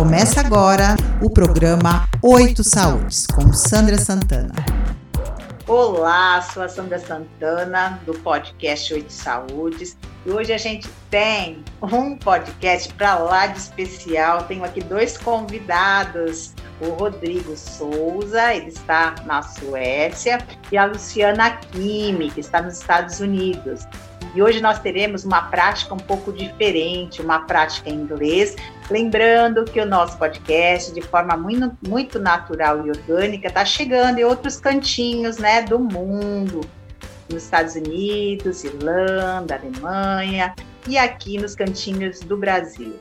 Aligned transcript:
Começa 0.00 0.40
agora 0.40 0.96
o 1.20 1.28
programa 1.28 2.08
Oito 2.22 2.64
Saúdes 2.64 3.26
com 3.26 3.52
Sandra 3.52 3.98
Santana. 3.98 4.54
Olá, 5.66 6.40
sou 6.40 6.62
a 6.62 6.70
Sandra 6.70 6.98
Santana 6.98 8.00
do 8.06 8.14
podcast 8.14 8.94
Oito 8.94 9.12
Saúdes 9.12 9.98
e 10.24 10.30
hoje 10.30 10.54
a 10.54 10.56
gente 10.56 10.88
tem 11.10 11.62
um 11.82 12.16
podcast 12.16 12.90
para 12.94 13.18
lá 13.18 13.48
de 13.48 13.58
especial. 13.58 14.44
Tenho 14.44 14.64
aqui 14.64 14.82
dois 14.82 15.18
convidados, 15.18 16.54
o 16.80 16.88
Rodrigo 16.94 17.54
Souza, 17.54 18.54
ele 18.54 18.68
está 18.68 19.16
na 19.26 19.42
Suécia, 19.42 20.38
e 20.72 20.78
a 20.78 20.86
Luciana 20.86 21.50
Kimi, 21.50 22.30
que 22.30 22.40
está 22.40 22.62
nos 22.62 22.78
Estados 22.78 23.20
Unidos. 23.20 23.86
E 24.34 24.42
hoje 24.42 24.60
nós 24.60 24.78
teremos 24.78 25.24
uma 25.24 25.42
prática 25.42 25.92
um 25.92 25.98
pouco 25.98 26.32
diferente, 26.32 27.20
uma 27.20 27.40
prática 27.40 27.90
em 27.90 27.94
inglês. 27.94 28.54
Lembrando 28.88 29.64
que 29.64 29.80
o 29.80 29.86
nosso 29.86 30.16
podcast, 30.18 30.92
de 30.92 31.02
forma 31.02 31.36
muito, 31.36 31.76
muito 31.86 32.18
natural 32.18 32.86
e 32.86 32.90
orgânica, 32.90 33.48
está 33.48 33.64
chegando 33.64 34.18
em 34.18 34.24
outros 34.24 34.60
cantinhos 34.60 35.38
né, 35.38 35.62
do 35.62 35.78
mundo, 35.78 36.60
nos 37.28 37.44
Estados 37.44 37.74
Unidos, 37.74 38.62
Irlanda, 38.64 39.56
Alemanha 39.56 40.54
e 40.88 40.96
aqui 40.96 41.38
nos 41.38 41.54
cantinhos 41.54 42.20
do 42.20 42.36
Brasil. 42.36 42.94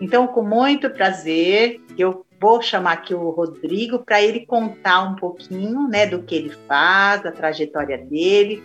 Então, 0.00 0.26
com 0.26 0.42
muito 0.42 0.90
prazer, 0.90 1.80
eu 1.96 2.26
vou 2.40 2.60
chamar 2.60 2.92
aqui 2.92 3.14
o 3.14 3.30
Rodrigo 3.30 4.00
para 4.00 4.22
ele 4.22 4.44
contar 4.44 5.02
um 5.02 5.16
pouquinho 5.16 5.88
né, 5.88 6.06
do 6.06 6.22
que 6.22 6.34
ele 6.34 6.50
faz, 6.68 7.22
da 7.22 7.32
trajetória 7.32 7.96
dele. 7.96 8.62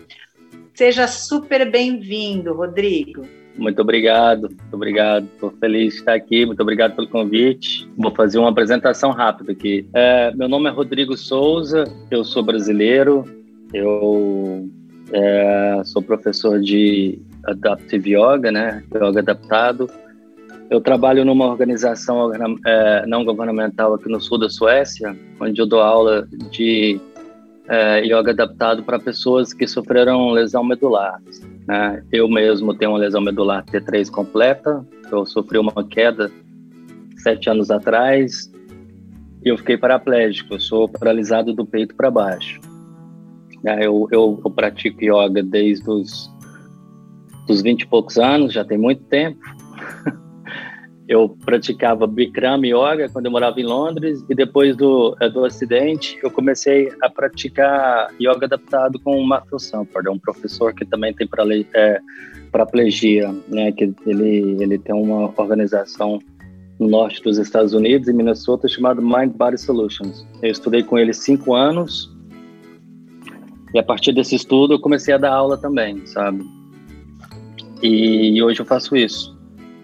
Seja 0.74 1.06
super 1.06 1.70
bem-vindo, 1.70 2.54
Rodrigo. 2.54 3.26
Muito 3.56 3.82
obrigado, 3.82 4.48
muito 4.48 4.74
obrigado. 4.74 5.24
Estou 5.24 5.50
feliz 5.60 5.92
de 5.92 6.00
estar 6.00 6.14
aqui, 6.14 6.46
muito 6.46 6.60
obrigado 6.60 6.96
pelo 6.96 7.08
convite. 7.08 7.88
Vou 7.96 8.10
fazer 8.10 8.38
uma 8.38 8.48
apresentação 8.48 9.10
rápida 9.10 9.52
aqui. 9.52 9.86
É, 9.92 10.34
meu 10.34 10.48
nome 10.48 10.70
é 10.70 10.72
Rodrigo 10.72 11.16
Souza, 11.16 11.84
eu 12.10 12.24
sou 12.24 12.42
brasileiro, 12.42 13.24
eu 13.74 14.66
é, 15.12 15.82
sou 15.84 16.00
professor 16.00 16.58
de 16.58 17.20
Adaptive 17.44 18.14
Yoga, 18.14 18.50
né? 18.50 18.82
Yoga 18.94 19.20
adaptado. 19.20 19.90
Eu 20.70 20.80
trabalho 20.80 21.22
numa 21.22 21.46
organização 21.46 22.32
é, 22.66 23.04
não 23.06 23.26
governamental 23.26 23.92
aqui 23.92 24.08
no 24.08 24.18
sul 24.18 24.38
da 24.38 24.48
Suécia, 24.48 25.14
onde 25.38 25.60
eu 25.60 25.66
dou 25.66 25.80
aula 25.80 26.26
de 26.50 26.98
é, 27.72 28.04
yoga 28.04 28.32
adaptado 28.32 28.82
para 28.82 28.98
pessoas 28.98 29.54
que 29.54 29.66
sofreram 29.66 30.30
lesão 30.30 30.62
medular. 30.62 31.18
Né? 31.66 32.04
Eu 32.12 32.28
mesmo 32.28 32.74
tenho 32.74 32.90
uma 32.90 32.98
lesão 32.98 33.22
medular 33.22 33.64
T3 33.64 34.10
completa, 34.10 34.86
eu 35.10 35.24
sofri 35.24 35.56
uma 35.56 35.82
queda 35.88 36.30
sete 37.16 37.48
anos 37.48 37.70
atrás 37.70 38.52
e 39.42 39.48
eu 39.48 39.56
fiquei 39.56 39.78
paraplégico, 39.78 40.52
eu 40.52 40.60
sou 40.60 40.86
paralisado 40.86 41.54
do 41.54 41.64
peito 41.64 41.94
para 41.94 42.10
baixo. 42.10 42.60
É, 43.64 43.86
eu, 43.86 44.06
eu, 44.12 44.38
eu, 44.44 44.50
pratico 44.50 45.02
yoga 45.02 45.42
desde 45.42 45.88
os 45.88 46.30
dos 47.46 47.62
20 47.62 47.82
e 47.82 47.86
poucos 47.86 48.18
anos, 48.18 48.52
já 48.52 48.64
tem 48.64 48.76
muito 48.76 49.02
tempo. 49.04 49.40
Eu 51.12 51.36
praticava 51.44 52.06
Bikram 52.06 52.64
Yoga 52.64 53.06
quando 53.12 53.26
eu 53.26 53.30
morava 53.30 53.60
em 53.60 53.64
Londres 53.64 54.24
e 54.30 54.34
depois 54.34 54.74
do, 54.74 55.14
eh, 55.20 55.28
do 55.28 55.44
acidente 55.44 56.18
eu 56.22 56.30
comecei 56.30 56.90
a 57.02 57.10
praticar 57.10 58.08
yoga 58.18 58.46
adaptado 58.46 58.98
com 58.98 59.18
o 59.18 59.26
Matthew 59.26 59.58
Sanford, 59.58 60.08
um 60.08 60.18
professor 60.18 60.72
que 60.72 60.86
também 60.86 61.12
tem 61.12 61.26
para 61.26 61.44
é, 61.74 62.00
paraplegia, 62.50 63.30
né, 63.46 63.70
que 63.72 63.92
ele, 64.06 64.56
ele 64.58 64.78
tem 64.78 64.94
uma 64.94 65.30
organização 65.36 66.18
no 66.80 66.88
norte 66.88 67.22
dos 67.22 67.36
Estados 67.36 67.74
Unidos, 67.74 68.08
em 68.08 68.14
Minnesota, 68.14 68.66
chamada 68.66 69.02
Mind 69.02 69.34
Body 69.36 69.60
Solutions. 69.60 70.26
Eu 70.40 70.50
estudei 70.50 70.82
com 70.82 70.98
ele 70.98 71.12
cinco 71.12 71.54
anos 71.54 72.10
e 73.74 73.78
a 73.78 73.82
partir 73.82 74.12
desse 74.12 74.34
estudo 74.34 74.74
eu 74.74 74.80
comecei 74.80 75.12
a 75.12 75.18
dar 75.18 75.34
aula 75.34 75.58
também, 75.58 76.06
sabe? 76.06 76.42
E 77.82 78.42
hoje 78.42 78.60
eu 78.60 78.64
faço 78.64 78.96
isso. 78.96 79.31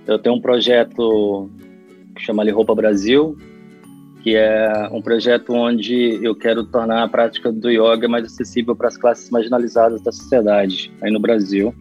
Eu 0.08 0.18
tenho 0.18 0.36
um 0.36 0.40
projeto 0.40 1.50
que 2.16 2.22
chama 2.22 2.42
Ali 2.42 2.50
Roupa 2.50 2.74
Brasil, 2.74 3.36
que 4.22 4.34
é 4.34 4.88
um 4.90 5.02
projeto 5.02 5.52
onde 5.52 6.18
eu 6.24 6.34
quero 6.34 6.64
tornar 6.64 7.02
a 7.02 7.08
prática 7.08 7.52
do 7.52 7.70
yoga 7.70 8.08
mais 8.08 8.24
acessível 8.24 8.74
para 8.74 8.88
as 8.88 8.96
classes 8.96 9.28
marginalizadas 9.30 10.00
da 10.00 10.10
sociedade 10.10 10.90
aí 11.02 11.12
no 11.12 11.20
Brasil. 11.20 11.74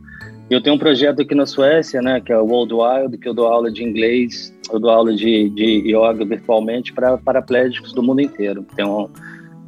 Eu 0.49 0.61
tenho 0.61 0.75
um 0.75 0.79
projeto 0.79 1.21
aqui 1.21 1.33
na 1.33 1.45
Suécia, 1.45 2.01
né, 2.01 2.19
que 2.19 2.33
é 2.33 2.38
o 2.38 2.45
World 2.45 2.73
Wild, 2.73 3.17
que 3.17 3.29
eu 3.29 3.33
dou 3.33 3.47
aula 3.47 3.71
de 3.71 3.81
inglês, 3.81 4.53
eu 4.71 4.79
dou 4.79 4.89
aula 4.89 5.13
de, 5.15 5.49
de 5.49 5.95
yoga 5.95 6.25
virtualmente 6.25 6.91
para 6.91 7.17
paraplégicos 7.17 7.94
do 7.94 8.03
mundo 8.03 8.21
inteiro. 8.21 8.65
Tenho, 8.75 9.09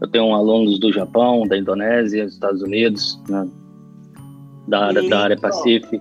eu 0.01 0.07
tenho 0.09 0.33
alunos 0.33 0.79
do 0.79 0.91
Japão, 0.91 1.47
da 1.47 1.57
Indonésia, 1.57 2.25
dos 2.25 2.33
Estados 2.33 2.61
Unidos, 2.61 3.21
né, 3.29 3.47
da, 4.67 4.87
área, 4.87 5.09
da 5.09 5.19
área 5.19 5.37
Pacífica. 5.37 5.97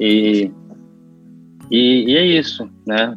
E 0.00 0.50
e, 1.70 2.12
e 2.12 2.16
é 2.16 2.24
isso, 2.24 2.68
né? 2.86 3.16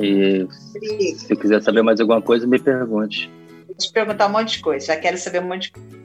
E 0.00 0.42
uhum. 0.42 0.50
se 0.50 1.36
quiser 1.36 1.62
saber 1.62 1.82
mais 1.82 2.00
alguma 2.00 2.20
coisa, 2.20 2.46
me 2.46 2.58
pergunte. 2.58 3.30
Vou 3.66 3.76
te 3.76 3.92
perguntar 3.92 4.26
um 4.26 4.32
monte 4.32 4.56
de 4.56 4.62
coisa, 4.62 4.86
já 4.86 4.96
quero 4.96 5.16
saber 5.16 5.40
um 5.40 5.48
monte 5.48 5.64
de 5.64 5.72
coisa. 5.72 6.04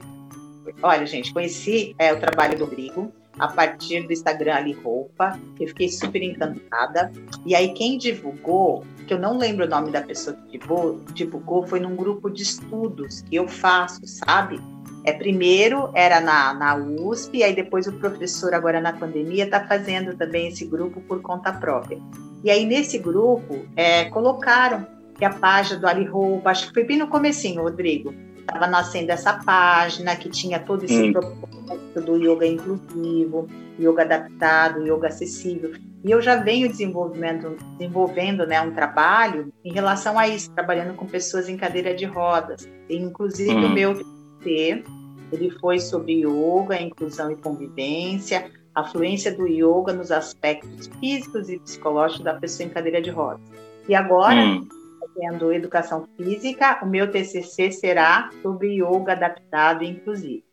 Olha, 0.82 1.06
gente, 1.06 1.32
conheci 1.32 1.94
é, 1.98 2.12
o 2.12 2.20
trabalho 2.20 2.56
do 2.58 2.66
Brigo 2.66 3.12
a 3.38 3.48
partir 3.48 4.06
do 4.06 4.12
Instagram 4.12 4.54
Ali 4.54 4.72
Roupa, 4.72 5.38
eu 5.58 5.68
fiquei 5.68 5.88
super 5.88 6.22
encantada. 6.22 7.10
E 7.46 7.54
aí, 7.54 7.72
quem 7.72 7.96
divulgou, 7.96 8.84
que 9.06 9.14
eu 9.14 9.18
não 9.18 9.38
lembro 9.38 9.64
o 9.64 9.68
nome 9.68 9.90
da 9.90 10.02
pessoa 10.02 10.36
que 10.36 10.58
divulgou, 10.58 11.00
divulgou 11.14 11.66
foi 11.66 11.80
num 11.80 11.96
grupo 11.96 12.28
de 12.28 12.42
estudos 12.42 13.22
que 13.22 13.36
eu 13.36 13.48
faço, 13.48 14.00
sabe? 14.06 14.60
É, 15.04 15.12
primeiro 15.12 15.90
era 15.94 16.20
na, 16.20 16.52
na 16.52 16.76
USP, 16.76 17.42
aí 17.42 17.54
depois 17.54 17.86
o 17.86 17.92
professor, 17.92 18.52
agora 18.54 18.80
na 18.80 18.92
pandemia, 18.92 19.44
está 19.44 19.66
fazendo 19.66 20.16
também 20.16 20.48
esse 20.48 20.64
grupo 20.64 21.00
por 21.02 21.22
conta 21.22 21.52
própria. 21.52 21.98
E 22.44 22.50
aí 22.50 22.64
nesse 22.66 22.98
grupo 22.98 23.64
é, 23.76 24.04
colocaram 24.06 24.86
que 25.16 25.24
a 25.24 25.30
página 25.30 25.78
do 25.78 25.86
Ali 25.86 26.04
Roupa, 26.04 26.50
acho 26.50 26.68
que 26.68 26.74
foi 26.74 26.84
bem 26.84 26.98
no 26.98 27.08
comecinho, 27.08 27.62
Rodrigo, 27.62 28.14
estava 28.38 28.66
nascendo 28.66 29.12
essa 29.12 29.34
página 29.34 30.16
que 30.16 30.28
tinha 30.28 30.58
todo 30.58 30.84
esse 30.84 31.02
hum. 31.02 31.12
propósito 31.12 32.00
do 32.00 32.16
yoga 32.16 32.46
inclusivo, 32.46 33.46
yoga 33.78 34.02
adaptado, 34.02 34.86
yoga 34.86 35.08
acessível. 35.08 35.72
E 36.02 36.10
eu 36.10 36.20
já 36.22 36.36
venho 36.36 36.68
desenvolvendo, 36.68 37.56
desenvolvendo 37.78 38.46
né, 38.46 38.60
um 38.60 38.72
trabalho 38.72 39.52
em 39.62 39.72
relação 39.72 40.18
a 40.18 40.26
isso, 40.26 40.50
trabalhando 40.52 40.94
com 40.94 41.06
pessoas 41.06 41.48
em 41.48 41.56
cadeira 41.56 41.94
de 41.94 42.06
rodas. 42.06 42.66
E, 42.88 42.96
inclusive 42.96 43.54
hum. 43.54 43.66
o 43.66 43.74
meu 43.74 44.19
ele 44.46 45.50
foi 45.60 45.78
sobre 45.78 46.24
yoga, 46.24 46.80
inclusão 46.80 47.30
e 47.30 47.36
convivência, 47.36 48.50
a 48.74 48.84
fluência 48.84 49.32
do 49.34 49.46
yoga 49.46 49.92
nos 49.92 50.10
aspectos 50.10 50.88
físicos 51.00 51.48
e 51.48 51.58
psicológicos 51.58 52.24
da 52.24 52.34
pessoa 52.34 52.66
em 52.66 52.70
cadeira 52.70 53.00
de 53.00 53.10
rodas. 53.10 53.40
E 53.88 53.94
agora, 53.94 54.40
hum. 54.40 54.68
tendo 55.14 55.52
educação 55.52 56.06
física, 56.16 56.78
o 56.82 56.86
meu 56.86 57.10
TCC 57.10 57.72
será 57.72 58.30
sobre 58.42 58.74
yoga 58.74 59.12
adaptado 59.12 59.82
e 59.82 59.88
inclusivo. 59.88 60.44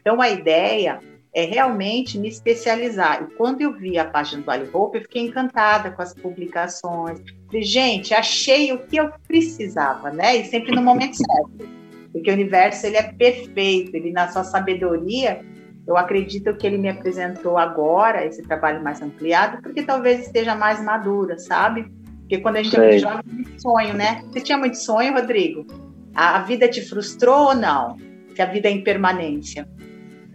Então, 0.00 0.20
a 0.20 0.30
ideia 0.30 1.00
é 1.34 1.44
realmente 1.44 2.18
me 2.18 2.28
especializar. 2.28 3.22
E 3.22 3.34
quando 3.34 3.60
eu 3.60 3.72
vi 3.72 3.98
a 3.98 4.06
página 4.06 4.42
do 4.42 4.50
Ali 4.50 4.70
Hope, 4.72 4.96
eu 4.96 5.02
fiquei 5.02 5.22
encantada 5.22 5.90
com 5.90 6.00
as 6.00 6.14
publicações. 6.14 7.20
Falei, 7.46 7.62
gente, 7.62 8.14
achei 8.14 8.72
o 8.72 8.78
que 8.78 8.96
eu 8.96 9.12
precisava, 9.28 10.10
né? 10.10 10.36
E 10.36 10.44
sempre 10.46 10.74
no 10.74 10.82
momento 10.82 11.16
certo 11.16 11.68
porque 12.12 12.30
o 12.30 12.34
universo 12.34 12.86
ele 12.86 12.96
é 12.96 13.02
perfeito, 13.02 13.94
ele 13.94 14.12
na 14.12 14.28
sua 14.28 14.44
sabedoria, 14.44 15.40
eu 15.86 15.96
acredito 15.96 16.54
que 16.56 16.66
ele 16.66 16.78
me 16.78 16.88
apresentou 16.88 17.56
agora 17.56 18.24
esse 18.24 18.42
trabalho 18.42 18.82
mais 18.82 19.00
ampliado, 19.00 19.62
porque 19.62 19.82
talvez 19.82 20.26
esteja 20.26 20.54
mais 20.54 20.82
madura, 20.82 21.38
sabe? 21.38 21.86
Porque 22.20 22.38
quando 22.38 22.56
a 22.56 22.62
gente 22.62 22.74
Sei. 22.74 22.96
é 22.96 22.98
jovem, 22.98 23.22
muito 23.28 23.62
sonho, 23.62 23.94
né? 23.94 24.22
Você 24.24 24.40
tinha 24.40 24.58
muito 24.58 24.76
sonho, 24.76 25.12
Rodrigo? 25.12 25.64
A, 26.12 26.38
a 26.38 26.42
vida 26.42 26.66
te 26.68 26.80
frustrou 26.80 27.48
ou 27.48 27.54
não? 27.54 27.96
Que 28.34 28.42
a 28.42 28.46
vida 28.46 28.68
é 28.68 28.72
impermanência? 28.72 29.68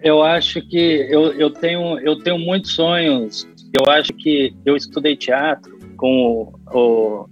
Eu 0.01 0.23
acho 0.23 0.65
que 0.67 1.07
eu, 1.09 1.33
eu, 1.33 1.51
tenho, 1.51 1.99
eu 1.99 2.17
tenho 2.23 2.39
muitos 2.39 2.73
sonhos. 2.73 3.45
Eu 3.77 3.91
acho 3.91 4.13
que 4.13 4.55
eu 4.65 4.77
estudei 4.77 5.17
teatro 5.17 5.77
com 5.97 6.53
o, 6.73 6.77
o 6.77 7.29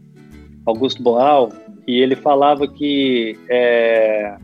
Augusto 0.66 1.02
Boal, 1.02 1.52
e 1.90 2.02
ele 2.02 2.16
falava 2.16 2.68
que 2.68 3.36
é, 3.50 4.38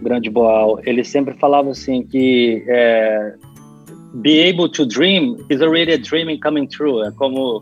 grande 0.00 0.30
Boal, 0.30 0.78
ele 0.84 1.02
sempre 1.02 1.34
falava 1.34 1.70
assim 1.70 2.06
que 2.06 2.64
é, 2.68 3.34
be 4.14 4.48
able 4.48 4.68
to 4.70 4.86
dream 4.86 5.36
is 5.50 5.60
already 5.60 5.94
a 5.94 5.96
dream 5.96 6.38
coming 6.38 6.68
true. 6.68 7.02
É 7.04 7.10
como 7.10 7.60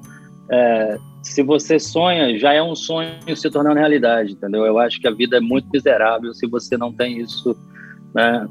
é, 0.52 0.98
se 1.22 1.42
você 1.42 1.78
sonha, 1.78 2.38
já 2.38 2.52
é 2.52 2.62
um 2.62 2.74
sonho 2.74 3.14
se 3.34 3.48
tornando 3.48 3.78
realidade, 3.78 4.32
entendeu? 4.32 4.66
Eu 4.66 4.78
acho 4.78 5.00
que 5.00 5.08
a 5.08 5.10
vida 5.10 5.38
é 5.38 5.40
muito 5.40 5.66
miserável 5.72 6.34
se 6.34 6.46
você 6.46 6.76
não 6.76 6.92
tem 6.92 7.20
isso, 7.20 7.56
né? 8.14 8.46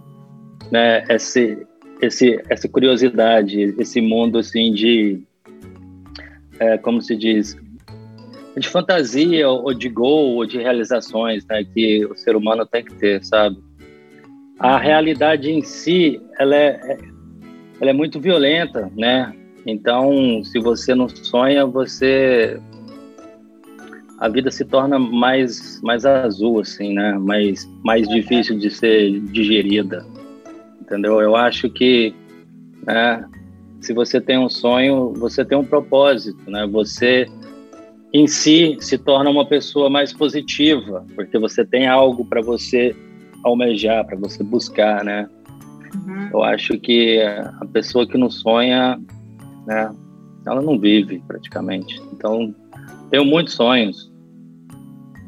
né 0.71 1.05
esse, 1.07 1.67
esse, 2.01 2.41
essa 2.49 2.67
curiosidade, 2.67 3.75
esse 3.77 4.01
mundo 4.01 4.39
assim 4.39 4.73
de, 4.73 5.21
é, 6.57 6.79
como 6.79 6.99
se 6.99 7.15
diz, 7.15 7.55
de 8.57 8.69
fantasia 8.69 9.49
ou 9.49 9.73
de 9.73 9.89
gol 9.89 10.35
ou 10.35 10.45
de 10.45 10.57
realizações 10.57 11.45
né, 11.47 11.63
que 11.63 12.05
o 12.05 12.15
ser 12.15 12.35
humano 12.35 12.65
tem 12.65 12.83
que 12.83 12.93
ter, 12.95 13.23
sabe? 13.23 13.57
A 14.59 14.77
realidade 14.77 15.51
em 15.51 15.63
si, 15.63 16.21
ela 16.39 16.55
é, 16.55 16.97
ela 17.81 17.89
é 17.89 17.93
muito 17.93 18.19
violenta, 18.19 18.91
né? 18.95 19.33
Então, 19.65 20.43
se 20.43 20.59
você 20.59 20.93
não 20.93 21.09
sonha, 21.09 21.65
você 21.65 22.59
a 24.19 24.29
vida 24.29 24.51
se 24.51 24.63
torna 24.63 24.99
mais 24.99 25.81
mais 25.81 26.05
azul 26.05 26.61
assim, 26.61 26.93
né? 26.93 27.17
Mais 27.17 27.67
mais 27.83 28.07
difícil 28.07 28.57
de 28.57 28.69
ser 28.69 29.19
digerida. 29.19 30.05
Entendeu? 30.81 31.19
Eu 31.19 31.35
acho 31.35 31.69
que 31.69 32.13
né, 32.85 33.25
se 33.81 33.93
você 33.93 34.21
tem 34.21 34.37
um 34.37 34.49
sonho, 34.49 35.13
você 35.13 35.43
tem 35.43 35.57
um 35.57 35.65
propósito, 35.65 36.49
né? 36.49 36.67
Você 36.67 37.25
em 38.13 38.27
si 38.27 38.77
se 38.79 38.97
torna 38.97 39.29
uma 39.29 39.45
pessoa 39.45 39.89
mais 39.89 40.13
positiva, 40.13 41.05
porque 41.15 41.39
você 41.39 41.65
tem 41.65 41.87
algo 41.87 42.23
para 42.23 42.41
você 42.41 42.95
almejar, 43.43 44.05
para 44.05 44.15
você 44.15 44.43
buscar, 44.43 45.03
né? 45.03 45.27
Uhum. 45.95 46.29
Eu 46.31 46.43
acho 46.43 46.77
que 46.79 47.19
a 47.21 47.65
pessoa 47.73 48.07
que 48.07 48.17
não 48.17 48.29
sonha, 48.29 48.99
né, 49.65 49.91
ela 50.45 50.61
não 50.61 50.79
vive 50.79 51.23
praticamente. 51.27 51.99
Então, 52.13 52.53
tenho 53.09 53.25
muitos 53.25 53.55
sonhos. 53.55 54.11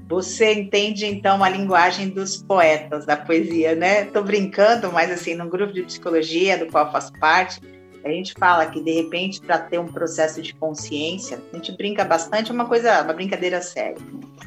Você 0.08 0.54
entende 0.54 1.08
então 1.08 1.44
a 1.44 1.50
linguagem 1.50 2.10
dos 2.10 2.38
poetas 2.38 3.08
da 3.08 3.18
poesia, 3.18 3.74
né? 3.74 4.06
Tô 4.06 4.22
brincando, 4.22 4.92
mas 4.92 5.10
assim, 5.10 5.34
no 5.34 5.50
grupo 5.50 5.74
de 5.74 5.82
psicologia 5.82 6.60
do 6.60 6.68
qual 6.68 6.92
faço 6.92 7.12
parte, 7.20 7.60
a 8.06 8.10
gente 8.10 8.34
fala 8.38 8.68
que 8.68 8.80
de 8.80 8.92
repente 8.92 9.42
para 9.42 9.58
ter 9.58 9.80
um 9.80 9.88
processo 9.88 10.40
de 10.40 10.54
consciência, 10.54 11.42
a 11.52 11.56
gente 11.56 11.76
brinca 11.76 12.06
bastante, 12.06 12.52
é 12.52 12.54
uma 12.54 12.66
coisa, 12.66 13.02
uma 13.02 13.14
brincadeira 13.14 13.60
séria. 13.62 13.98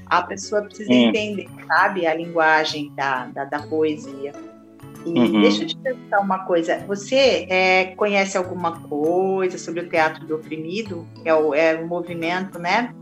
A 0.06 0.22
pessoa 0.22 0.62
precisa 0.62 0.90
hum. 0.90 1.08
entender, 1.08 1.48
sabe, 1.66 2.06
a 2.06 2.14
linguagem 2.14 2.92
da, 2.94 3.26
da, 3.26 3.44
da 3.44 3.58
poesia. 3.62 4.32
E 5.04 5.10
uhum. 5.10 5.40
deixa 5.40 5.64
eu 5.64 5.66
te 5.66 5.76
perguntar 5.76 6.20
uma 6.20 6.40
coisa. 6.40 6.78
Você 6.86 7.46
é, 7.48 7.86
conhece 7.96 8.36
alguma 8.36 8.80
coisa 8.80 9.58
sobre 9.58 9.80
o 9.80 9.88
teatro 9.88 10.24
do 10.26 10.36
oprimido? 10.36 11.06
É 11.24 11.34
o, 11.34 11.54
é 11.54 11.74
o 11.74 11.86
movimento, 11.86 12.58
né? 12.58 12.94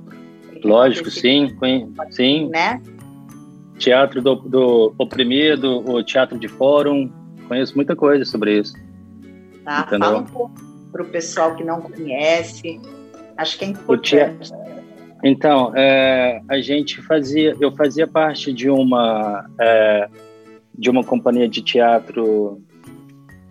Lógico, 0.64 1.10
sim, 1.10 1.54
sim. 2.10 2.48
Né? 2.48 2.80
Teatro 3.78 4.22
do, 4.22 4.36
do 4.36 4.94
oprimido, 4.98 5.84
o 5.86 6.02
teatro 6.02 6.38
de 6.38 6.48
fórum, 6.48 7.10
conheço 7.46 7.74
muita 7.76 7.94
coisa 7.94 8.24
sobre 8.24 8.58
isso. 8.58 8.74
Tá? 9.66 9.84
Fala 9.98 10.18
um 10.18 10.24
pouco 10.24 10.54
para 10.92 11.02
o 11.02 11.06
pessoal 11.06 11.56
que 11.56 11.64
não 11.64 11.82
conhece. 11.82 12.80
Acho 13.36 13.58
que 13.58 13.64
é 13.64 13.68
importante. 13.68 14.52
Então, 15.24 15.72
é, 15.74 16.40
a 16.48 16.60
gente 16.60 17.02
fazia, 17.02 17.56
eu 17.60 17.74
fazia 17.74 18.06
parte 18.06 18.52
de 18.52 18.70
uma 18.70 19.44
é, 19.60 20.08
de 20.78 20.88
uma 20.88 21.02
companhia 21.02 21.48
de 21.48 21.62
teatro 21.62 22.62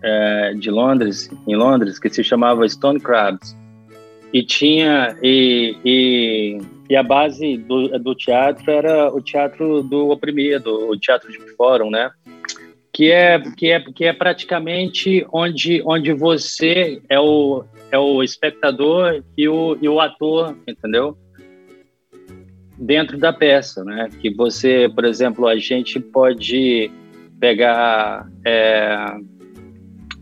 é, 0.02 0.54
de 0.54 0.72
Londres, 0.72 1.30
em 1.46 1.56
Londres, 1.56 2.00
que 2.00 2.10
se 2.10 2.24
chamava 2.24 2.68
Stone 2.70 3.02
Crabs 3.02 3.54
e 4.32 4.42
tinha 4.42 5.18
e, 5.22 5.76
e, 5.84 6.62
e 6.90 6.96
a 6.96 7.04
base 7.04 7.58
do, 7.58 8.00
do 8.00 8.16
teatro 8.16 8.72
era 8.72 9.14
o 9.14 9.20
teatro 9.20 9.84
do 9.84 10.12
oprimido, 10.12 10.90
o 10.90 10.98
teatro 10.98 11.30
de 11.30 11.40
fórum, 11.56 11.90
né? 11.90 12.10
Que 12.96 13.12
é 13.12 13.38
que 13.58 13.72
é 13.72 13.80
que 13.82 14.06
é 14.06 14.14
praticamente 14.14 15.28
onde 15.30 15.84
onde 15.86 16.14
você 16.14 17.02
é 17.10 17.20
o 17.20 17.66
é 17.92 18.00
o 18.00 18.24
espectador 18.24 19.22
e 19.38 19.50
o, 19.50 19.78
e 19.82 19.90
o 19.90 20.00
ator, 20.00 20.56
entendeu? 20.66 21.18
Dentro 22.78 23.18
da 23.18 23.34
peça, 23.34 23.84
né? 23.84 24.10
Que 24.22 24.34
você, 24.34 24.90
por 24.94 25.04
exemplo, 25.04 25.46
a 25.46 25.58
gente 25.58 26.00
pode 26.00 26.90
pegar, 27.38 28.30
é, 28.46 29.18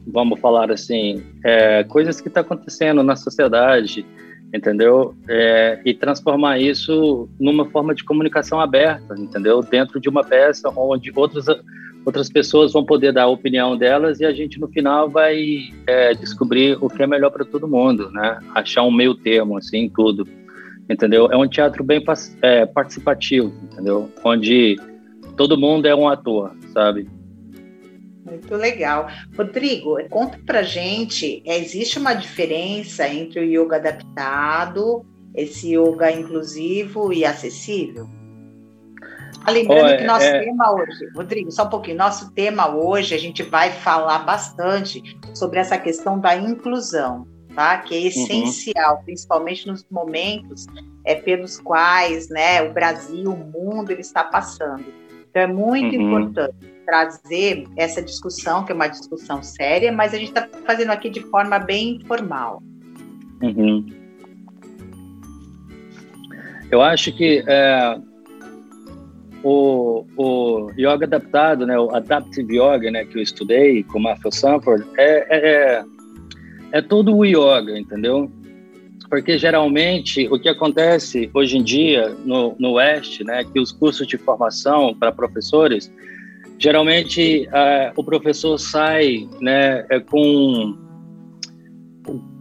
vamos 0.07 0.39
falar 0.39 0.71
assim, 0.71 1.23
é, 1.45 1.83
coisas 1.83 2.19
que 2.19 2.27
estão 2.27 2.43
tá 2.43 2.53
acontecendo 2.53 3.03
na 3.03 3.15
sociedade, 3.15 4.03
entendeu? 4.53 5.15
É, 5.27 5.79
e 5.85 5.93
transformar 5.93 6.59
isso 6.59 7.29
numa 7.39 7.65
forma 7.69 7.93
de 7.93 8.03
comunicação 8.03 8.59
aberta, 8.59 9.15
entendeu? 9.17 9.61
Dentro 9.61 9.99
de 9.99 10.09
uma 10.09 10.23
peça 10.23 10.69
onde 10.75 11.11
outros 11.15 11.45
outras 12.05 12.29
pessoas 12.29 12.73
vão 12.73 12.85
poder 12.85 13.13
dar 13.13 13.23
a 13.23 13.27
opinião 13.27 13.77
delas 13.77 14.19
e 14.19 14.25
a 14.25 14.33
gente 14.33 14.59
no 14.59 14.67
final 14.67 15.09
vai 15.09 15.69
é, 15.87 16.13
descobrir 16.13 16.77
o 16.81 16.89
que 16.89 17.01
é 17.01 17.07
melhor 17.07 17.31
para 17.31 17.45
todo 17.45 17.67
mundo, 17.67 18.09
né? 18.11 18.39
Achar 18.53 18.83
um 18.83 18.91
meio 18.91 19.15
termo 19.15 19.57
assim, 19.57 19.89
tudo, 19.89 20.27
entendeu? 20.89 21.31
É 21.31 21.37
um 21.37 21.47
teatro 21.47 21.83
bem 21.83 22.03
é, 22.41 22.65
participativo, 22.65 23.53
entendeu? 23.63 24.09
Onde 24.23 24.77
todo 25.37 25.57
mundo 25.57 25.87
é 25.87 25.95
um 25.95 26.07
ator, 26.07 26.55
sabe? 26.73 27.07
Muito 28.25 28.55
legal. 28.55 29.09
Rodrigo, 29.37 29.97
conta 30.09 30.39
pra 30.45 30.63
gente, 30.63 31.43
existe 31.45 31.99
uma 31.99 32.13
diferença 32.13 33.07
entre 33.07 33.39
o 33.39 33.43
yoga 33.43 33.75
adaptado, 33.77 35.05
esse 35.35 35.75
yoga 35.75 36.11
inclusivo 36.11 37.11
e 37.11 37.25
acessível? 37.25 38.07
Lembrando 39.51 39.97
que 39.97 40.03
nosso 40.05 40.25
é... 40.25 40.39
tema 40.39 40.71
hoje, 40.71 41.09
Rodrigo, 41.15 41.51
só 41.51 41.65
um 41.65 41.69
pouquinho, 41.69 41.97
nosso 41.97 42.31
tema 42.31 42.73
hoje 42.73 43.13
a 43.13 43.17
gente 43.17 43.43
vai 43.43 43.71
falar 43.71 44.19
bastante 44.19 45.01
sobre 45.33 45.59
essa 45.59 45.77
questão 45.77 46.19
da 46.19 46.35
inclusão, 46.35 47.27
tá? 47.53 47.77
Que 47.79 47.95
é 47.95 47.99
uhum. 47.99 48.07
essencial, 48.07 48.97
uhum. 48.97 49.03
principalmente 49.03 49.67
nos 49.67 49.85
momentos 49.91 50.65
é, 51.05 51.15
pelos 51.15 51.59
quais 51.59 52.29
né, 52.29 52.61
o 52.61 52.71
Brasil, 52.71 53.31
o 53.31 53.37
mundo, 53.37 53.91
ele 53.91 54.01
está 54.01 54.23
passando. 54.23 54.85
Então 55.29 55.41
é 55.41 55.47
muito 55.47 55.95
uhum. 55.95 56.07
importante 56.07 56.55
trazer 56.85 57.65
essa 57.75 58.01
discussão, 58.01 58.63
que 58.63 58.71
é 58.71 58.75
uma 58.75 58.87
discussão 58.87 59.41
séria, 59.41 59.91
mas 59.91 60.13
a 60.13 60.17
gente 60.17 60.29
está 60.29 60.47
fazendo 60.65 60.91
aqui 60.91 61.09
de 61.09 61.21
forma 61.21 61.59
bem 61.59 61.95
informal. 61.95 62.61
Uhum. 63.41 63.85
Eu 66.71 66.81
acho 66.81 67.11
que 67.15 67.43
é 67.45 67.99
o, 69.43 70.05
o 70.15 70.71
yoga 70.71 71.05
adaptado, 71.05 71.65
né, 71.65 71.77
o 71.77 71.93
adaptive 71.93 72.55
yoga, 72.55 72.89
né, 72.89 73.05
que 73.05 73.17
eu 73.17 73.21
estudei 73.21 73.83
com 73.83 73.99
Matthew 73.99 74.31
Sanford, 74.31 74.85
é, 74.97 75.27
é, 75.29 75.49
é, 75.51 75.83
é 76.71 76.81
todo 76.81 77.15
o 77.15 77.25
yoga, 77.25 77.77
entendeu? 77.77 78.31
Porque 79.09 79.37
geralmente 79.37 80.27
o 80.31 80.39
que 80.39 80.49
acontece 80.49 81.29
hoje 81.33 81.57
em 81.57 81.63
dia 81.63 82.15
no, 82.25 82.55
no 82.57 82.71
Oeste, 82.73 83.23
né, 83.23 83.43
que 83.43 83.59
os 83.59 83.71
cursos 83.71 84.07
de 84.07 84.17
formação 84.17 84.95
para 84.95 85.11
professores, 85.11 85.91
geralmente 86.57 87.47
o 87.95 88.03
professor 88.03 88.57
sai, 88.57 89.27
né, 89.41 89.85
é 89.89 89.99
com 89.99 90.81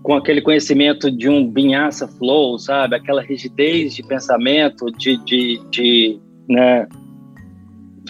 com 0.03 0.15
aquele 0.15 0.41
conhecimento 0.41 1.11
de 1.11 1.29
um 1.29 1.51
vinyasa 1.53 2.09
flow, 2.09 2.59
sabe? 2.59 2.97
Aquela 2.97 3.23
rigidez 3.23 3.95
de 3.95 4.03
pensamento, 4.03 4.91
de, 4.91 5.17
de, 5.25 5.61
de 5.71 6.21
né, 6.49 6.87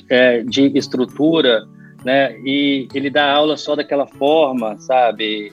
é, 0.09 0.43
de 0.43 0.77
estrutura, 0.77 1.67
né, 2.05 2.37
e 2.41 2.89
ele 2.95 3.11
dá 3.11 3.33
aula 3.33 3.57
só 3.57 3.77
daquela 3.77 4.07
forma, 4.07 4.79
sabe, 4.79 5.53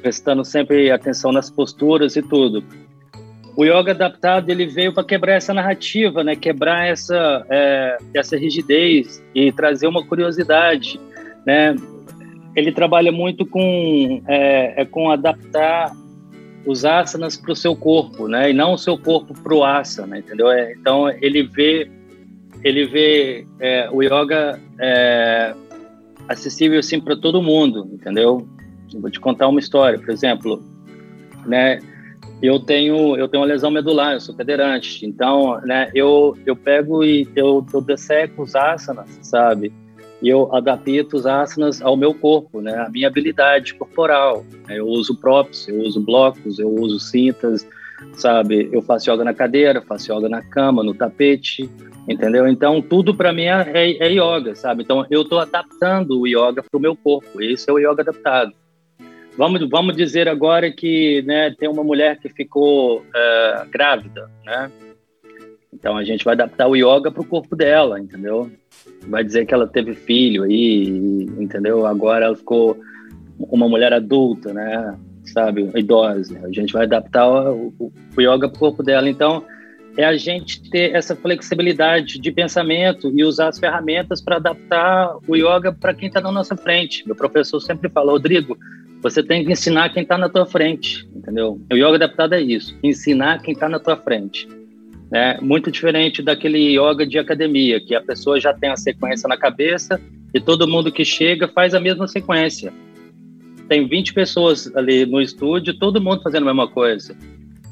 prestando 0.00 0.44
sempre 0.44 0.90
atenção 0.90 1.32
nas 1.32 1.50
posturas 1.50 2.16
e 2.16 2.22
tudo. 2.22 2.62
O 3.56 3.64
yoga 3.64 3.90
adaptado 3.90 4.50
ele 4.50 4.66
veio 4.66 4.94
para 4.94 5.02
quebrar 5.02 5.34
essa 5.34 5.52
narrativa, 5.52 6.22
né, 6.22 6.36
quebrar 6.36 6.86
essa 6.86 7.44
é, 7.50 7.98
essa 8.14 8.36
rigidez 8.36 9.22
e 9.34 9.50
trazer 9.52 9.86
uma 9.86 10.04
curiosidade, 10.06 11.00
né. 11.44 11.74
Ele 12.56 12.72
trabalha 12.72 13.12
muito 13.12 13.46
com 13.46 14.22
é, 14.26 14.82
é 14.82 14.84
com 14.84 15.10
adaptar 15.10 15.92
os 16.66 16.84
asanas 16.84 17.36
para 17.36 17.52
o 17.52 17.56
seu 17.56 17.74
corpo, 17.74 18.28
né? 18.28 18.50
E 18.50 18.52
não 18.52 18.74
o 18.74 18.78
seu 18.78 18.98
corpo 18.98 19.34
para 19.34 19.54
o 19.54 19.64
asana, 19.64 20.18
entendeu? 20.18 20.50
É, 20.50 20.72
então 20.72 21.08
ele 21.08 21.42
vê 21.42 21.90
ele 22.64 22.86
vê 22.86 23.46
é, 23.60 23.88
o 23.90 24.02
yoga 24.02 24.58
é, 24.80 25.54
acessível 26.28 26.78
assim 26.78 27.00
para 27.00 27.16
todo 27.16 27.42
mundo, 27.42 27.88
entendeu? 27.92 28.46
Eu 28.92 29.00
vou 29.00 29.10
te 29.10 29.20
contar 29.20 29.48
uma 29.48 29.60
história, 29.60 29.98
por 29.98 30.10
exemplo, 30.10 30.62
né? 31.46 31.80
Eu 32.42 32.60
tenho 32.60 33.16
eu 33.16 33.28
tenho 33.28 33.42
uma 33.42 33.48
lesão 33.48 33.70
medular, 33.70 34.14
eu 34.14 34.20
sou 34.20 34.34
cadeirante, 34.34 35.06
então, 35.06 35.60
né? 35.62 35.90
Eu 35.94 36.36
eu 36.44 36.56
pego 36.56 37.04
e 37.04 37.28
eu, 37.34 37.64
eu 37.72 37.80
desseco 37.80 38.42
os 38.42 38.54
asanas, 38.54 39.08
sabe? 39.22 39.72
E 40.20 40.28
eu 40.28 40.54
adapto 40.54 41.16
os 41.16 41.26
asanas 41.26 41.80
ao 41.80 41.96
meu 41.96 42.12
corpo, 42.12 42.60
né? 42.60 42.74
A 42.74 42.88
minha 42.88 43.06
habilidade 43.06 43.74
corporal. 43.74 44.44
Né? 44.66 44.78
Eu 44.78 44.86
uso 44.86 45.14
props, 45.16 45.68
eu 45.68 45.80
uso 45.80 46.00
blocos, 46.00 46.58
eu 46.58 46.68
uso 46.68 46.98
cintas, 46.98 47.66
sabe? 48.14 48.68
Eu 48.72 48.82
faço 48.82 49.10
yoga 49.10 49.24
na 49.24 49.32
cadeira, 49.32 49.80
faço 49.80 50.12
yoga 50.12 50.28
na 50.28 50.42
cama, 50.42 50.82
no 50.82 50.92
tapete, 50.92 51.70
entendeu? 52.08 52.48
Então 52.48 52.82
tudo 52.82 53.14
para 53.14 53.32
mim 53.32 53.44
é, 53.44 53.70
é, 53.72 54.08
é, 54.08 54.12
yoga, 54.12 54.56
sabe? 54.56 54.82
Então 54.82 55.06
eu 55.08 55.22
estou 55.22 55.38
adaptando 55.38 56.20
o 56.20 56.26
yoga 56.26 56.64
para 56.68 56.78
o 56.78 56.80
meu 56.80 56.96
corpo. 56.96 57.40
Esse 57.40 57.70
é 57.70 57.72
o 57.72 57.78
yoga 57.78 58.02
adaptado. 58.02 58.52
vamos, 59.36 59.68
vamos 59.68 59.96
dizer 59.96 60.28
agora 60.28 60.72
que 60.72 61.22
né, 61.22 61.54
tem 61.56 61.68
uma 61.68 61.84
mulher 61.84 62.18
que 62.18 62.28
ficou 62.28 62.98
uh, 62.98 63.70
grávida, 63.70 64.28
né? 64.44 64.70
Então 65.72 65.96
a 65.96 66.02
gente 66.02 66.24
vai 66.24 66.34
adaptar 66.34 66.66
o 66.66 66.74
yoga 66.74 67.10
para 67.10 67.22
o 67.22 67.26
corpo 67.26 67.54
dela, 67.54 68.00
entendeu? 68.00 68.50
Vai 69.08 69.24
dizer 69.24 69.46
que 69.46 69.54
ela 69.54 69.66
teve 69.66 69.94
filho 69.94 70.42
aí, 70.44 70.88
entendeu? 71.38 71.86
Agora 71.86 72.26
ela 72.26 72.36
ficou 72.36 72.78
uma 73.38 73.68
mulher 73.68 73.92
adulta, 73.92 74.52
né? 74.52 74.96
Sabe, 75.24 75.70
idosa. 75.74 76.38
A 76.42 76.52
gente 76.52 76.72
vai 76.72 76.84
adaptar 76.84 77.28
o, 77.28 77.72
o, 77.78 77.92
o 78.16 78.20
yoga 78.20 78.48
para 78.48 78.56
o 78.56 78.58
corpo 78.58 78.82
dela. 78.82 79.08
Então 79.08 79.44
é 79.96 80.04
a 80.04 80.16
gente 80.16 80.62
ter 80.70 80.94
essa 80.94 81.16
flexibilidade 81.16 82.20
de 82.20 82.30
pensamento 82.30 83.10
e 83.14 83.24
usar 83.24 83.48
as 83.48 83.58
ferramentas 83.58 84.22
para 84.22 84.36
adaptar 84.36 85.16
o 85.26 85.34
yoga 85.34 85.72
para 85.72 85.92
quem 85.92 86.06
está 86.06 86.20
na 86.20 86.30
nossa 86.30 86.56
frente. 86.56 87.04
Meu 87.04 87.16
professor 87.16 87.58
sempre 87.60 87.88
fala, 87.88 88.12
Rodrigo, 88.12 88.56
você 89.02 89.22
tem 89.22 89.44
que 89.44 89.50
ensinar 89.50 89.92
quem 89.92 90.04
está 90.04 90.16
na 90.16 90.28
tua 90.28 90.46
frente, 90.46 91.08
entendeu? 91.14 91.60
O 91.70 91.74
yoga 91.74 91.96
adaptado 91.96 92.34
é 92.34 92.40
isso, 92.40 92.76
ensinar 92.82 93.42
quem 93.42 93.54
está 93.54 93.68
na 93.68 93.80
tua 93.80 93.96
frente. 93.96 94.48
Né? 95.10 95.38
Muito 95.40 95.70
diferente 95.70 96.22
daquele 96.22 96.78
yoga 96.78 97.06
de 97.06 97.18
academia, 97.18 97.80
que 97.80 97.94
a 97.94 98.00
pessoa 98.00 98.40
já 98.40 98.52
tem 98.52 98.70
a 98.70 98.76
sequência 98.76 99.28
na 99.28 99.36
cabeça 99.36 100.00
e 100.34 100.40
todo 100.40 100.68
mundo 100.68 100.92
que 100.92 101.04
chega 101.04 101.48
faz 101.48 101.74
a 101.74 101.80
mesma 101.80 102.06
sequência. 102.06 102.72
Tem 103.68 103.86
20 103.86 104.14
pessoas 104.14 104.74
ali 104.76 105.06
no 105.06 105.20
estúdio, 105.20 105.78
todo 105.78 106.00
mundo 106.00 106.22
fazendo 106.22 106.42
a 106.42 106.46
mesma 106.46 106.68
coisa 106.68 107.16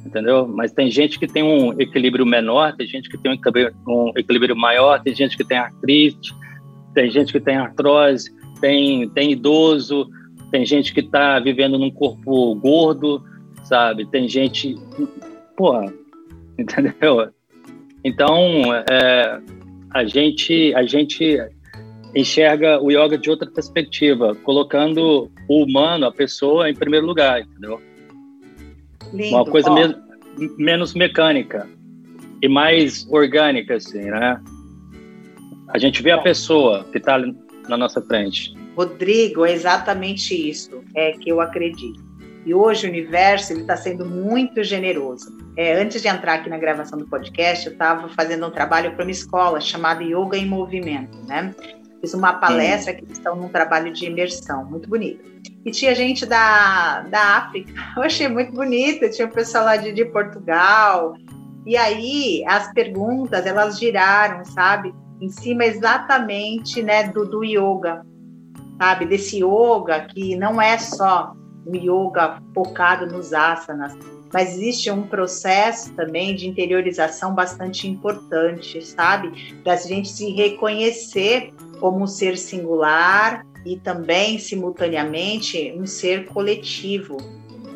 entendeu? 0.06 0.46
Mas 0.46 0.72
tem 0.72 0.90
gente 0.90 1.18
que 1.18 1.26
tem 1.26 1.42
um 1.42 1.78
equilíbrio 1.80 2.24
menor, 2.24 2.74
tem 2.76 2.86
gente 2.86 3.08
que 3.08 3.18
tem 3.18 3.32
um 3.86 4.12
equilíbrio, 4.16 4.56
maior, 4.56 5.02
tem 5.02 5.14
gente 5.14 5.36
que 5.36 5.44
tem 5.44 5.58
artrite, 5.58 6.34
tem 6.94 7.10
gente 7.10 7.32
que 7.32 7.40
tem 7.40 7.56
artrose, 7.56 8.30
tem, 8.60 9.08
tem 9.10 9.32
idoso, 9.32 10.08
tem 10.50 10.64
gente 10.64 10.94
que 10.94 11.00
está 11.00 11.38
vivendo 11.38 11.78
num 11.78 11.90
corpo 11.90 12.54
gordo, 12.54 13.22
sabe? 13.64 14.06
Tem 14.06 14.28
gente, 14.28 14.76
porra, 15.56 15.92
entendeu? 16.58 17.30
Então, 18.04 18.74
é, 18.90 19.40
a 19.90 20.04
gente, 20.04 20.74
a 20.74 20.84
gente 20.84 21.38
enxerga 22.14 22.80
o 22.80 22.90
yoga 22.90 23.18
de 23.18 23.28
outra 23.28 23.50
perspectiva, 23.50 24.34
colocando 24.36 25.30
o 25.48 25.62
humano, 25.62 26.06
a 26.06 26.12
pessoa, 26.12 26.70
em 26.70 26.74
primeiro 26.74 27.06
lugar, 27.06 27.40
entendeu? 27.40 27.80
Lindo. 29.12 29.36
Uma 29.36 29.44
coisa 29.44 29.70
mesmo, 29.70 29.96
menos 30.56 30.94
mecânica 30.94 31.68
e 32.42 32.48
mais 32.48 33.06
orgânica, 33.10 33.74
assim, 33.74 34.04
né? 34.04 34.40
A 35.68 35.78
gente 35.78 36.02
vê 36.02 36.10
a 36.12 36.18
pessoa 36.18 36.84
que 36.90 36.98
está 36.98 37.18
na 37.68 37.76
nossa 37.76 38.00
frente. 38.00 38.54
Rodrigo, 38.76 39.44
é 39.44 39.52
exatamente 39.52 40.34
isso 40.48 40.82
é 40.94 41.12
que 41.12 41.30
eu 41.30 41.40
acredito. 41.40 42.05
E 42.46 42.54
hoje 42.54 42.86
o 42.86 42.90
universo 42.90 43.54
está 43.54 43.76
sendo 43.76 44.06
muito 44.06 44.62
generoso. 44.62 45.36
É, 45.56 45.82
antes 45.82 46.00
de 46.00 46.06
entrar 46.06 46.34
aqui 46.34 46.48
na 46.48 46.56
gravação 46.56 46.96
do 46.96 47.04
podcast, 47.04 47.66
eu 47.66 47.72
estava 47.72 48.08
fazendo 48.10 48.46
um 48.46 48.50
trabalho 48.52 48.94
para 48.94 49.02
uma 49.02 49.10
escola 49.10 49.60
chamada 49.60 50.04
Yoga 50.04 50.38
em 50.38 50.46
Movimento, 50.46 51.18
né? 51.26 51.52
Fiz 52.00 52.14
uma 52.14 52.34
palestra 52.34 52.94
que 52.94 53.04
estão 53.10 53.34
num 53.34 53.48
trabalho 53.48 53.92
de 53.92 54.06
imersão, 54.06 54.64
muito 54.64 54.88
bonito. 54.88 55.24
E 55.64 55.72
tinha 55.72 55.92
gente 55.92 56.24
da, 56.24 57.00
da 57.00 57.36
África, 57.38 57.72
eu 57.96 58.04
achei 58.04 58.28
muito 58.28 58.52
bonito, 58.52 59.10
tinha 59.10 59.26
o 59.26 59.32
pessoal 59.32 59.64
lá 59.64 59.76
de, 59.76 59.90
de 59.90 60.04
Portugal. 60.04 61.14
E 61.66 61.76
aí 61.76 62.44
as 62.46 62.72
perguntas, 62.72 63.44
elas 63.44 63.76
giraram, 63.76 64.44
sabe? 64.44 64.94
Em 65.20 65.28
cima 65.30 65.64
exatamente 65.64 66.80
né, 66.80 67.08
do, 67.08 67.26
do 67.26 67.42
yoga, 67.42 68.06
sabe? 68.80 69.04
Desse 69.04 69.38
yoga 69.38 70.06
que 70.14 70.36
não 70.36 70.62
é 70.62 70.78
só 70.78 71.32
um 71.34 71.45
yoga 71.74 72.40
focado 72.54 73.06
nos 73.06 73.32
asanas, 73.32 73.96
mas 74.32 74.52
existe 74.52 74.90
um 74.90 75.02
processo 75.02 75.92
também 75.94 76.34
de 76.34 76.48
interiorização 76.48 77.34
bastante 77.34 77.88
importante, 77.88 78.84
sabe? 78.84 79.54
Da 79.64 79.76
gente 79.76 80.08
se 80.08 80.30
reconhecer 80.30 81.52
como 81.80 82.02
um 82.02 82.06
ser 82.06 82.36
singular 82.36 83.46
e 83.64 83.76
também, 83.76 84.38
simultaneamente, 84.38 85.74
um 85.76 85.86
ser 85.86 86.26
coletivo. 86.26 87.16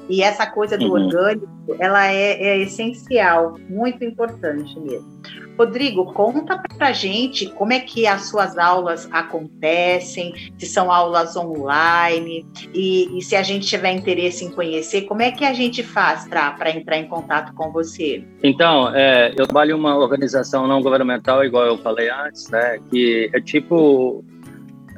E 0.08 0.22
essa 0.22 0.46
coisa 0.46 0.76
do 0.76 0.86
uhum. 0.86 1.04
orgânico, 1.04 1.48
ela 1.78 2.06
é, 2.06 2.32
é, 2.42 2.58
essencial, 2.58 3.58
muito 3.68 4.04
importante 4.04 4.78
mesmo. 4.78 5.20
Rodrigo, 5.58 6.12
conta 6.14 6.62
pra 6.78 6.90
gente 6.92 7.46
como 7.50 7.72
é 7.72 7.80
que 7.80 8.06
as 8.06 8.30
suas 8.30 8.56
aulas 8.56 9.06
acontecem, 9.12 10.32
se 10.56 10.66
são 10.66 10.90
aulas 10.90 11.36
online, 11.36 12.46
e, 12.72 13.18
e 13.18 13.22
se 13.22 13.36
a 13.36 13.42
gente 13.42 13.66
tiver 13.66 13.92
interesse 13.92 14.44
em 14.44 14.50
conhecer, 14.50 15.02
como 15.02 15.20
é 15.20 15.30
que 15.30 15.44
a 15.44 15.52
gente 15.52 15.82
faz 15.82 16.26
para 16.26 16.70
entrar 16.70 16.96
em 16.96 17.06
contato 17.06 17.52
com 17.54 17.70
você? 17.70 18.24
Então, 18.42 18.94
é, 18.94 19.32
eu 19.36 19.46
trabalho 19.46 19.72
em 19.72 19.74
uma 19.74 19.94
organização 19.96 20.66
não 20.66 20.80
governamental, 20.80 21.44
igual 21.44 21.66
eu 21.66 21.76
falei 21.76 22.08
antes, 22.08 22.48
né, 22.48 22.78
que 22.90 23.30
é 23.34 23.40
tipo 23.40 24.24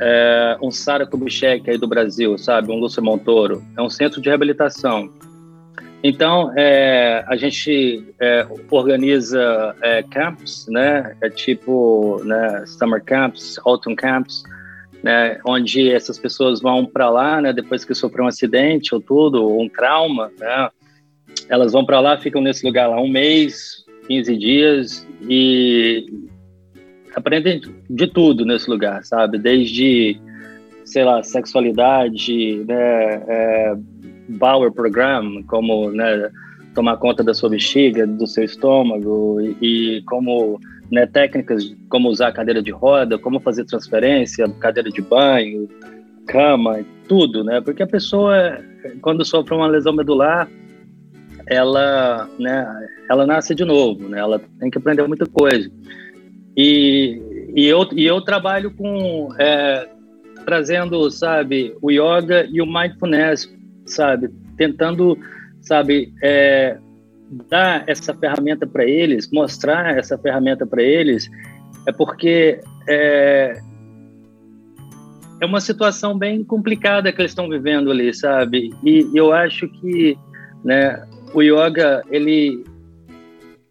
é, 0.01 0.57
um 0.61 0.71
Sara 0.71 1.07
Kubitschek 1.07 1.71
aí 1.71 1.79
do 1.79 1.87
Brasil, 1.87 2.37
sabe? 2.37 2.73
Um 2.73 2.77
Lúcio 2.77 3.03
Montoro. 3.03 3.63
É 3.77 3.83
um 3.83 3.89
centro 3.89 4.21
de 4.21 4.29
reabilitação. 4.29 5.11
Então, 6.03 6.53
é, 6.57 7.25
a 7.29 7.37
gente 7.37 8.05
é, 8.21 8.45
organiza 8.71 9.77
é, 9.81 10.03
camps, 10.03 10.67
né? 10.69 11.17
É 11.21 11.31
tipo 11.31 12.21
né, 12.25 12.65
summer 12.67 13.03
camps, 13.05 13.59
autumn 13.65 13.95
camps, 13.95 14.43
né? 15.03 15.39
Onde 15.47 15.91
essas 15.91 16.19
pessoas 16.19 16.61
vão 16.61 16.85
para 16.85 17.09
lá, 17.09 17.41
né? 17.41 17.53
Depois 17.53 17.85
que 17.85 17.95
sofreu 17.95 18.25
um 18.25 18.29
acidente 18.29 18.93
ou 18.95 19.01
tudo, 19.01 19.45
ou 19.45 19.63
um 19.63 19.69
trauma, 19.69 20.33
né? 20.39 20.69
Elas 21.49 21.73
vão 21.73 21.85
para 21.85 22.01
lá, 22.01 22.19
ficam 22.19 22.43
nesse 22.43 22.67
lugar 22.67 22.89
lá 22.89 23.01
um 23.01 23.09
mês, 23.09 23.85
15 24.09 24.37
dias 24.37 25.09
e 25.29 26.05
aprendem 27.15 27.61
de 27.89 28.07
tudo 28.09 28.45
nesse 28.45 28.69
lugar, 28.69 29.05
sabe? 29.05 29.39
Desde, 29.39 30.19
sei 30.85 31.05
lá, 31.05 31.23
sexualidade, 31.23 32.65
né, 32.67 33.23
é, 33.29 33.75
Bauer 34.33 34.73
Program, 34.73 35.43
como 35.47 35.91
né, 35.91 36.31
tomar 36.75 36.97
conta 36.97 37.23
da 37.23 37.35
sua 37.35 37.51
bexiga, 37.51 38.07
do 38.07 38.27
seu 38.27 38.45
estômago 38.45 39.41
e, 39.41 39.57
e 39.99 40.03
como 40.03 40.59
né, 40.91 41.07
técnicas 41.07 41.75
como 41.89 42.09
usar 42.09 42.33
cadeira 42.33 42.63
de 42.63 42.71
roda, 42.71 43.19
como 43.19 43.41
fazer 43.41 43.65
transferência, 43.65 44.49
cadeira 44.61 44.91
de 44.91 45.01
banho, 45.01 45.69
cama, 46.27 46.85
tudo, 47.09 47.45
né? 47.45 47.61
Porque 47.61 47.83
a 47.83 47.87
pessoa, 47.87 48.59
quando 49.01 49.25
sofre 49.25 49.55
uma 49.55 49.67
lesão 49.67 49.93
medular, 49.93 50.49
ela, 51.47 52.29
né, 52.39 52.89
ela 53.11 53.27
nasce 53.27 53.55
de 53.55 53.65
novo, 53.65 54.09
né? 54.09 54.19
Ela 54.19 54.41
tem 54.59 54.71
que 54.71 54.79
aprender 54.79 55.07
muita 55.07 55.27
coisa. 55.27 55.71
E, 56.57 57.21
e, 57.55 57.67
eu, 57.67 57.89
e 57.93 58.05
eu 58.05 58.21
trabalho 58.21 58.71
com 58.71 59.29
é, 59.39 59.89
trazendo, 60.45 61.11
sabe, 61.11 61.75
o 61.81 61.91
yoga 61.91 62.47
e 62.51 62.61
o 62.61 62.67
mindfulness, 62.67 63.53
sabe, 63.87 64.31
tentando, 64.57 65.19
sabe, 65.61 66.13
é, 66.23 66.79
dar 67.49 67.85
essa 67.87 68.15
ferramenta 68.15 68.67
para 68.67 68.85
eles, 68.85 69.31
mostrar 69.31 69.97
essa 69.97 70.19
ferramenta 70.19 70.67
para 70.67 70.83
eles, 70.83 71.31
é 71.87 71.93
porque 71.93 72.61
é, 72.89 73.61
é 75.41 75.47
uma 75.47 75.61
situação 75.61 76.17
bem 76.17 76.45
complicada 76.45 77.13
que 77.13 77.21
eles 77.21 77.33
estão 77.33 77.49
vivendo 77.49 77.91
ali, 77.91 78.13
sabe? 78.15 78.71
E 78.85 79.09
eu 79.15 79.33
acho 79.33 79.69
que, 79.69 80.17
né, 80.65 81.03
o 81.35 81.43
yoga 81.43 82.03
ele 82.11 82.65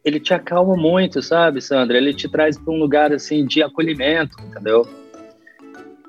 ele 0.04 0.20
te 0.20 0.34
acalma 0.34 0.76
muito, 0.76 1.22
sabe, 1.22 1.62
Sandra? 1.62 1.96
Ele 1.96 2.12
te 2.12 2.28
traz 2.28 2.58
para 2.58 2.74
um 2.74 2.80
lugar 2.80 3.14
assim 3.14 3.46
de 3.46 3.62
acolhimento, 3.62 4.36
entendeu? 4.42 4.88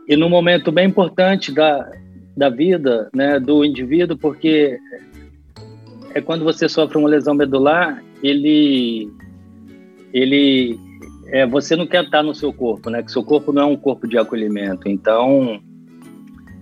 E 0.08 0.16
num 0.16 0.30
momento 0.30 0.72
bem 0.72 0.88
importante 0.88 1.52
da, 1.52 1.92
da 2.36 2.48
vida, 2.48 3.10
né, 3.14 3.38
do 3.38 3.64
indivíduo, 3.64 4.16
porque 4.16 4.78
é 6.14 6.20
quando 6.20 6.44
você 6.44 6.68
sofre 6.68 6.98
uma 6.98 7.08
lesão 7.08 7.34
medular, 7.34 8.02
ele 8.22 9.10
ele 10.12 10.78
é, 11.28 11.46
você 11.46 11.74
não 11.74 11.86
quer 11.86 12.04
estar 12.04 12.22
no 12.22 12.34
seu 12.34 12.52
corpo, 12.52 12.90
né? 12.90 13.02
Que 13.02 13.10
seu 13.10 13.24
corpo 13.24 13.52
não 13.52 13.62
é 13.62 13.66
um 13.66 13.76
corpo 13.76 14.06
de 14.06 14.18
acolhimento. 14.18 14.88
Então, 14.88 15.60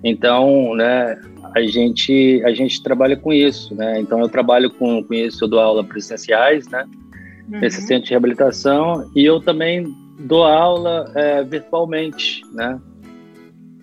então, 0.05 0.75
né, 0.77 1.21
a 1.55 1.63
gente 1.63 2.41
a 2.45 2.53
gente 2.53 2.83
trabalha 2.83 3.17
com 3.17 3.33
isso, 3.33 3.75
né? 3.75 4.01
Então 4.01 4.21
eu 4.21 4.29
trabalho 4.29 4.71
com, 4.71 5.03
com 5.03 5.15
isso, 5.15 5.45
eu 5.45 5.49
dou 5.49 5.61
aula 5.61 5.83
presenciais, 5.83 6.69
né? 6.69 6.87
uhum. 7.51 7.61
nesse 7.61 7.83
centro 7.83 8.05
de 8.05 8.11
reabilitação 8.11 9.11
e 9.15 9.25
eu 9.25 9.41
também 9.41 9.85
dou 10.21 10.45
aula 10.45 11.11
é, 11.15 11.43
virtualmente, 11.43 12.43
né? 12.53 12.81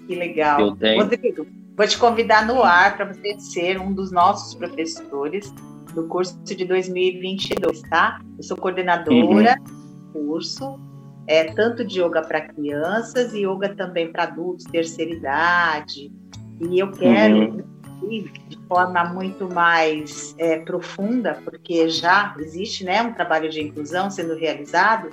Que 0.08 0.15
legal. 0.15 0.62
Eu 0.62 0.75
tenho... 0.75 1.03
Rodrigo, 1.03 1.48
vou 1.77 1.88
te 1.88 1.98
convidar 2.00 2.46
no 2.48 2.63
ar 2.63 2.98
para 2.98 3.13
você 3.13 3.39
ser 3.39 3.79
um 3.79 3.93
dos 3.93 4.12
nossos 4.12 4.55
professores 4.55 5.53
do 5.93 6.07
curso 6.07 6.38
de 6.43 6.65
2022, 6.65 7.81
tá? 7.84 8.19
Eu 8.36 8.43
sou 8.43 8.57
coordenadora 8.57 9.55
uhum. 9.60 10.24
do 10.24 10.27
curso, 10.27 10.79
é, 11.27 11.43
tanto 11.53 11.86
de 11.86 12.01
yoga 12.01 12.24
para 12.24 12.41
crianças 12.41 13.31
e 13.34 13.46
yoga 13.46 13.75
também 13.75 14.12
para 14.12 14.24
adultos, 14.24 14.65
terceira 14.65 15.12
idade. 15.12 16.12
E 16.60 16.79
eu 16.79 16.91
quero, 16.91 17.63
uhum. 18.01 18.27
de 18.48 18.57
forma 18.67 19.03
muito 19.05 19.48
mais 19.48 20.36
é, 20.39 20.57
profunda, 20.60 21.39
porque 21.43 21.89
já 21.89 22.36
existe 22.39 22.84
né, 22.86 23.03
um 23.03 23.13
trabalho 23.13 23.50
de 23.50 23.62
inclusão 23.62 24.10
sendo 24.10 24.36
realizado 24.36 25.10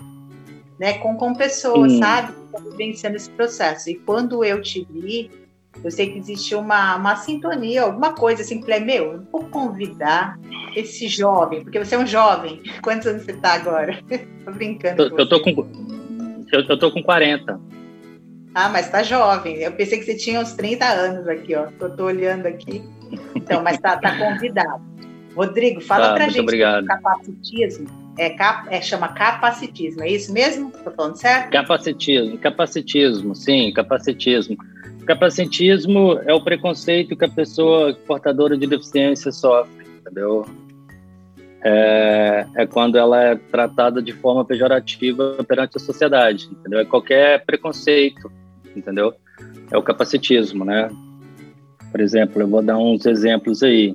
né, 0.78 0.94
com, 0.94 1.14
com 1.16 1.34
pessoas, 1.34 1.92
Sim. 1.92 1.98
sabe? 1.98 2.32
Vivenciando 2.70 3.16
esse 3.16 3.30
processo. 3.30 3.90
E 3.90 3.96
quando 3.96 4.42
eu 4.42 4.62
te 4.62 4.86
vi, 4.90 5.30
eu 5.82 5.90
sei 5.90 6.10
que 6.10 6.18
existe 6.18 6.54
uma, 6.54 6.96
uma 6.96 7.16
sintonia, 7.16 7.82
alguma 7.82 8.12
coisa 8.14 8.42
assim, 8.42 8.62
falei, 8.62 8.80
meu, 8.80 9.12
eu 9.12 9.22
vou 9.30 9.44
convidar 9.44 10.38
esse 10.74 11.08
jovem, 11.08 11.62
porque 11.62 11.78
você 11.78 11.94
é 11.94 11.98
um 11.98 12.06
jovem. 12.06 12.62
Quantos 12.82 13.06
anos 13.06 13.24
você 13.24 13.32
está 13.32 13.54
agora? 13.54 13.98
tô 14.44 14.50
brincando. 14.52 15.10
Tô, 15.10 15.18
eu, 15.18 15.28
tô 15.28 15.40
com, 15.40 15.50
eu, 16.52 16.60
eu 16.68 16.78
tô 16.78 16.90
com 16.90 17.02
40. 17.02 17.60
Ah, 18.54 18.68
mas 18.68 18.88
tá 18.88 19.02
jovem. 19.02 19.56
Eu 19.56 19.72
pensei 19.72 19.98
que 19.98 20.04
você 20.04 20.16
tinha 20.16 20.40
uns 20.40 20.52
30 20.52 20.84
anos 20.84 21.26
aqui, 21.26 21.56
ó. 21.56 21.66
Tô, 21.78 21.90
tô 21.90 22.04
olhando 22.04 22.46
aqui. 22.46 22.82
Então, 23.34 23.62
mas 23.62 23.78
tá, 23.78 23.96
tá 23.96 24.16
convidado. 24.16 24.82
Rodrigo, 25.34 25.80
fala 25.80 26.10
tá, 26.10 26.14
pra 26.14 26.28
gente 26.28 26.40
obrigado. 26.40 26.86
capacitismo. 26.86 27.86
É, 28.16 28.30
cap, 28.30 28.68
é, 28.72 28.80
chama 28.80 29.08
capacitismo, 29.08 30.04
é 30.04 30.08
isso 30.08 30.32
mesmo? 30.32 30.70
Tô 30.70 30.90
falando 30.92 31.16
certo? 31.16 31.50
Capacitismo, 31.50 32.38
capacitismo, 32.38 33.34
sim, 33.34 33.72
capacitismo. 33.72 34.56
Capacitismo 35.06 36.18
é 36.24 36.32
o 36.32 36.42
preconceito 36.42 37.14
que 37.14 37.24
a 37.24 37.28
pessoa 37.28 37.94
portadora 38.06 38.56
de 38.56 38.66
deficiência 38.66 39.30
sofre, 39.30 39.86
entendeu? 40.00 40.46
É, 41.62 42.46
é, 42.56 42.66
quando 42.66 42.96
ela 42.96 43.22
é 43.22 43.34
tratada 43.34 44.02
de 44.02 44.12
forma 44.12 44.44
pejorativa 44.44 45.44
perante 45.46 45.76
a 45.76 45.80
sociedade, 45.80 46.48
entendeu? 46.50 46.80
É 46.80 46.84
qualquer 46.84 47.44
preconceito, 47.44 48.30
entendeu? 48.74 49.14
É 49.70 49.76
o 49.76 49.82
capacitismo, 49.82 50.64
né? 50.64 50.88
Por 51.90 52.00
exemplo, 52.00 52.40
eu 52.40 52.48
vou 52.48 52.62
dar 52.62 52.78
uns 52.78 53.04
exemplos 53.06 53.62
aí. 53.62 53.94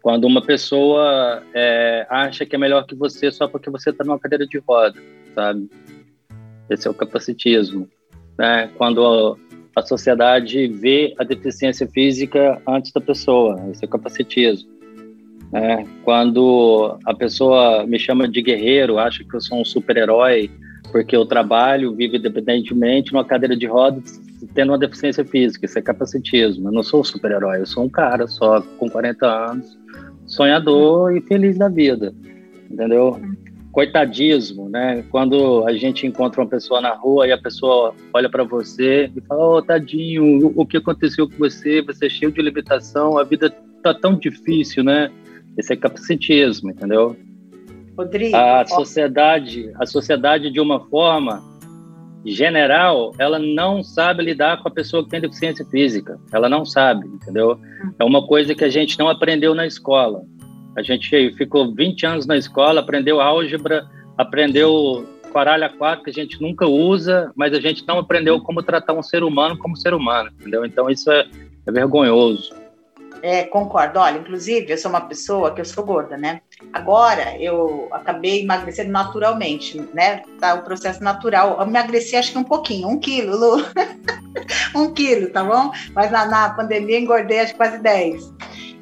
Quando 0.00 0.24
uma 0.24 0.40
pessoa 0.40 1.42
é, 1.52 2.06
acha 2.08 2.46
que 2.46 2.54
é 2.54 2.58
melhor 2.58 2.86
que 2.86 2.94
você 2.94 3.30
só 3.30 3.48
porque 3.48 3.70
você 3.70 3.90
está 3.90 4.04
numa 4.04 4.18
cadeira 4.18 4.46
de 4.46 4.58
roda, 4.58 5.00
sabe? 5.34 5.68
Esse 6.70 6.86
é 6.86 6.90
o 6.90 6.94
capacitismo. 6.94 7.88
Né? 8.38 8.70
Quando 8.76 9.36
a 9.78 9.82
sociedade 9.82 10.66
vê 10.68 11.14
a 11.18 11.24
deficiência 11.24 11.86
física 11.86 12.60
antes 12.66 12.92
da 12.92 13.00
pessoa, 13.00 13.56
esse 13.70 13.84
é 13.84 13.86
o 13.86 13.90
capacitismo. 13.90 14.68
Né? 15.52 15.86
Quando 16.04 16.98
a 17.04 17.14
pessoa 17.14 17.86
me 17.86 17.98
chama 17.98 18.28
de 18.28 18.42
guerreiro, 18.42 18.98
acha 18.98 19.24
que 19.24 19.34
eu 19.34 19.40
sou 19.40 19.60
um 19.60 19.64
super-herói, 19.64 20.50
porque 20.92 21.14
eu 21.16 21.24
trabalho, 21.26 21.94
vivo 21.94 22.16
independentemente 22.16 23.12
numa 23.12 23.24
cadeira 23.24 23.56
de 23.56 23.66
rodas, 23.66 24.20
tendo 24.54 24.70
uma 24.70 24.78
deficiência 24.78 25.24
física, 25.24 25.66
isso 25.66 25.78
é 25.78 25.82
capacitismo. 25.82 26.68
Eu 26.68 26.72
não 26.72 26.82
sou 26.82 27.00
um 27.00 27.04
super-herói, 27.04 27.60
eu 27.60 27.66
sou 27.66 27.84
um 27.84 27.88
cara 27.88 28.26
só 28.26 28.60
com 28.78 28.88
40 28.88 29.26
anos, 29.26 29.78
sonhador 30.26 31.16
e 31.16 31.20
feliz 31.22 31.56
da 31.58 31.68
vida, 31.68 32.14
entendeu? 32.70 33.20
Coitadismo, 33.72 34.68
né? 34.68 35.04
Quando 35.10 35.64
a 35.66 35.72
gente 35.72 36.06
encontra 36.06 36.40
uma 36.40 36.48
pessoa 36.48 36.80
na 36.80 36.94
rua 36.94 37.26
e 37.26 37.32
a 37.32 37.38
pessoa 37.38 37.94
olha 38.12 38.28
para 38.28 38.42
você 38.44 39.10
e 39.14 39.20
fala: 39.20 39.56
"Oh, 39.56 39.62
tadinho, 39.62 40.52
o 40.56 40.66
que 40.66 40.76
aconteceu 40.76 41.28
com 41.28 41.36
você? 41.36 41.82
Você 41.82 42.06
é 42.06 42.08
cheio 42.08 42.32
de 42.32 42.42
limitação, 42.42 43.18
a 43.18 43.24
vida 43.24 43.54
tá 43.82 43.94
tão 43.94 44.14
difícil, 44.14 44.82
né?" 44.82 45.10
Esse 45.56 45.72
é 45.72 45.76
capacitismo, 45.76 46.70
entendeu? 46.70 47.16
Rodrigo, 47.96 48.36
a 48.36 48.64
sociedade, 48.64 49.72
a 49.74 49.84
sociedade 49.84 50.50
de 50.52 50.60
uma 50.60 50.80
forma 50.86 51.42
general, 52.24 53.12
ela 53.18 53.38
não 53.38 53.82
sabe 53.82 54.22
lidar 54.22 54.62
com 54.62 54.68
a 54.68 54.70
pessoa 54.70 55.02
que 55.02 55.10
tem 55.10 55.20
deficiência 55.20 55.64
física. 55.64 56.18
Ela 56.32 56.48
não 56.48 56.64
sabe, 56.64 57.06
entendeu? 57.06 57.58
É 57.98 58.04
uma 58.04 58.26
coisa 58.26 58.54
que 58.54 58.64
a 58.64 58.68
gente 58.68 58.98
não 58.98 59.08
aprendeu 59.08 59.54
na 59.54 59.66
escola. 59.66 60.22
A 60.76 60.82
gente 60.82 61.32
ficou 61.32 61.74
20 61.74 62.06
anos 62.06 62.26
na 62.26 62.36
escola, 62.36 62.80
aprendeu 62.80 63.20
álgebra, 63.20 63.86
aprendeu 64.16 65.06
quaralho 65.32 65.64
a 65.64 65.68
quatro 65.68 66.04
que 66.04 66.10
a 66.10 66.12
gente 66.12 66.40
nunca 66.40 66.66
usa, 66.66 67.30
mas 67.36 67.52
a 67.52 67.60
gente 67.60 67.86
não 67.86 67.98
aprendeu 67.98 68.40
como 68.40 68.62
tratar 68.62 68.92
um 68.94 69.02
ser 69.02 69.22
humano 69.22 69.58
como 69.58 69.76
ser 69.76 69.94
humano, 69.94 70.30
entendeu? 70.38 70.64
Então 70.64 70.88
isso 70.88 71.10
é, 71.10 71.26
é 71.66 71.72
vergonhoso. 71.72 72.56
É, 73.22 73.44
concordo. 73.44 73.98
Olha, 73.98 74.18
inclusive, 74.18 74.70
eu 74.70 74.78
sou 74.78 74.90
uma 74.90 75.00
pessoa 75.00 75.52
que 75.52 75.60
eu 75.60 75.64
sou 75.64 75.84
gorda, 75.84 76.16
né? 76.16 76.40
Agora 76.72 77.36
eu 77.40 77.88
acabei 77.90 78.42
emagrecendo 78.42 78.90
naturalmente, 78.90 79.80
né? 79.92 80.22
Tá 80.38 80.54
o 80.54 80.62
processo 80.62 81.02
natural. 81.02 81.56
Eu 81.58 81.66
emagreci 81.66 82.16
acho 82.16 82.32
que 82.32 82.38
um 82.38 82.44
pouquinho, 82.44 82.88
um 82.88 82.98
quilo, 82.98 83.36
Lu. 83.36 83.64
um 84.74 84.92
quilo, 84.92 85.30
tá 85.30 85.42
bom? 85.42 85.72
Mas 85.94 86.10
na, 86.10 86.26
na 86.26 86.50
pandemia 86.50 86.98
engordei 86.98 87.40
acho 87.40 87.52
que 87.52 87.58
quase 87.58 87.78
10. 87.78 88.32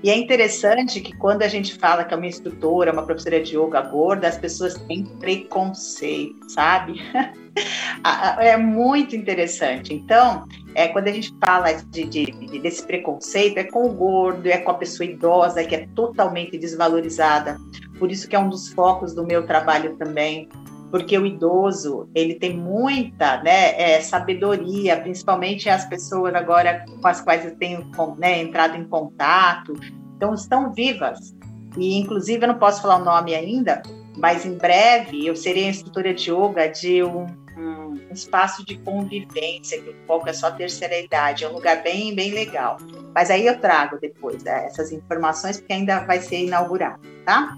E 0.02 0.11
é 0.11 0.16
interessante 0.16 1.00
que 1.00 1.16
quando 1.16 1.42
a 1.42 1.48
gente 1.48 1.74
fala 1.74 2.04
que 2.04 2.12
é 2.12 2.16
uma 2.16 2.26
instrutora, 2.26 2.92
uma 2.92 3.04
professora 3.04 3.42
de 3.42 3.56
yoga 3.56 3.80
gorda, 3.80 4.28
as 4.28 4.38
pessoas 4.38 4.74
têm 4.87 5.04
preconceito, 5.04 6.48
sabe? 6.50 7.00
é 8.38 8.56
muito 8.56 9.16
interessante. 9.16 9.94
Então, 9.94 10.44
é, 10.74 10.88
quando 10.88 11.09
a 11.09 11.12
gente 11.12 11.35
fala 11.40 11.72
de, 11.72 12.04
de, 12.04 12.26
de, 12.26 12.59
desse 12.59 12.87
preconceito, 12.87 13.59
é 13.59 13.64
com 13.64 13.87
o 13.87 13.92
gordo, 13.92 14.46
é 14.46 14.59
com 14.59 14.70
a 14.70 14.74
pessoa 14.74 15.09
idosa, 15.09 15.64
que 15.64 15.74
é 15.74 15.88
totalmente 15.94 16.59
desvalorizada. 16.59 17.56
Por 17.98 18.12
isso 18.12 18.28
que 18.28 18.37
é 18.37 18.38
um 18.38 18.50
dos 18.50 18.68
focos 18.68 19.14
do 19.14 19.26
meu 19.26 19.46
trabalho 19.46 19.96
também, 19.96 20.48
porque 20.90 21.18
o 21.18 21.27
idoso 21.27 22.09
ele 22.14 22.35
tem 22.35 22.57
muita 22.57 23.42
né, 23.42 23.81
é, 23.81 24.01
sabedoria, 24.01 25.01
principalmente 25.01 25.68
as 25.68 25.85
pessoas 25.85 26.35
agora 26.35 26.85
com 27.01 27.09
as 27.09 27.20
quais 27.20 27.44
eu 27.44 27.57
tenho 27.57 27.90
né, 28.18 28.40
entrado 28.40 28.77
em 28.77 28.85
contato, 28.85 29.75
então 30.16 30.35
estão 30.35 30.72
vivas. 30.72 31.35
E 31.77 31.99
inclusive 31.99 32.44
eu 32.44 32.49
não 32.49 32.59
posso 32.59 32.81
falar 32.81 32.96
o 32.96 33.05
nome 33.05 33.35
ainda, 33.35 33.83
mas 34.16 34.46
em 34.46 34.57
breve 34.57 35.27
eu 35.27 35.37
serei 35.37 35.68
instrutora 35.68 36.14
de 36.14 36.31
yoga 36.31 36.68
de 36.68 37.03
um 37.03 37.27
um 37.59 38.12
espaço 38.12 38.64
de 38.64 38.77
convivência, 38.79 39.81
que 39.81 39.90
o 39.90 39.94
foco 40.07 40.29
é 40.29 40.33
só 40.33 40.51
terceira 40.51 40.99
idade, 40.99 41.44
é 41.44 41.49
um 41.49 41.55
lugar 41.55 41.83
bem, 41.83 42.14
bem 42.14 42.33
legal. 42.33 42.77
Mas 43.14 43.31
aí 43.31 43.46
eu 43.46 43.59
trago 43.59 43.99
depois 44.01 44.42
né, 44.42 44.66
essas 44.66 44.92
informações, 44.92 45.59
porque 45.59 45.72
ainda 45.72 46.01
vai 46.01 46.20
ser 46.20 46.44
inaugurado, 46.44 47.01
tá? 47.25 47.57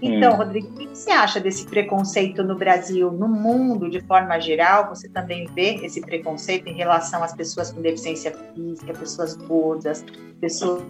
Então, 0.00 0.32
hum. 0.32 0.36
Rodrigo, 0.36 0.68
o 0.68 0.72
que 0.74 0.86
você 0.86 1.10
acha 1.10 1.40
desse 1.40 1.66
preconceito 1.66 2.42
no 2.44 2.54
Brasil, 2.54 3.10
no 3.10 3.28
mundo 3.28 3.90
de 3.90 4.00
forma 4.00 4.38
geral? 4.38 4.88
Você 4.88 5.08
também 5.08 5.46
vê 5.54 5.74
esse 5.84 6.00
preconceito 6.00 6.68
em 6.68 6.74
relação 6.74 7.22
às 7.22 7.34
pessoas 7.34 7.72
com 7.72 7.82
deficiência 7.82 8.32
física, 8.54 8.92
pessoas 8.92 9.36
gordas, 9.36 10.04
pessoas 10.40 10.84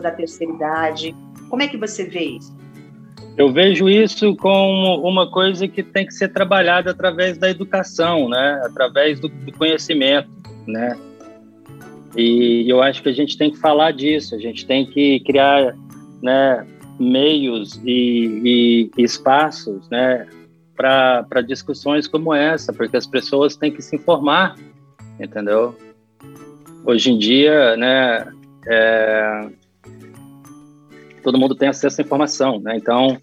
da 0.00 0.10
terceira 0.12 0.52
idade? 0.52 1.14
Como 1.48 1.62
é 1.62 1.68
que 1.68 1.76
você 1.76 2.04
vê 2.04 2.36
isso? 2.36 2.56
Eu 3.36 3.52
vejo 3.52 3.88
isso 3.88 4.36
como 4.36 5.00
uma 5.08 5.30
coisa 5.30 5.66
que 5.66 5.82
tem 5.82 6.06
que 6.06 6.12
ser 6.12 6.28
trabalhada 6.28 6.90
através 6.90 7.38
da 7.38 7.50
educação, 7.50 8.28
né? 8.28 8.60
Através 8.64 9.18
do, 9.18 9.28
do 9.28 9.52
conhecimento, 9.52 10.28
né? 10.66 10.96
E 12.16 12.68
eu 12.68 12.82
acho 12.82 13.02
que 13.02 13.08
a 13.08 13.12
gente 13.12 13.36
tem 13.36 13.50
que 13.50 13.58
falar 13.58 13.92
disso, 13.92 14.34
a 14.34 14.38
gente 14.38 14.66
tem 14.66 14.84
que 14.84 15.20
criar, 15.20 15.76
né, 16.22 16.66
meios 17.00 17.80
e, 17.84 18.90
e 18.96 19.02
espaços, 19.02 19.88
né, 19.88 20.28
para 20.76 21.40
discussões 21.40 22.06
como 22.06 22.34
essa, 22.34 22.72
porque 22.72 22.96
as 22.96 23.06
pessoas 23.06 23.56
têm 23.56 23.72
que 23.72 23.80
se 23.80 23.96
informar, 23.96 24.54
entendeu? 25.18 25.74
Hoje 26.84 27.10
em 27.10 27.18
dia, 27.18 27.76
né, 27.76 28.30
é, 28.66 29.50
todo 31.22 31.38
mundo 31.38 31.54
tem 31.54 31.68
acesso 31.68 32.00
à 32.00 32.04
informação, 32.04 32.60
né? 32.60 32.76
Então, 32.76 33.18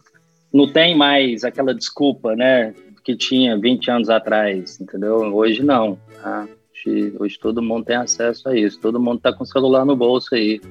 não 0.53 0.71
tem 0.71 0.95
mais 0.95 1.43
aquela 1.43 1.73
desculpa, 1.73 2.35
né, 2.35 2.73
que 3.03 3.15
tinha 3.15 3.57
20 3.57 3.91
anos 3.91 4.09
atrás, 4.09 4.79
entendeu? 4.81 5.17
Hoje 5.33 5.63
não. 5.63 5.97
Tá? 6.21 6.47
Hoje, 6.73 7.13
hoje 7.19 7.39
todo 7.39 7.61
mundo 7.61 7.85
tem 7.85 7.95
acesso 7.95 8.49
a 8.49 8.57
isso, 8.57 8.79
todo 8.79 8.99
mundo 8.99 9.17
está 9.17 9.33
com 9.33 9.43
o 9.43 9.47
celular 9.47 9.85
no 9.85 9.95
bolso 9.95 10.35
aí, 10.35 10.61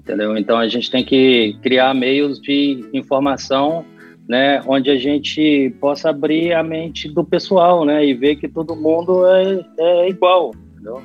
entendeu? 0.00 0.36
Então 0.36 0.58
a 0.58 0.66
gente 0.66 0.90
tem 0.90 1.04
que 1.04 1.56
criar 1.62 1.94
meios 1.94 2.40
de 2.40 2.88
informação, 2.92 3.84
né, 4.26 4.62
onde 4.66 4.90
a 4.90 4.96
gente 4.96 5.74
possa 5.80 6.10
abrir 6.10 6.54
a 6.54 6.62
mente 6.62 7.08
do 7.08 7.22
pessoal, 7.22 7.84
né, 7.84 8.04
e 8.04 8.14
ver 8.14 8.36
que 8.36 8.48
todo 8.48 8.74
mundo 8.74 9.26
é, 9.26 9.64
é 9.78 10.08
igual, 10.08 10.52
entendeu? 10.72 11.02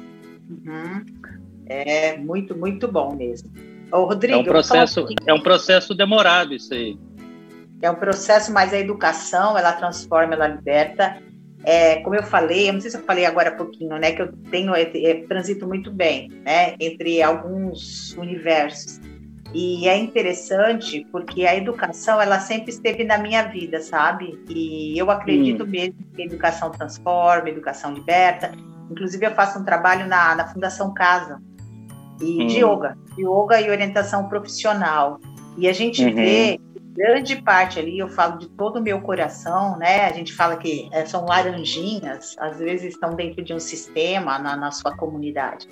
Uhum. 0.49 1.05
É 1.67 2.17
muito, 2.17 2.55
muito 2.55 2.88
bom 2.88 3.15
mesmo. 3.15 3.49
Ô, 3.91 4.05
Rodrigo, 4.05 4.38
é 4.38 4.41
um 4.41 4.43
processo, 4.43 5.05
é 5.27 5.34
um 5.34 5.41
processo 5.41 5.93
demorado 5.93 6.53
isso 6.53 6.73
aí. 6.73 6.97
É 7.81 7.91
um 7.91 7.95
processo, 7.95 8.53
mas 8.53 8.73
a 8.73 8.79
educação, 8.79 9.58
ela 9.58 9.73
transforma, 9.73 10.34
ela 10.34 10.47
liberta. 10.47 11.17
É, 11.63 11.98
como 12.02 12.15
eu 12.15 12.24
falei, 12.24 12.70
eu 12.70 12.74
não 12.74 12.82
sei 12.82 12.91
se 12.91 12.98
eu 12.98 13.04
falei 13.04 13.26
agora 13.26 13.50
há 13.50 13.54
pouquinho, 13.54 13.98
né, 13.98 14.12
que 14.12 14.22
eu 14.22 14.32
tenho, 14.52 14.76
é, 14.76 14.84
é, 14.84 15.26
transito 15.28 15.68
muito 15.68 15.91
bem, 15.91 16.30
né, 16.44 16.76
entre 16.80 17.22
alguns 17.24 18.13
universos. 18.18 19.00
E 19.54 19.88
é 19.88 19.98
interessante 19.98 21.08
porque 21.12 21.46
a 21.46 21.56
educação, 21.56 22.22
ela 22.22 22.39
sempre 22.39 22.72
esteve 22.72 23.04
na 23.04 23.18
minha 23.18 23.44
vida, 23.44 23.80
sabe? 23.80 24.38
E 24.50 24.98
eu 24.98 25.10
acredito 25.10 25.63
hum. 25.63 25.68
mesmo 25.68 25.96
que 26.13 26.22
a 26.22 26.26
educação 26.26 26.72
transforma, 26.72 27.46
a 27.46 27.52
educação 27.52 27.94
liberta. 27.94 28.52
Inclusive, 28.91 29.26
eu 29.26 29.32
faço 29.32 29.58
um 29.58 29.63
trabalho 29.63 30.08
na, 30.08 30.36
na 30.36 30.48
Fundação 30.48 30.94
Casa, 30.94 31.39
e 32.22 32.44
hum. 32.44 32.48
de 32.48 32.60
yoga, 32.60 32.98
yoga 33.18 33.62
e 33.62 33.70
orientação 33.70 34.28
profissional. 34.28 35.20
E 35.58 35.68
a 35.68 35.74
gente 35.74 36.04
uhum. 36.04 36.15
vê 36.15 36.60
grande 36.95 37.36
parte 37.41 37.77
ali, 37.77 37.99
eu 37.99 38.08
falo 38.08 38.38
de 38.38 38.47
todo 38.47 38.77
o 38.77 38.81
meu 38.81 39.01
coração, 39.01 39.77
né? 39.77 40.05
A 40.05 40.13
gente 40.13 40.34
fala 40.34 40.55
que 40.55 40.88
é, 40.91 41.05
são 41.05 41.25
laranjinhas, 41.25 42.36
às 42.39 42.58
vezes 42.58 42.93
estão 42.93 43.13
dentro 43.13 43.43
de 43.43 43.53
um 43.53 43.60
sistema 43.60 44.39
na, 44.39 44.55
na 44.55 44.71
sua 44.71 44.95
comunidade. 44.95 45.67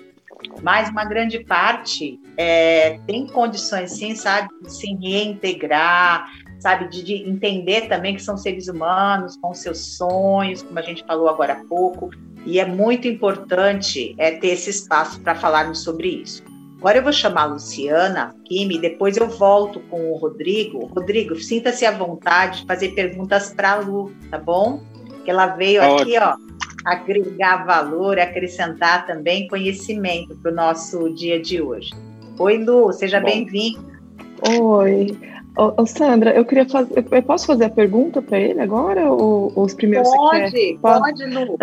Mas 0.61 0.89
uma 0.89 1.05
grande 1.05 1.39
parte 1.39 2.19
é, 2.35 2.99
tem 3.07 3.25
condições, 3.27 3.91
sim, 3.91 4.13
sabe, 4.13 4.49
de 4.61 4.73
se 4.73 4.93
reintegrar, 4.95 6.29
sabe, 6.59 6.89
de, 6.89 7.01
de, 7.03 7.29
entender 7.29 7.87
também 7.87 8.15
que 8.15 8.21
são 8.21 8.35
seres 8.35 8.67
humanos 8.67 9.37
com 9.37 9.53
seus 9.53 9.95
sonhos, 9.95 10.61
como 10.61 10.77
a 10.77 10.81
gente 10.81 11.05
falou 11.05 11.29
agora 11.29 11.53
há 11.53 11.65
pouco, 11.65 12.09
e 12.45 12.59
é 12.59 12.65
muito 12.65 13.07
importante 13.07 14.13
é, 14.17 14.31
ter 14.31 14.47
esse 14.47 14.69
espaço 14.69 15.21
para 15.21 15.35
falarmos 15.35 15.81
sobre 15.83 16.09
isso. 16.09 16.43
Agora 16.83 16.97
eu 16.97 17.03
vou 17.03 17.13
chamar 17.13 17.43
a 17.43 17.45
Luciana 17.45 18.35
Kimi, 18.43 18.77
depois 18.77 19.15
eu 19.15 19.29
volto 19.29 19.79
com 19.89 20.11
o 20.11 20.17
Rodrigo. 20.17 20.87
Rodrigo, 20.87 21.33
sinta-se 21.37 21.85
à 21.85 21.91
vontade 21.91 22.59
de 22.59 22.67
fazer 22.67 22.89
perguntas 22.89 23.53
para 23.53 23.71
a 23.71 23.75
Lu, 23.79 24.11
tá 24.29 24.37
bom? 24.37 24.83
Que 25.23 25.31
ela 25.31 25.47
veio 25.47 25.79
tá 25.79 26.01
aqui, 26.01 26.19
ó, 26.19 26.35
agregar 26.85 27.65
valor, 27.65 28.19
acrescentar 28.19 29.07
também 29.07 29.47
conhecimento 29.47 30.35
para 30.41 30.51
o 30.51 30.53
nosso 30.53 31.09
dia 31.13 31.41
de 31.41 31.61
hoje. 31.61 31.89
Oi, 32.37 32.57
Lu, 32.57 32.91
seja 32.91 33.21
bem-vinda. 33.21 33.79
Oi. 34.59 35.17
Ô, 35.55 35.85
Sandra, 35.85 36.31
eu 36.31 36.43
queria 36.43 36.67
fazer. 36.67 37.05
Eu 37.11 37.21
posso 37.21 37.45
fazer 37.45 37.65
a 37.65 37.69
pergunta 37.69 38.23
para 38.23 38.39
ele 38.39 38.59
agora? 38.59 39.11
Ou, 39.11 39.51
ou 39.55 39.65
os 39.65 39.73
primeiros 39.75 40.09
pode, 40.09 40.49
você 40.49 40.77
Pode, 40.81 41.25
Lu. 41.25 41.57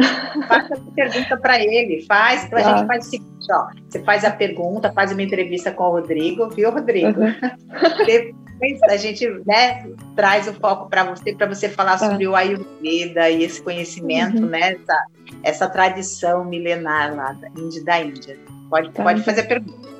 Faça 0.46 0.74
a 0.74 0.94
pergunta 0.94 1.36
para 1.36 1.58
ele. 1.58 2.04
Faz, 2.06 2.44
então 2.44 2.58
a 2.60 2.62
gente 2.62 2.80
tá. 2.82 2.86
faz 2.86 3.06
o 3.06 3.10
seguinte: 3.10 3.46
ó, 3.50 3.66
você 3.88 4.00
faz 4.04 4.24
a 4.24 4.30
pergunta, 4.30 4.92
faz 4.92 5.10
uma 5.10 5.22
entrevista 5.22 5.72
com 5.72 5.82
o 5.82 5.90
Rodrigo, 5.90 6.48
viu, 6.50 6.70
Rodrigo? 6.70 7.20
Uhum. 7.20 7.34
Depois 8.06 8.80
a 8.84 8.96
gente 8.96 9.28
né, 9.44 9.84
traz 10.14 10.46
o 10.46 10.54
foco 10.54 10.88
para 10.88 11.02
você, 11.02 11.34
para 11.34 11.48
você 11.48 11.68
falar 11.68 11.98
tá. 11.98 12.10
sobre 12.10 12.28
o 12.28 12.36
Ayurveda 12.36 13.28
e 13.28 13.42
esse 13.42 13.60
conhecimento, 13.60 14.40
uhum. 14.40 14.50
né? 14.50 14.74
Essa, 14.74 15.06
essa 15.42 15.68
tradição 15.68 16.44
milenar 16.44 17.16
lá 17.16 17.32
da 17.32 17.48
Índia. 17.60 17.84
Da 17.84 18.00
Índia. 18.00 18.38
Pode, 18.70 18.92
tá. 18.92 19.02
pode 19.02 19.22
fazer 19.24 19.40
a 19.40 19.46
pergunta. 19.46 19.90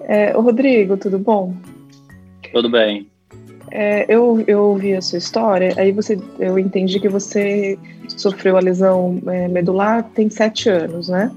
É, 0.00 0.32
Rodrigo, 0.32 0.96
tudo 0.96 1.16
bom? 1.16 1.54
Tudo 2.52 2.68
bem. 2.68 3.06
É, 3.70 4.06
eu, 4.08 4.42
eu 4.46 4.62
ouvi 4.62 4.94
a 4.94 5.02
sua 5.02 5.18
história, 5.18 5.74
aí 5.76 5.92
você, 5.92 6.18
eu 6.38 6.58
entendi 6.58 6.98
que 6.98 7.08
você 7.08 7.78
sofreu 8.16 8.56
a 8.56 8.60
lesão 8.60 9.20
é, 9.26 9.46
medular 9.48 10.02
tem 10.14 10.30
sete 10.30 10.70
anos, 10.70 11.08
né? 11.08 11.30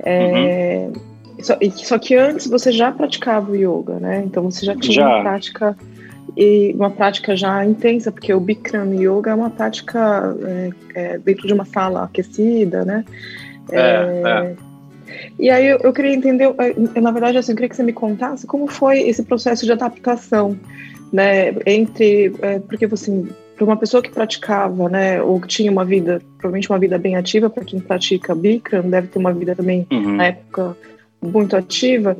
É, 0.00 0.88
uhum. 0.88 1.42
só, 1.42 1.56
só, 1.70 1.98
que 1.98 2.16
antes 2.16 2.48
você 2.48 2.72
já 2.72 2.90
praticava 2.90 3.52
o 3.52 3.54
yoga, 3.54 4.00
né? 4.00 4.22
Então 4.26 4.42
você 4.42 4.66
já 4.66 4.74
tinha 4.74 4.94
já. 4.94 5.08
uma 5.08 5.22
prática 5.22 5.76
e 6.36 6.72
uma 6.74 6.90
prática 6.90 7.36
já 7.36 7.64
intensa, 7.64 8.10
porque 8.10 8.32
o 8.32 8.40
Bikram 8.40 8.94
Yoga 8.94 9.30
é 9.30 9.34
uma 9.34 9.50
prática 9.50 10.34
é, 10.44 10.70
é, 10.94 11.18
dentro 11.18 11.46
de 11.46 11.52
uma 11.52 11.64
sala 11.64 12.04
aquecida, 12.04 12.84
né? 12.84 13.04
É, 13.70 14.22
é. 14.24 14.56
E 15.38 15.50
aí 15.50 15.66
eu, 15.66 15.78
eu 15.78 15.92
queria 15.92 16.14
entender, 16.14 16.44
eu, 16.44 17.02
na 17.02 17.10
verdade, 17.10 17.38
assim, 17.38 17.52
eu 17.52 17.56
queria 17.56 17.68
que 17.68 17.76
você 17.76 17.82
me 17.82 17.92
contasse 17.92 18.46
como 18.46 18.66
foi 18.66 19.00
esse 19.00 19.22
processo 19.22 19.64
de 19.64 19.72
adaptação, 19.72 20.58
né, 21.12 21.54
entre, 21.66 22.32
é, 22.40 22.58
porque 22.58 22.86
assim, 22.86 23.28
para 23.56 23.64
uma 23.64 23.76
pessoa 23.76 24.02
que 24.02 24.10
praticava, 24.10 24.88
né, 24.88 25.22
ou 25.22 25.40
que 25.40 25.48
tinha 25.48 25.70
uma 25.70 25.84
vida, 25.84 26.20
provavelmente 26.38 26.70
uma 26.70 26.78
vida 26.78 26.98
bem 26.98 27.16
ativa, 27.16 27.50
para 27.50 27.64
quem 27.64 27.80
pratica 27.80 28.34
Bikram, 28.34 28.88
deve 28.88 29.08
ter 29.08 29.18
uma 29.18 29.32
vida 29.32 29.54
também, 29.54 29.86
uhum. 29.90 30.16
na 30.16 30.26
época, 30.26 30.76
muito 31.20 31.56
ativa, 31.56 32.16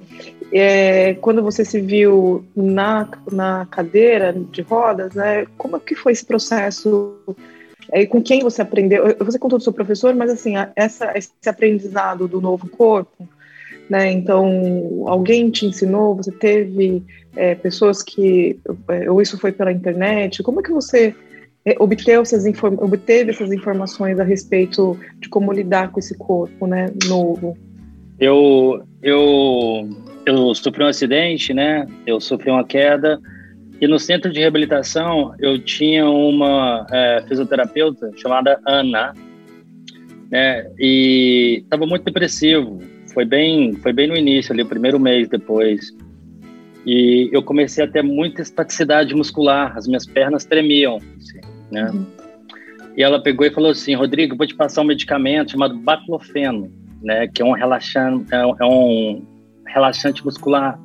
é, 0.53 1.15
quando 1.15 1.43
você 1.43 1.65
se 1.65 1.81
viu 1.81 2.45
na, 2.55 3.09
na 3.31 3.67
cadeira 3.71 4.33
de 4.33 4.63
rodas, 4.63 5.15
né, 5.15 5.47
como 5.57 5.77
é 5.77 5.81
que 5.81 5.95
foi 5.95 6.13
esse 6.13 6.25
processo 6.25 7.17
é, 7.91 8.07
com 8.07 8.23
quem 8.23 8.41
você 8.41 8.63
aprendeu? 8.63 9.17
Você 9.21 9.39
contou 9.39 9.59
do 9.59 9.65
seu 9.65 9.73
professor, 9.73 10.15
mas 10.15 10.31
assim, 10.31 10.55
essa, 10.77 11.17
esse 11.17 11.31
aprendizado 11.47 12.29
do 12.29 12.41
novo 12.41 12.69
corpo, 12.69 13.29
né? 13.89 14.11
Então, 14.13 15.05
alguém 15.07 15.51
te 15.51 15.67
ensinou? 15.67 16.15
Você 16.17 16.31
teve 16.31 17.03
é, 17.37 17.55
pessoas 17.55 18.03
que, 18.03 18.59
é, 18.89 19.11
ou 19.11 19.21
isso 19.21 19.39
foi 19.39 19.53
pela 19.53 19.73
internet? 19.73 20.43
Como 20.43 20.61
é 20.61 20.63
que 20.63 20.71
você 20.71 21.15
é, 21.65 21.77
obteve 21.79 22.21
essas, 22.23 22.45
obteve 22.79 23.31
essas 23.31 23.53
informações 23.53 24.19
a 24.19 24.25
respeito 24.25 24.99
de 25.19 25.29
como 25.29 25.53
lidar 25.53 25.91
com 25.91 25.99
esse 25.99 26.17
corpo, 26.17 26.67
né, 26.67 26.87
novo? 27.07 27.57
Eu, 28.19 28.83
eu, 29.03 29.89
eu 30.25 30.55
sofri 30.55 30.85
um 30.85 30.87
acidente, 30.87 31.53
né? 31.53 31.87
Eu 32.07 32.21
sofri 32.21 32.51
uma 32.51 32.65
queda 32.65 33.21
e 33.83 33.89
no 33.89 33.99
centro 33.99 34.31
de 34.31 34.39
reabilitação 34.39 35.35
eu 35.41 35.59
tinha 35.59 36.09
uma 36.09 36.87
é, 36.89 37.25
fisioterapeuta 37.27 38.13
chamada 38.15 38.61
Ana, 38.65 39.13
né? 40.31 40.71
E 40.79 41.63
estava 41.65 41.85
muito 41.85 42.05
depressivo. 42.05 42.79
Foi 43.13 43.25
bem, 43.25 43.73
foi 43.73 43.93
bem 43.93 44.07
no 44.07 44.17
início 44.17 44.53
ali, 44.53 44.63
o 44.63 44.67
primeiro 44.67 45.01
mês 45.01 45.29
depois. 45.29 45.91
E 46.87 47.29
eu 47.33 47.43
comecei 47.43 47.83
a 47.83 47.89
ter 47.89 48.05
muita 48.05 48.41
estaticidade 48.41 49.17
muscular, 49.17 49.77
as 49.77 49.89
minhas 49.89 50.07
pernas 50.07 50.45
tremiam, 50.45 50.99
assim, 51.19 51.41
né? 51.73 51.91
Uhum. 51.91 52.07
E 52.97 53.03
ela 53.03 53.21
pegou 53.21 53.45
e 53.45 53.51
falou 53.51 53.73
assim, 53.73 53.97
Rodrigo, 53.97 54.37
vou 54.37 54.47
te 54.47 54.55
passar 54.55 54.83
um 54.83 54.85
medicamento 54.85 55.51
chamado 55.51 55.77
baclofeno, 55.77 56.71
né? 57.03 57.27
Que 57.27 57.43
é 57.43 57.45
um 57.45 57.53
relaxante, 57.53 58.33
é 58.33 58.65
um 58.65 59.27
relaxante 59.67 60.25
muscular 60.25 60.79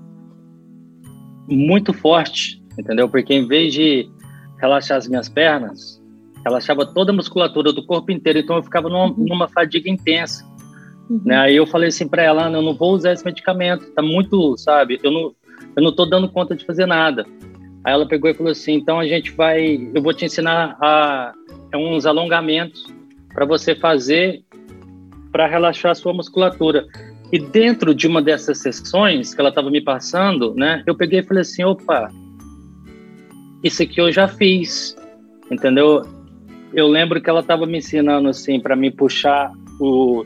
muito 1.47 1.93
forte 1.93 2.65
entendeu? 2.77 3.09
Porque 3.09 3.33
em 3.33 3.47
vez 3.47 3.73
de 3.73 4.09
relaxar 4.59 4.97
as 4.97 5.07
minhas 5.07 5.29
pernas, 5.29 6.01
relaxava 6.43 6.85
toda 6.85 7.11
a 7.11 7.15
musculatura 7.15 7.73
do 7.73 7.85
corpo 7.85 8.11
inteiro, 8.11 8.39
então 8.39 8.57
eu 8.57 8.63
ficava 8.63 8.89
numa, 8.89 9.05
uhum. 9.05 9.25
numa 9.27 9.47
fadiga 9.47 9.89
intensa. 9.89 10.45
Uhum. 11.09 11.21
Né? 11.25 11.37
Aí 11.37 11.55
eu 11.55 11.65
falei 11.65 11.89
assim 11.89 12.07
para 12.07 12.23
ela, 12.23 12.47
Ana, 12.47 12.57
eu 12.57 12.61
não 12.61 12.73
vou 12.73 12.93
usar 12.93 13.13
esse 13.13 13.25
medicamento, 13.25 13.91
tá 13.91 14.01
muito, 14.01 14.57
sabe? 14.57 14.99
Eu 15.03 15.11
não, 15.11 15.35
eu 15.75 15.83
não 15.83 15.91
tô 15.91 16.05
dando 16.05 16.29
conta 16.29 16.55
de 16.55 16.65
fazer 16.65 16.85
nada. 16.85 17.25
Aí 17.83 17.93
ela 17.93 18.07
pegou 18.07 18.29
e 18.29 18.33
falou 18.33 18.51
assim, 18.51 18.73
então 18.73 18.99
a 18.99 19.07
gente 19.07 19.31
vai, 19.31 19.89
eu 19.93 20.01
vou 20.01 20.13
te 20.13 20.25
ensinar 20.25 20.77
a, 20.81 21.33
a 21.73 21.77
uns 21.77 22.05
alongamentos 22.05 22.85
para 23.33 23.45
você 23.45 23.75
fazer 23.75 24.43
para 25.31 25.47
relaxar 25.47 25.91
a 25.91 25.95
sua 25.95 26.13
musculatura. 26.13 26.85
E 27.31 27.39
dentro 27.39 27.93
de 27.93 28.07
uma 28.07 28.21
dessas 28.21 28.59
sessões 28.59 29.33
que 29.33 29.39
ela 29.39 29.49
estava 29.49 29.69
me 29.69 29.81
passando, 29.81 30.53
né, 30.55 30.81
eu 30.87 30.95
peguei 30.95 31.19
e 31.19 31.23
falei 31.23 31.41
assim, 31.41 31.63
opa, 31.63 32.09
isso 33.63 33.83
aqui 33.83 33.99
eu 33.99 34.11
já 34.11 34.27
fiz, 34.27 34.95
entendeu? 35.51 36.03
Eu 36.73 36.87
lembro 36.87 37.21
que 37.21 37.29
ela 37.29 37.39
estava 37.39 37.65
me 37.65 37.77
ensinando 37.77 38.29
assim 38.29 38.59
para 38.59 38.75
me 38.75 38.91
puxar 38.91 39.51
o, 39.79 40.25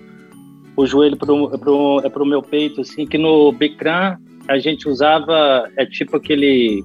o 0.76 0.86
joelho 0.86 1.18
para 1.18 1.32
o 1.32 2.10
pro, 2.10 2.26
meu 2.26 2.42
peito, 2.42 2.82
assim, 2.82 3.06
que 3.06 3.18
no 3.18 3.52
Bikram 3.52 4.18
a 4.48 4.58
gente 4.58 4.90
usava, 4.90 5.70
é 5.78 5.86
tipo 5.86 6.18
aquele 6.18 6.84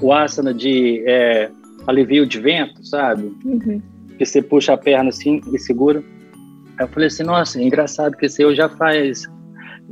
o 0.00 0.12
asana 0.12 0.54
de 0.54 1.02
é, 1.06 1.50
alivio 1.86 2.26
de 2.26 2.38
vento, 2.38 2.84
sabe? 2.86 3.32
Uhum. 3.44 3.82
Que 4.16 4.24
você 4.24 4.40
puxa 4.40 4.74
a 4.74 4.76
perna 4.76 5.08
assim 5.08 5.40
e 5.52 5.58
segura. 5.58 6.02
Aí 6.78 6.84
eu 6.84 6.88
falei 6.88 7.08
assim, 7.08 7.24
nossa, 7.24 7.60
engraçado 7.60 8.16
que 8.16 8.26
esse 8.26 8.42
eu 8.42 8.54
já 8.54 8.68
faz. 8.68 9.24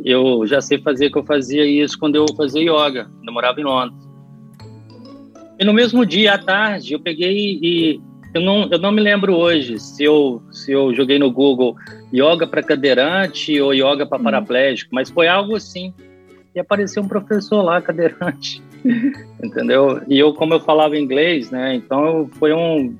Eu 0.05 0.46
já 0.46 0.61
sei 0.61 0.79
fazer 0.79 1.11
que 1.11 1.18
eu 1.18 1.25
fazia 1.25 1.64
isso 1.66 1.99
quando 1.99 2.16
eu 2.16 2.27
fazia 2.37 2.62
yoga, 2.62 3.09
eu 3.27 3.33
morava 3.33 3.61
em 3.61 3.64
Londres. 3.64 4.06
E 5.59 5.64
no 5.64 5.73
mesmo 5.73 6.05
dia, 6.05 6.35
à 6.35 6.38
tarde, 6.38 6.92
eu 6.92 7.01
peguei 7.01 7.59
e 7.62 8.01
eu 8.35 8.42
não, 8.42 8.69
eu 8.71 8.79
não 8.79 8.92
me 8.92 9.01
lembro 9.01 9.35
hoje 9.35 9.79
se 9.79 10.05
eu, 10.05 10.42
se 10.53 10.71
eu 10.71 10.95
joguei 10.95 11.19
no 11.19 11.31
Google 11.31 11.75
yoga 12.12 12.47
para 12.47 12.62
cadeirante 12.62 13.59
ou 13.61 13.73
yoga 13.73 14.05
para 14.05 14.19
uhum. 14.19 14.25
paraplégico, 14.25 14.95
mas 14.95 15.11
foi 15.11 15.27
algo 15.27 15.57
assim. 15.57 15.95
E 16.55 16.61
apareceu 16.61 17.03
um 17.03 17.09
professor 17.09 17.62
lá, 17.62 17.81
cadeirante, 17.83 18.62
entendeu? 19.42 20.03
E 20.07 20.19
eu, 20.19 20.35
como 20.35 20.55
eu 20.55 20.61
falava 20.61 20.99
inglês, 20.99 21.51
né? 21.51 21.75
Então 21.75 22.29
foi 22.38 22.53
um 22.53 22.95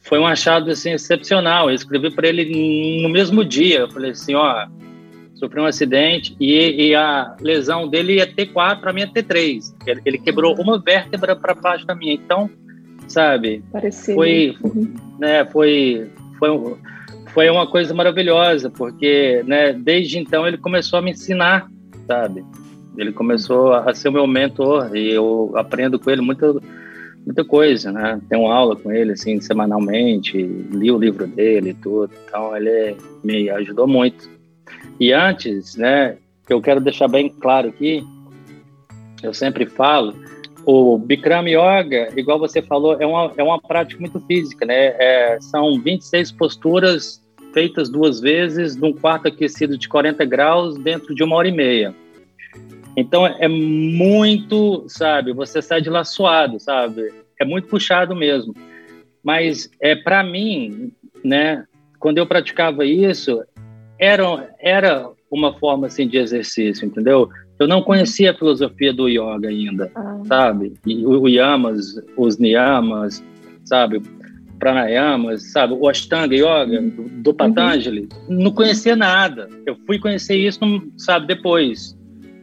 foi 0.00 0.18
um 0.18 0.26
achado 0.26 0.70
assim 0.70 0.92
excepcional. 0.92 1.68
Eu 1.68 1.74
escrevi 1.74 2.10
para 2.10 2.28
ele 2.28 3.02
no 3.02 3.10
mesmo 3.10 3.44
dia. 3.44 3.80
Eu 3.80 3.90
falei 3.90 4.12
assim, 4.12 4.34
ó, 4.34 4.66
sofreu 5.38 5.62
um 5.62 5.66
acidente 5.66 6.36
e, 6.40 6.88
e, 6.88 6.94
a 6.94 7.36
lesão 7.40 7.88
dele 7.88 8.16
ia 8.16 8.26
ter 8.26 8.46
quatro, 8.46 8.88
a 8.88 8.92
minha 8.92 9.06
ter 9.06 9.22
três. 9.22 9.74
Ele, 9.86 10.00
ele 10.04 10.18
quebrou 10.18 10.54
uma 10.58 10.78
vértebra 10.78 11.36
para 11.36 11.54
baixo 11.54 11.86
da 11.86 11.94
minha. 11.94 12.14
Então, 12.14 12.50
sabe, 13.06 13.62
Parecido. 13.72 14.14
foi, 14.14 14.56
uhum. 14.62 14.94
né, 15.18 15.44
foi, 15.46 16.10
foi, 16.38 16.76
foi 17.32 17.50
uma 17.50 17.66
coisa 17.66 17.94
maravilhosa, 17.94 18.68
porque, 18.68 19.42
né, 19.46 19.72
desde 19.72 20.18
então 20.18 20.46
ele 20.46 20.58
começou 20.58 20.98
a 20.98 21.02
me 21.02 21.12
ensinar, 21.12 21.68
sabe? 22.06 22.44
Ele 22.96 23.12
começou 23.12 23.72
a 23.72 23.94
ser 23.94 24.08
o 24.08 24.12
meu 24.12 24.26
mentor 24.26 24.96
e 24.96 25.12
eu 25.12 25.52
aprendo 25.54 26.00
com 26.00 26.10
ele 26.10 26.20
muita, 26.20 26.52
muita 27.24 27.44
coisa, 27.44 27.92
né? 27.92 28.20
Tenho 28.28 28.46
aula 28.46 28.74
com 28.74 28.90
ele, 28.90 29.12
assim, 29.12 29.40
semanalmente, 29.40 30.36
li 30.36 30.90
o 30.90 30.98
livro 30.98 31.24
dele 31.28 31.70
e 31.70 31.74
tudo. 31.74 32.10
Então, 32.26 32.56
ele 32.56 32.96
me 33.22 33.48
ajudou 33.50 33.86
muito. 33.86 34.37
E 35.00 35.12
antes, 35.12 35.76
né, 35.76 36.16
eu 36.48 36.60
quero 36.60 36.80
deixar 36.80 37.08
bem 37.08 37.28
claro 37.28 37.68
aqui, 37.68 38.04
eu 39.22 39.32
sempre 39.32 39.66
falo, 39.66 40.14
o 40.64 40.98
Bikram 40.98 41.46
Yoga, 41.48 42.12
igual 42.16 42.38
você 42.38 42.60
falou, 42.60 42.96
é 43.00 43.06
uma, 43.06 43.32
é 43.36 43.42
uma 43.42 43.60
prática 43.60 44.00
muito 44.00 44.20
física, 44.20 44.66
né? 44.66 44.94
É, 44.98 45.38
são 45.40 45.80
26 45.80 46.32
posturas 46.32 47.22
feitas 47.52 47.88
duas 47.88 48.20
vezes 48.20 48.76
num 48.76 48.92
quarto 48.92 49.28
aquecido 49.28 49.78
de 49.78 49.88
40 49.88 50.24
graus 50.24 50.76
dentro 50.78 51.14
de 51.14 51.22
uma 51.22 51.36
hora 51.36 51.48
e 51.48 51.52
meia. 51.52 51.94
Então 52.96 53.26
é 53.26 53.48
muito, 53.48 54.84
sabe, 54.88 55.32
você 55.32 55.62
sai 55.62 55.80
de 55.80 55.88
lá 55.88 56.04
suado, 56.04 56.60
sabe? 56.60 57.12
É 57.40 57.44
muito 57.44 57.68
puxado 57.68 58.14
mesmo. 58.14 58.54
Mas 59.22 59.70
é 59.80 59.96
para 59.96 60.22
mim, 60.22 60.92
né, 61.24 61.64
quando 61.98 62.18
eu 62.18 62.26
praticava 62.26 62.84
isso, 62.84 63.42
era 63.98 64.54
era 64.60 65.10
uma 65.30 65.52
forma 65.58 65.86
assim 65.86 66.08
de 66.08 66.16
exercício, 66.16 66.86
entendeu? 66.86 67.28
Eu 67.58 67.66
não 67.66 67.82
conhecia 67.82 68.30
a 68.30 68.34
filosofia 68.34 68.92
do 68.92 69.08
yoga 69.08 69.48
ainda, 69.48 69.90
ah. 69.94 70.20
sabe? 70.26 70.74
E 70.86 71.04
o 71.04 71.26
yamas, 71.28 72.00
os 72.16 72.38
niyamas, 72.38 73.22
sabe? 73.64 74.00
Pranayamas, 74.58 75.52
sabe? 75.52 75.74
O 75.74 75.88
Ashtanga 75.88 76.34
Yoga 76.34 76.80
do, 76.80 77.08
do 77.22 77.34
Patanjali. 77.34 78.08
Uhum. 78.28 78.42
Não 78.42 78.50
conhecia 78.52 78.96
nada. 78.96 79.48
Eu 79.66 79.76
fui 79.86 79.98
conhecer 79.98 80.36
isso, 80.36 80.60
sabe, 80.96 81.26
depois, 81.26 81.96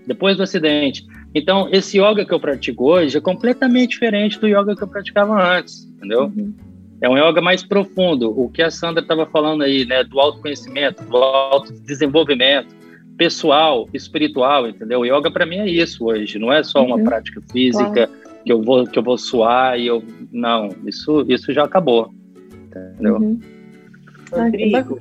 depois 0.06 0.38
do 0.38 0.44
acidente. 0.44 1.06
Então, 1.34 1.68
esse 1.72 1.98
yoga 1.98 2.26
que 2.26 2.34
eu 2.34 2.40
pratico 2.40 2.86
hoje 2.86 3.18
é 3.18 3.22
completamente 3.22 3.92
diferente 3.92 4.40
do 4.40 4.48
yoga 4.48 4.76
que 4.76 4.84
eu 4.84 4.88
praticava 4.88 5.58
antes, 5.58 5.86
entendeu? 5.86 6.26
Uhum. 6.26 6.54
É 7.02 7.10
um 7.10 7.18
yoga 7.18 7.42
mais 7.42 7.64
profundo. 7.64 8.32
O 8.40 8.50
que 8.50 8.62
a 8.62 8.72
Sandra 8.72 9.02
estava 9.02 9.26
falando 9.26 9.64
aí, 9.64 9.86
né? 9.86 10.04
Do 10.04 10.20
autoconhecimento, 10.20 11.04
do 11.04 11.18
autodesenvolvimento 11.18 12.74
pessoal, 13.18 13.88
espiritual, 13.94 14.68
entendeu? 14.68 15.02
O 15.02 15.06
yoga 15.06 15.32
para 15.32 15.46
mim 15.46 15.58
é 15.58 15.70
isso 15.70 16.06
hoje, 16.06 16.38
não 16.38 16.52
é 16.52 16.64
só 16.64 16.84
uma 16.84 16.98
uhum. 16.98 17.04
prática 17.04 17.42
física 17.52 18.08
claro. 18.08 18.12
que 18.44 18.52
eu 18.52 18.62
vou 18.62 18.86
que 18.86 19.00
eu 19.00 19.04
vou 19.04 19.18
suar 19.18 19.80
e 19.80 19.88
eu 19.88 20.04
não, 20.32 20.70
isso 20.86 21.26
isso 21.28 21.54
já 21.54 21.64
acabou, 21.64 22.14
entendeu? 22.68 23.16
Uhum. 23.16 23.40
Rodrigo, 24.32 24.98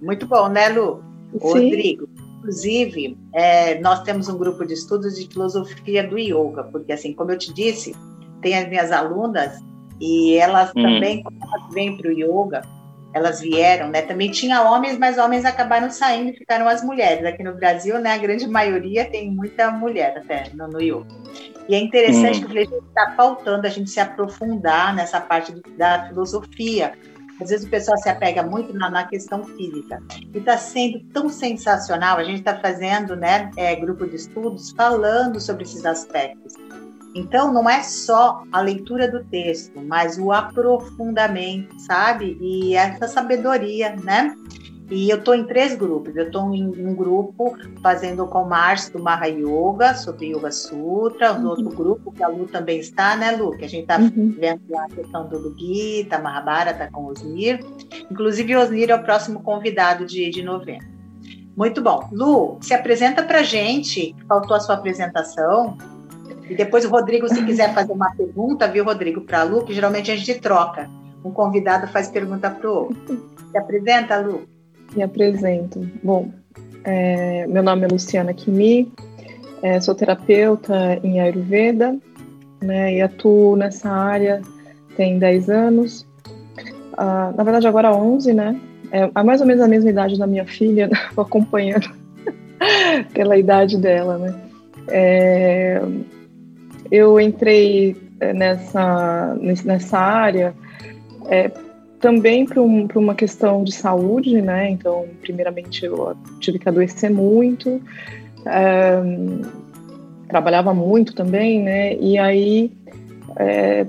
muito 0.00 0.26
bom, 0.26 0.48
né, 0.48 0.68
Lu? 0.68 1.02
Sim. 1.32 1.38
Rodrigo, 1.40 2.08
inclusive, 2.38 3.18
é, 3.34 3.80
nós 3.80 4.02
temos 4.02 4.28
um 4.28 4.38
grupo 4.38 4.64
de 4.64 4.74
estudos 4.74 5.16
de 5.16 5.28
filosofia 5.28 6.06
do 6.06 6.18
yoga, 6.18 6.64
porque 6.64 6.92
assim, 6.92 7.12
como 7.12 7.32
eu 7.32 7.38
te 7.38 7.52
disse, 7.52 7.94
tem 8.40 8.56
as 8.56 8.68
minhas 8.68 8.92
alunas 8.92 9.62
e 10.00 10.36
elas 10.36 10.70
hum. 10.70 10.82
também, 10.82 11.22
quando 11.22 11.38
elas 11.42 11.74
vêm 11.74 11.96
para 11.96 12.08
o 12.08 12.12
yoga, 12.12 12.62
elas 13.12 13.40
vieram, 13.40 13.88
né? 13.88 14.02
Também 14.02 14.30
tinha 14.30 14.62
homens, 14.62 14.98
mas 14.98 15.16
homens 15.16 15.44
acabaram 15.44 15.90
saindo 15.90 16.30
e 16.30 16.36
ficaram 16.36 16.68
as 16.68 16.84
mulheres. 16.84 17.24
Aqui 17.24 17.42
no 17.42 17.54
Brasil, 17.54 17.98
né? 17.98 18.12
A 18.12 18.18
grande 18.18 18.46
maioria 18.46 19.06
tem 19.06 19.30
muita 19.30 19.70
mulher 19.70 20.18
até 20.18 20.50
no, 20.52 20.68
no 20.68 20.82
yoga. 20.82 21.06
E 21.68 21.74
é 21.74 21.78
interessante 21.78 22.44
hum. 22.44 22.48
que 22.48 22.58
está 22.58 23.14
faltando 23.16 23.66
a 23.66 23.70
gente 23.70 23.90
se 23.90 23.98
aprofundar 24.00 24.94
nessa 24.94 25.20
parte 25.20 25.52
da 25.78 26.08
filosofia. 26.08 26.92
Às 27.40 27.50
vezes 27.50 27.66
o 27.66 27.70
pessoal 27.70 27.98
se 27.98 28.08
apega 28.08 28.42
muito 28.42 28.72
na, 28.74 28.90
na 28.90 29.04
questão 29.04 29.44
física. 29.44 30.02
E 30.34 30.38
está 30.38 30.56
sendo 30.56 31.00
tão 31.12 31.28
sensacional. 31.28 32.18
A 32.18 32.24
gente 32.24 32.38
está 32.38 32.58
fazendo, 32.58 33.14
né, 33.16 33.50
é, 33.56 33.74
grupo 33.76 34.06
de 34.06 34.16
estudos 34.16 34.72
falando 34.72 35.40
sobre 35.40 35.64
esses 35.64 35.84
aspectos. 35.84 36.54
Então, 37.16 37.52
não 37.52 37.68
é 37.68 37.82
só 37.82 38.42
a 38.52 38.60
leitura 38.60 39.10
do 39.10 39.24
texto, 39.24 39.80
mas 39.80 40.18
o 40.18 40.30
aprofundamento, 40.30 41.78
sabe? 41.80 42.36
E 42.40 42.74
essa 42.74 43.08
sabedoria, 43.08 43.96
né? 43.96 44.36
E 44.90 45.10
eu 45.10 45.18
estou 45.18 45.34
em 45.34 45.44
três 45.44 45.74
grupos. 45.74 46.14
Eu 46.14 46.26
estou 46.26 46.54
em 46.54 46.64
um 46.64 46.94
grupo 46.94 47.56
fazendo 47.82 48.26
com 48.26 48.42
o 48.42 48.48
Márcio 48.48 48.92
do 48.92 49.02
Maha 49.02 49.26
Yoga, 49.26 49.94
sobre 49.94 50.26
Yoga 50.26 50.52
Sutra, 50.52 51.32
uhum. 51.32 51.48
outro 51.48 51.70
grupo, 51.70 52.12
que 52.12 52.22
a 52.22 52.28
Lu 52.28 52.46
também 52.46 52.78
está, 52.78 53.16
né, 53.16 53.32
Lu? 53.32 53.56
Que 53.56 53.64
a 53.64 53.68
gente 53.68 53.82
está 53.82 53.98
uhum. 53.98 54.34
vendo 54.38 54.76
a 54.76 54.86
questão 54.86 55.26
do 55.28 55.54
Gita, 55.58 56.18
Mahabharata 56.18 56.88
com 56.92 57.04
o 57.04 57.06
Osnir. 57.08 57.64
Inclusive, 58.10 58.54
o 58.54 58.60
Osnir 58.60 58.90
é 58.90 58.94
o 58.94 59.02
próximo 59.02 59.42
convidado 59.42 60.06
de, 60.06 60.30
de 60.30 60.42
novembro. 60.42 60.86
Muito 61.56 61.82
bom. 61.82 62.08
Lu, 62.12 62.58
se 62.60 62.74
apresenta 62.74 63.22
para 63.22 63.42
gente. 63.42 64.14
Faltou 64.28 64.56
a 64.56 64.60
sua 64.60 64.74
apresentação. 64.74 65.76
E 66.48 66.54
depois 66.54 66.84
o 66.84 66.88
Rodrigo, 66.88 67.28
se 67.28 67.44
quiser 67.44 67.74
fazer 67.74 67.92
uma 67.92 68.14
pergunta, 68.14 68.68
viu, 68.68 68.84
Rodrigo, 68.84 69.20
para 69.20 69.40
a 69.40 69.42
Lu, 69.42 69.64
que 69.64 69.74
geralmente 69.74 70.10
a 70.10 70.16
gente 70.16 70.40
troca. 70.40 70.88
Um 71.24 71.30
convidado 71.30 71.88
faz 71.88 72.08
pergunta 72.08 72.50
para 72.50 72.70
o 72.70 72.74
outro. 72.74 73.26
Se 73.50 73.58
apresenta, 73.58 74.18
Lu. 74.18 74.42
Me 74.94 75.02
apresento. 75.02 75.80
Bom, 76.02 76.30
é, 76.84 77.46
meu 77.48 77.62
nome 77.62 77.84
é 77.84 77.88
Luciana 77.88 78.32
Kimi, 78.32 78.92
é, 79.62 79.80
sou 79.80 79.94
terapeuta 79.94 81.00
em 81.02 81.20
Ayurveda 81.20 81.96
né, 82.62 82.94
e 82.94 83.02
atuo 83.02 83.56
nessa 83.56 83.90
área 83.90 84.40
tem 84.96 85.18
10 85.18 85.50
anos. 85.50 86.06
Ah, 86.96 87.32
na 87.36 87.44
verdade, 87.44 87.66
agora 87.66 87.94
11, 87.94 88.32
né? 88.32 88.58
É, 88.90 89.10
é 89.14 89.22
mais 89.22 89.40
ou 89.40 89.46
menos 89.46 89.62
a 89.62 89.68
mesma 89.68 89.90
idade 89.90 90.18
da 90.18 90.26
minha 90.26 90.46
filha, 90.46 90.88
acompanhando 91.16 91.88
pela 93.12 93.36
idade 93.36 93.76
dela, 93.76 94.16
né? 94.16 94.34
É, 94.88 95.82
eu 96.90 97.20
entrei 97.20 97.96
eh, 98.20 98.32
nessa, 98.32 99.36
nessa 99.64 99.98
área 99.98 100.54
é, 101.28 101.50
também 102.00 102.46
para 102.46 102.62
um, 102.62 102.86
uma 102.94 103.14
questão 103.14 103.64
de 103.64 103.72
saúde, 103.72 104.40
né? 104.40 104.70
Então, 104.70 105.06
primeiramente, 105.20 105.84
eu 105.84 106.16
tive 106.40 106.58
que 106.58 106.68
adoecer 106.68 107.10
muito, 107.10 107.80
é, 108.44 109.00
trabalhava 110.28 110.72
muito 110.74 111.14
também, 111.14 111.62
né? 111.62 111.96
E 111.96 112.18
aí 112.18 112.70
é, 113.36 113.86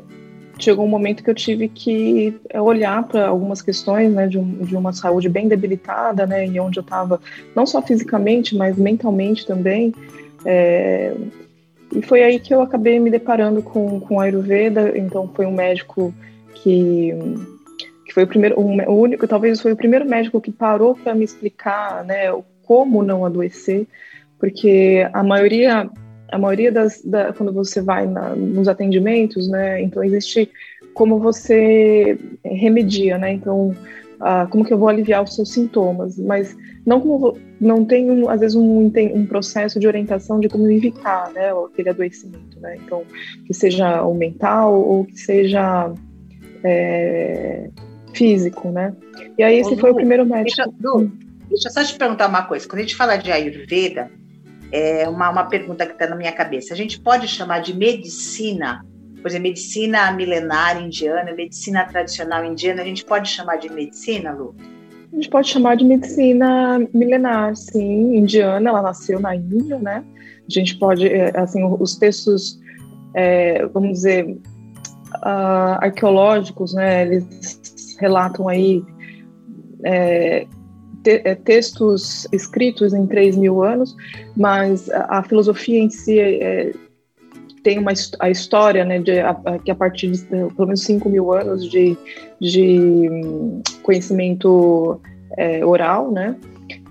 chegou 0.58 0.86
um 0.86 0.90
momento 0.90 1.24
que 1.24 1.30
eu 1.30 1.36
tive 1.36 1.68
que 1.68 2.36
olhar 2.56 3.04
para 3.04 3.28
algumas 3.28 3.62
questões, 3.62 4.14
né? 4.14 4.28
De, 4.28 4.40
um, 4.40 4.64
de, 4.64 4.76
uma 4.76 4.94
saúde 4.94 5.30
bem 5.30 5.48
debilitada, 5.48 6.26
né? 6.26 6.48
E 6.48 6.60
onde 6.60 6.80
eu 6.80 6.84
estava, 6.84 7.20
não 7.56 7.66
só 7.66 7.82
fisicamente, 7.82 8.56
mas 8.56 8.78
mentalmente 8.78 9.46
também. 9.46 9.94
É, 10.46 11.14
e 11.95 12.02
foi 12.02 12.23
aí 12.23 12.39
que 12.39 12.54
eu 12.54 12.62
acabei 12.62 13.00
me 13.00 13.10
deparando 13.10 13.62
com, 13.62 14.00
com 14.00 14.19
Ayurveda, 14.19 14.97
então 14.97 15.30
foi 15.34 15.45
um 15.45 15.52
médico 15.52 16.13
que, 16.56 17.13
que 18.06 18.13
foi 18.13 18.23
o 18.23 18.28
primeiro, 18.28 18.60
um, 18.60 18.82
o 18.89 19.02
único, 19.02 19.28
talvez 19.28 19.62
foi 19.62 19.71
o 19.71 19.78
primeiro 19.78 20.06
médico 20.06 20.41
que 20.41 20.52
parou 20.52 20.95
para 20.95 21.15
me 21.15 21.23
explicar, 21.23 22.04
né, 22.04 22.26
como 22.63 23.04
não 23.04 23.26
adoecer, 23.26 23.88
porque 24.38 25.08
a 25.13 25.23
maioria, 25.23 25.89
a 26.30 26.38
maioria 26.38 26.71
das, 26.71 27.02
da, 27.04 27.32
quando 27.32 27.54
você 27.54 27.82
vai 27.82 28.06
na, 28.06 28.36
nos 28.36 28.67
atendimentos, 28.67 29.47
né, 29.47 29.82
então 29.82 30.04
existe 30.04 30.52
como 30.93 31.19
você 31.19 32.17
remedia, 32.43 33.17
né, 33.17 33.32
então 33.32 33.73
ah, 34.20 34.48
como 34.50 34.66
que 34.66 34.74
eu 34.74 34.78
vou 34.78 34.90
aliviar 34.90 35.24
os 35.24 35.36
seus 35.36 35.52
sintomas, 35.52 36.18
mas 36.18 36.56
não 36.86 37.00
como 37.00 37.38
não 37.60 37.86
tem 37.86 38.10
um, 38.10 38.30
às 38.30 38.40
vezes 38.40 38.56
um, 38.56 38.92
um 39.14 39.26
processo 39.26 39.80
de 39.80 39.88
orientação 39.88 40.40
de 40.40 40.50
como 40.50 40.70
evitar, 40.70 41.32
né, 41.34 41.52
aquele 41.52 41.90
adoecimento, 41.90 42.60
né? 42.60 42.78
Então 42.84 43.04
que 43.46 43.54
seja 43.54 44.04
o 44.04 44.14
mental 44.14 44.74
ou 44.74 45.06
que 45.06 45.18
seja 45.18 45.94
é, 46.64 47.70
físico, 48.14 48.70
né? 48.70 48.94
E 49.38 49.44
aí 49.44 49.60
esse 49.60 49.74
Ô, 49.74 49.78
foi 49.78 49.90
Lu, 49.90 49.96
o 49.96 49.98
primeiro 49.98 50.26
médico. 50.26 50.56
Deixa, 50.56 50.72
Lu, 50.82 51.12
deixa 51.50 51.68
eu 51.68 51.72
só 51.72 51.84
te 51.84 51.96
perguntar 51.96 52.28
uma 52.28 52.44
coisa. 52.44 52.68
Quando 52.68 52.80
a 52.80 52.84
gente 52.84 52.96
fala 52.96 53.18
de 53.18 53.32
Ayurveda, 53.32 54.10
é 54.72 55.08
uma, 55.08 55.30
uma 55.30 55.46
pergunta 55.46 55.86
que 55.86 55.94
está 55.94 56.08
na 56.08 56.16
minha 56.16 56.32
cabeça. 56.32 56.74
A 56.74 56.78
gente 56.78 57.00
pode 57.00 57.28
chamar 57.28 57.60
de 57.60 57.76
medicina 57.76 58.84
por 59.22 59.28
exemplo, 59.28 59.48
medicina 59.48 60.12
milenar 60.12 60.82
indiana, 60.82 61.34
medicina 61.34 61.86
tradicional 61.86 62.46
indiana, 62.46 62.82
a 62.82 62.86
gente 62.86 63.04
pode 63.04 63.30
chamar 63.30 63.58
de 63.58 63.70
medicina, 63.72 64.32
Lu? 64.32 64.56
A 65.12 65.16
gente 65.16 65.30
pode 65.30 65.50
chamar 65.50 65.76
de 65.78 65.86
medicina 65.86 66.80
milenar, 66.94 67.56
sim, 67.56 68.16
indiana, 68.16 68.70
ela 68.70 68.82
nasceu 68.82 69.20
na 69.20 69.36
Índia, 69.36 69.80
né? 69.80 70.04
A 70.48 70.52
gente 70.54 70.78
pode, 70.78 71.08
é, 71.08 71.32
assim, 71.38 71.64
os 71.64 71.96
textos, 71.96 72.60
é, 73.14 73.66
vamos 73.68 73.92
dizer, 73.94 74.38
uh, 75.16 75.80
arqueológicos, 75.80 76.74
né, 76.74 77.04
eles 77.04 77.98
relatam 78.00 78.48
aí 78.48 78.84
é, 79.84 80.46
te, 81.04 81.22
é, 81.24 81.36
textos 81.36 82.28
escritos 82.32 82.94
em 82.94 83.06
3 83.08 83.38
mil 83.38 83.64
anos, 83.64 83.96
mas 84.36 84.90
a, 84.90 85.20
a 85.20 85.24
filosofia 85.24 85.80
em 85.80 85.90
si 85.90 86.20
é, 86.20 86.74
tem 87.68 87.80
uma, 87.80 87.92
a 88.20 88.30
história, 88.30 88.86
né, 88.86 88.98
de, 89.00 89.20
a, 89.20 89.36
que 89.62 89.70
a 89.70 89.76
partir 89.76 90.10
de 90.10 90.24
pelo 90.24 90.68
menos 90.68 90.84
5 90.84 91.10
mil 91.10 91.34
anos 91.34 91.70
de, 91.70 91.98
de 92.40 92.80
hum, 93.12 93.62
conhecimento 93.84 95.02
é, 95.38 95.66
oral, 95.66 96.10
né, 96.10 96.38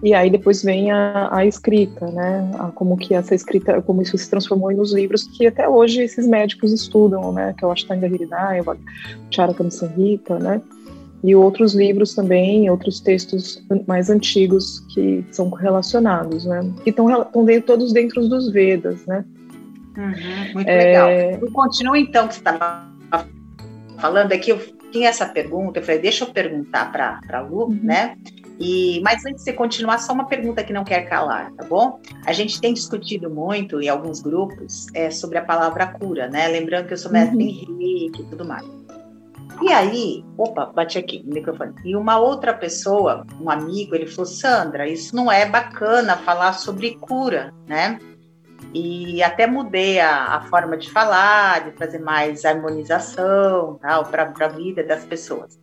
e 0.03 0.13
aí 0.13 0.29
depois 0.29 0.63
vem 0.63 0.91
a, 0.91 1.31
a 1.35 1.47
escrita, 1.47 2.11
né, 2.11 2.51
a, 2.59 2.71
como 2.73 2.95
que 2.95 3.15
essa 3.15 3.35
escrita, 3.35 3.81
como 3.81 4.03
isso 4.03 4.19
se 4.19 4.29
transformou 4.29 4.71
nos 4.71 4.93
livros 4.93 5.25
que 5.25 5.47
até 5.47 5.67
hoje 5.67 6.03
esses 6.03 6.27
médicos 6.27 6.71
estudam, 6.75 7.33
né, 7.33 7.55
que 7.57 7.65
é 7.65 7.67
o 7.67 7.71
Ashtanga 7.71 8.07
Hridaya, 8.07 8.63
o 8.63 8.77
Charaka 9.31 9.71
Samhita, 9.71 10.39
né, 10.39 10.61
e 11.25 11.35
outros 11.35 11.75
livros 11.75 12.15
também, 12.15 12.69
outros 12.69 13.01
textos 13.01 13.65
mais 13.87 14.11
antigos 14.11 14.81
que 14.93 15.25
são 15.33 15.49
relacionados, 15.49 16.45
né? 16.45 16.61
Que 16.85 16.91
estão, 16.91 17.09
todos 17.65 17.93
dentro 17.93 18.29
dos 18.29 18.53
Vedas, 18.53 19.05
né? 19.07 19.25
Uhum, 19.97 20.55
muito 20.55 20.69
é... 20.69 20.77
legal. 20.77 21.51
Continua 21.53 21.99
então 21.99 22.29
que 22.29 22.35
você 22.35 22.41
estava 22.41 22.89
falando 23.99 24.33
aqui, 24.33 24.51
eu 24.51 24.59
tinha 24.91 25.09
essa 25.09 25.27
pergunta, 25.27 25.81
eu 25.81 25.83
falei, 25.83 26.01
deixa 26.01 26.25
eu 26.25 26.33
perguntar 26.33 26.93
para 26.93 27.21
a 27.33 27.41
Lu, 27.41 27.65
uhum. 27.65 27.81
né? 27.83 28.17
E, 28.59 29.01
mas 29.03 29.25
antes 29.27 29.45
de 29.45 29.51
você 29.51 29.53
continuar, 29.53 29.99
só 29.99 30.15
uma 30.15 30.27
pergunta 30.27 30.65
que 30.65 30.73
não 30.73 30.83
quer 30.83 31.03
calar, 31.03 31.53
tá 31.53 31.65
bom? 31.65 32.01
A 32.25 32.33
gente 32.33 32.59
tem 32.59 32.73
discutido 32.73 33.29
muito 33.29 33.83
em 33.83 33.89
alguns 33.89 34.23
grupos 34.23 34.87
é, 34.95 35.11
sobre 35.11 35.37
a 35.37 35.45
palavra 35.45 35.87
cura, 35.87 36.29
né? 36.29 36.49
Lembrando 36.49 36.87
que 36.87 36.95
eu 36.95 36.99
sou 36.99 37.13
mestre 37.13 37.37
uhum. 37.37 37.43
em 37.43 37.51
reiki 37.51 38.23
e 38.23 38.25
tudo 38.25 38.47
mais. 38.47 38.65
E 39.61 39.73
aí, 39.73 40.25
opa, 40.37 40.67
bati 40.67 40.99
aqui 40.99 41.23
no 41.25 41.35
microfone. 41.35 41.75
E 41.85 41.97
uma 41.97 42.19
outra 42.19 42.53
pessoa, 42.53 43.27
um 43.41 43.51
amigo, 43.51 43.95
ele 43.95 44.07
falou: 44.07 44.27
Sandra, 44.27 44.89
isso 44.89 45.15
não 45.17 45.33
é 45.33 45.47
bacana 45.47 46.17
falar 46.17 46.53
sobre 46.55 46.97
cura, 46.97 47.53
né? 47.67 47.99
E 48.75 49.23
até 49.23 49.47
mudei 49.47 50.01
a, 50.01 50.37
a 50.37 50.41
forma 50.43 50.77
de 50.77 50.91
falar, 50.91 51.65
de 51.65 51.71
trazer 51.73 51.99
mais 51.99 52.45
harmonização 52.45 53.79
para 53.81 54.33
a 54.39 54.49
vida 54.49 54.83
das 54.83 55.05
pessoas. 55.05 55.59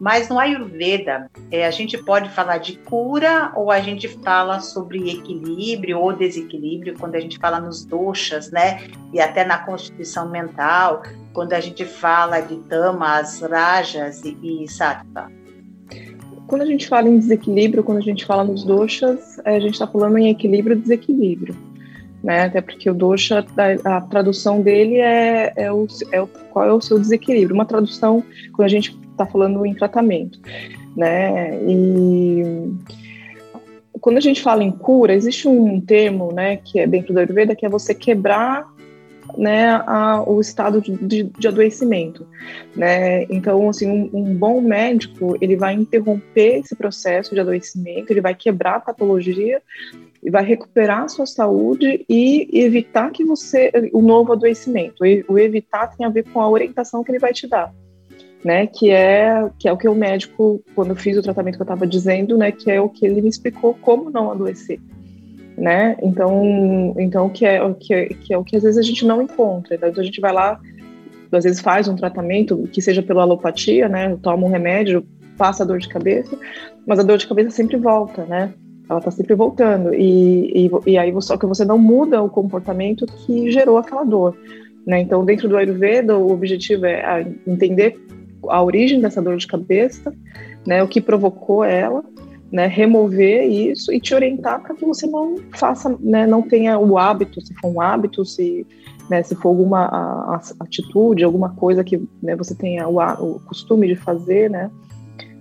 Mas 0.00 0.28
no 0.28 0.38
Ayurveda, 0.38 1.28
é, 1.50 1.66
a 1.66 1.70
gente 1.72 1.98
pode 1.98 2.30
falar 2.30 2.58
de 2.58 2.78
cura 2.78 3.52
ou 3.56 3.70
a 3.70 3.80
gente 3.80 4.06
fala 4.06 4.60
sobre 4.60 5.10
equilíbrio 5.10 5.98
ou 5.98 6.12
desequilíbrio 6.12 6.94
quando 6.98 7.16
a 7.16 7.20
gente 7.20 7.36
fala 7.38 7.58
nos 7.58 7.84
doshas, 7.84 8.50
né? 8.52 8.80
E 9.12 9.20
até 9.20 9.44
na 9.44 9.58
constituição 9.58 10.30
mental, 10.30 11.02
quando 11.32 11.52
a 11.52 11.60
gente 11.60 11.84
fala 11.84 12.40
de 12.40 12.56
tamas, 12.68 13.40
rajas 13.40 14.22
e, 14.24 14.62
e 14.64 14.68
sattva. 14.68 15.30
Quando 16.46 16.62
a 16.62 16.66
gente 16.66 16.88
fala 16.88 17.08
em 17.08 17.18
desequilíbrio, 17.18 17.82
quando 17.82 17.98
a 17.98 18.02
gente 18.02 18.24
fala 18.24 18.44
nos 18.44 18.64
doshas, 18.64 19.40
a 19.44 19.58
gente 19.58 19.72
está 19.72 19.86
falando 19.86 20.16
em 20.16 20.30
equilíbrio 20.30 20.76
e 20.76 20.80
desequilíbrio. 20.80 21.67
Né? 22.22 22.42
Até 22.42 22.60
porque 22.60 22.90
o 22.90 22.94
dosha, 22.94 23.44
a, 23.84 24.00
tradução 24.00 24.60
dele 24.60 24.96
é, 24.96 25.52
é, 25.56 25.72
o, 25.72 25.86
é 26.10 26.20
o, 26.20 26.26
qual 26.26 26.66
é 26.66 26.72
o 26.72 26.80
seu 26.80 26.98
desequilíbrio. 26.98 27.54
Uma 27.54 27.64
tradução, 27.64 28.24
quando 28.52 28.66
a 28.66 28.70
gente 28.70 28.98
está 29.10 29.24
falando 29.24 29.64
em 29.64 29.74
tratamento, 29.74 30.40
né? 30.96 31.58
E 31.64 32.42
quando 34.00 34.18
a 34.18 34.20
gente 34.20 34.42
fala 34.42 34.62
em 34.62 34.70
cura, 34.70 35.14
existe 35.14 35.48
um 35.48 35.80
termo, 35.80 36.32
né, 36.32 36.56
que 36.56 36.78
é 36.78 36.86
dentro 36.86 37.12
da 37.12 37.20
Ayurveda, 37.20 37.54
que 37.54 37.66
é 37.66 37.68
você 37.68 37.94
quebrar 37.94 38.66
né, 39.36 39.68
a, 39.86 40.22
o 40.26 40.40
estado 40.40 40.80
de, 40.80 41.24
de, 41.24 41.48
adoecimento, 41.48 42.26
né? 42.74 43.24
Então, 43.24 43.68
assim, 43.68 43.86
um, 43.86 44.10
um, 44.12 44.34
bom 44.34 44.60
médico 44.60 45.36
ele 45.40 45.54
vai 45.54 45.74
interromper 45.74 46.60
esse 46.60 46.74
processo 46.74 47.34
de 47.34 47.40
adoecimento, 47.40 48.10
ele 48.10 48.22
vai 48.22 48.34
quebrar 48.34 48.76
a 48.76 48.80
patologia, 48.80 49.60
vai 50.30 50.44
recuperar 50.44 51.04
a 51.04 51.08
sua 51.08 51.26
saúde 51.26 52.04
e 52.08 52.48
evitar 52.52 53.10
que 53.10 53.24
você 53.24 53.70
o 53.92 54.02
novo 54.02 54.32
adoecimento. 54.32 55.04
O 55.28 55.38
evitar 55.38 55.88
tem 55.88 56.04
a 56.06 56.10
ver 56.10 56.24
com 56.24 56.40
a 56.40 56.48
orientação 56.48 57.04
que 57.04 57.10
ele 57.10 57.18
vai 57.18 57.32
te 57.32 57.46
dar 57.46 57.72
né? 58.44 58.66
Que 58.66 58.90
é 58.90 59.48
que 59.58 59.68
é 59.68 59.72
o 59.72 59.76
que 59.76 59.88
o 59.88 59.94
médico, 59.94 60.62
quando 60.74 60.90
eu 60.90 60.96
fiz 60.96 61.16
o 61.16 61.22
tratamento 61.22 61.56
que 61.56 61.62
eu 61.62 61.64
estava 61.64 61.86
dizendo, 61.86 62.36
né? 62.36 62.52
Que 62.52 62.70
é 62.70 62.80
o 62.80 62.88
que 62.88 63.06
ele 63.06 63.22
me 63.22 63.28
explicou 63.28 63.74
como 63.74 64.10
não 64.10 64.30
adoecer, 64.30 64.80
né? 65.56 65.96
Então, 66.02 66.94
então 66.98 67.28
que 67.28 67.44
é 67.44 67.60
que 67.74 67.94
é, 67.94 68.06
que 68.06 68.32
é 68.32 68.38
o 68.38 68.44
que 68.44 68.56
às 68.56 68.62
vezes 68.62 68.78
a 68.78 68.82
gente 68.82 69.04
não 69.04 69.22
encontra. 69.22 69.74
Então 69.74 69.88
a 69.88 70.02
gente 70.02 70.20
vai 70.20 70.32
lá, 70.32 70.60
às 71.32 71.44
vezes 71.44 71.60
faz 71.60 71.88
um 71.88 71.96
tratamento 71.96 72.68
que 72.72 72.80
seja 72.80 73.02
pela 73.02 73.22
alopatia, 73.22 73.88
né? 73.88 74.16
Toma 74.22 74.46
um 74.46 74.50
remédio, 74.50 75.06
passa 75.36 75.62
a 75.62 75.66
dor 75.66 75.78
de 75.78 75.88
cabeça, 75.88 76.36
mas 76.86 76.98
a 76.98 77.02
dor 77.02 77.18
de 77.18 77.26
cabeça 77.26 77.50
sempre 77.50 77.76
volta, 77.76 78.24
né? 78.24 78.52
Ela 78.88 78.98
está 78.98 79.10
sempre 79.10 79.34
voltando 79.34 79.92
e, 79.94 80.66
e, 80.66 80.70
e 80.86 80.98
aí 80.98 81.12
só 81.20 81.36
que 81.36 81.46
você 81.46 81.64
não 81.64 81.78
muda 81.78 82.22
o 82.22 82.30
comportamento 82.30 83.06
que 83.06 83.50
gerou 83.50 83.76
aquela 83.76 84.04
dor. 84.04 84.36
Né? 84.86 85.00
Então, 85.00 85.24
dentro 85.24 85.48
do 85.48 85.56
Ayurveda, 85.56 86.16
o 86.16 86.32
objetivo 86.32 86.86
é 86.86 87.04
ah, 87.04 87.26
entender 87.46 88.00
a 88.48 88.62
origem 88.62 89.00
dessa 89.00 89.20
dor 89.20 89.36
de 89.36 89.46
cabeça, 89.46 90.14
né, 90.66 90.82
o 90.82 90.88
que 90.88 91.00
provocou 91.00 91.64
ela, 91.64 92.04
né, 92.50 92.66
remover 92.66 93.44
isso 93.44 93.92
e 93.92 94.00
te 94.00 94.14
orientar 94.14 94.62
para 94.62 94.74
que 94.74 94.84
você 94.84 95.06
não 95.06 95.36
faça, 95.52 95.94
né, 96.00 96.26
não 96.26 96.42
tenha 96.42 96.78
o 96.78 96.96
hábito, 96.96 97.40
se 97.40 97.52
for 97.54 97.68
um 97.68 97.80
hábito, 97.80 98.24
se, 98.24 98.66
né, 99.10 99.22
se 99.22 99.34
for 99.34 99.48
alguma 99.48 99.84
a, 99.84 100.36
a 100.36 100.64
atitude, 100.64 101.24
alguma 101.24 101.50
coisa 101.50 101.84
que 101.84 102.00
né, 102.22 102.34
você 102.36 102.54
tenha 102.54 102.88
o, 102.88 102.98
o, 102.98 103.40
costume 103.40 103.86
de 103.88 103.96
fazer, 103.96 104.48
né, 104.48 104.70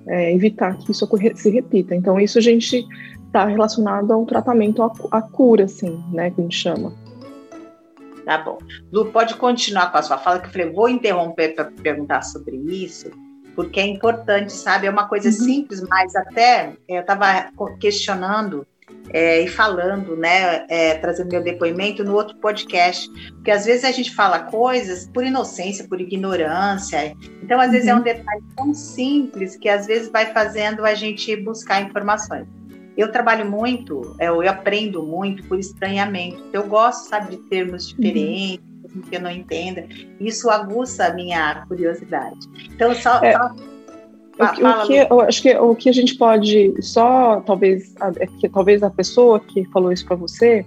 é, 0.08 0.34
evitar 0.34 0.78
que 0.78 0.92
isso 0.92 1.08
se 1.36 1.50
repita. 1.50 1.96
Então 1.96 2.20
isso 2.20 2.38
a 2.38 2.42
gente 2.42 2.86
está 3.28 3.46
relacionado 3.46 4.12
a 4.12 4.18
um 4.18 4.26
tratamento 4.26 4.82
à, 5.12 5.22
cura, 5.22 5.66
assim, 5.66 6.04
né, 6.12 6.32
que 6.32 6.42
a 6.42 6.44
gente 6.44 6.56
chama. 6.56 6.94
Tá 8.26 8.40
bom. 8.40 8.58
Lu, 8.92 9.06
pode 9.06 9.36
continuar 9.36 9.92
com 9.92 9.98
a 9.98 10.02
sua 10.02 10.18
fala, 10.18 10.40
que 10.40 10.48
eu 10.48 10.52
falei, 10.52 10.72
vou 10.72 10.90
interromper 10.90 11.56
para 11.56 11.66
perguntar 11.66 12.24
sobre 12.24 12.58
isso, 12.58 13.10
porque 13.56 13.80
é 13.80 13.88
importante, 13.88 14.52
sabe? 14.52 14.88
É 14.88 14.90
uma 14.90 15.08
coisa 15.08 15.30
uhum. 15.30 15.34
simples, 15.34 15.82
mas 15.82 16.16
até 16.16 16.74
é, 16.90 16.98
eu 16.98 17.02
estava 17.02 17.50
questionando 17.80 18.68
é, 19.14 19.42
e 19.42 19.48
falando, 19.48 20.16
né, 20.16 20.66
é, 20.70 20.96
trazendo 20.96 21.32
meu 21.32 21.42
depoimento 21.42 22.04
no 22.04 22.14
outro 22.14 22.36
podcast, 22.38 23.10
porque 23.32 23.52
às 23.52 23.66
vezes 23.66 23.86
a 23.86 23.92
gente 23.92 24.14
fala 24.14 24.40
coisas 24.40 25.08
por 25.08 25.24
inocência, 25.24 25.88
por 25.88 26.02
ignorância, 26.02 27.16
então 27.42 27.60
às 27.60 27.68
uhum. 27.68 27.72
vezes 27.72 27.88
é 27.88 27.94
um 27.94 27.98
uhum. 27.98 28.04
detalhe 28.04 28.44
tão 28.56 28.74
simples 28.74 29.56
que 29.56 29.70
às 29.70 29.88
vezes 29.88 30.10
vai 30.10 30.28
fazendo 30.34 30.86
a 30.86 30.94
gente 30.94 31.36
buscar 31.38 31.82
informações. 31.82 32.48
Eu 32.98 33.12
trabalho 33.12 33.50
muito, 33.50 34.16
é, 34.18 34.28
eu 34.28 34.50
aprendo 34.50 35.04
muito 35.04 35.44
por 35.44 35.60
estranhamento. 35.60 36.44
Eu 36.52 36.66
gosto, 36.68 37.08
sabe, 37.08 37.36
de 37.36 37.38
termos 37.44 37.92
uhum. 37.92 38.00
diferentes, 38.00 38.96
uhum. 38.96 39.02
que 39.02 39.16
eu 39.16 39.22
não 39.22 39.30
entenda. 39.30 39.86
Isso 40.20 40.50
aguça 40.50 41.06
a 41.06 41.14
minha 41.14 41.64
curiosidade. 41.68 42.40
Então, 42.74 42.96
só. 42.96 43.24
É. 43.24 43.34
só 43.34 43.54
o 44.40 44.54
que, 44.54 44.64
o 44.64 44.86
que, 44.86 45.14
eu 45.14 45.22
acho 45.22 45.42
que 45.42 45.58
o 45.58 45.76
que 45.76 45.90
a 45.90 45.92
gente 45.92 46.16
pode 46.16 46.74
só 46.80 47.42
talvez 47.42 47.96
é 48.20 48.28
que 48.28 48.48
talvez 48.48 48.84
a 48.84 48.90
pessoa 48.90 49.40
que 49.40 49.66
falou 49.66 49.92
isso 49.92 50.06
para 50.06 50.16
você 50.16 50.64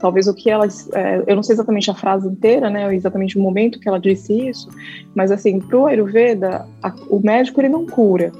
talvez 0.00 0.26
o 0.26 0.34
que 0.34 0.50
ela 0.50 0.66
é, 0.92 1.22
eu 1.24 1.36
não 1.36 1.42
sei 1.44 1.54
exatamente 1.54 1.88
a 1.88 1.94
frase 1.94 2.26
inteira 2.26 2.68
né 2.68 2.92
exatamente 2.92 3.38
o 3.38 3.40
momento 3.40 3.78
que 3.78 3.88
ela 3.88 4.00
disse 4.00 4.48
isso 4.48 4.68
mas 5.14 5.30
assim 5.30 5.60
pro 5.60 5.86
Ayurveda 5.86 6.66
a, 6.82 6.92
o 7.08 7.20
médico 7.20 7.60
ele 7.60 7.68
não 7.68 7.86
cura 7.86 8.32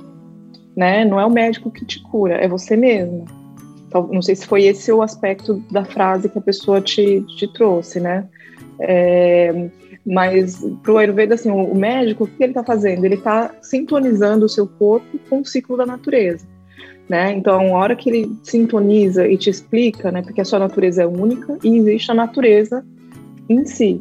né? 0.76 1.04
Não 1.04 1.20
é 1.20 1.26
o 1.26 1.30
médico 1.30 1.70
que 1.70 1.85
te 1.85 2.02
cura, 2.02 2.35
é 2.35 2.48
você 2.48 2.76
mesmo. 2.76 3.24
Então, 3.87 4.08
não 4.11 4.22
sei 4.22 4.35
se 4.35 4.46
foi 4.46 4.64
esse 4.64 4.90
o 4.90 5.02
aspecto 5.02 5.62
da 5.70 5.85
frase 5.85 6.28
que 6.28 6.38
a 6.38 6.42
pessoa 6.42 6.80
te, 6.80 7.22
te 7.37 7.46
trouxe, 7.52 8.00
né? 8.00 8.26
É, 8.80 9.68
mas 10.04 10.64
para 10.82 10.92
o 10.92 10.98
Ayurveda, 10.98 11.35
assim, 11.35 11.50
o, 11.50 11.74
médico, 11.74 12.24
o 12.24 12.26
que 12.26 12.42
ele 12.42 12.52
está 12.52 12.64
fazendo? 12.64 13.04
Ele 13.04 13.14
está 13.14 13.54
sintonizando 13.61 14.46
o 14.46 14.48
seu 14.48 14.66
corpo 14.66 15.18
com 15.28 15.40
o 15.40 15.44
ciclo 15.44 15.76
da 15.76 15.87
natureza. 15.87 16.46
Né? 17.08 17.32
Então, 17.32 17.76
a 17.76 17.78
hora 17.78 17.94
que 17.94 18.08
ele 18.08 18.32
sintoniza 18.42 19.28
e 19.28 19.37
te 19.37 19.50
explica, 19.50 20.11
né, 20.11 20.22
porque 20.22 20.40
a 20.40 20.44
sua 20.44 20.58
natureza 20.58 21.02
é 21.02 21.06
única 21.06 21.58
e 21.62 21.76
existe 21.76 22.11
a 22.11 22.14
natureza 22.14 22.85
em 23.48 23.66
si. 23.66 24.00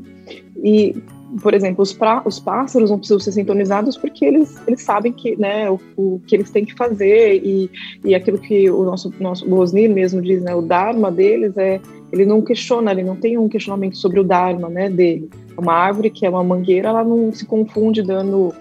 E 0.64 0.96
por 1.42 1.54
exemplo, 1.54 1.82
os, 1.82 1.94
pra, 1.94 2.22
os 2.26 2.40
pássaros 2.40 2.90
não 2.90 2.98
precisam 2.98 3.20
ser 3.20 3.32
sintonizados 3.32 3.98
porque 3.98 4.26
eles, 4.26 4.60
eles 4.68 4.82
sabem 4.82 5.14
que, 5.14 5.36
né, 5.38 5.70
o, 5.70 5.80
o 5.96 6.22
que 6.26 6.36
eles 6.36 6.50
têm 6.50 6.66
que 6.66 6.74
fazer 6.76 7.42
e, 7.44 7.70
e 8.04 8.16
aquilo 8.16 8.38
que 8.38 8.70
o 8.70 8.84
nosso, 8.84 9.14
nosso 9.20 9.48
Bosnir 9.48 9.90
mesmo 9.90 10.22
diz, 10.22 10.42
né, 10.42 10.54
o 10.54 10.62
Dharma 10.62 11.12
deles 11.12 11.58
é, 11.58 11.80
ele 12.12 12.26
não 12.26 12.42
questiona, 12.42 12.92
ele 12.92 13.04
não 13.04 13.16
tem 13.16 13.38
um 13.38 13.48
questionamento 13.48 13.98
sobre 13.98 14.20
o 14.20 14.24
Dharma, 14.24 14.70
né, 14.70 14.90
dele. 14.90 15.30
Uma 15.58 15.74
árvore 15.74 16.10
que 16.10 16.26
é 16.26 16.30
uma 16.30 16.44
mangueira, 16.44 16.90
ela 16.90 17.04
não 17.04 17.32
se 17.32 17.46
confunde 17.46 18.02
dando 18.02 18.54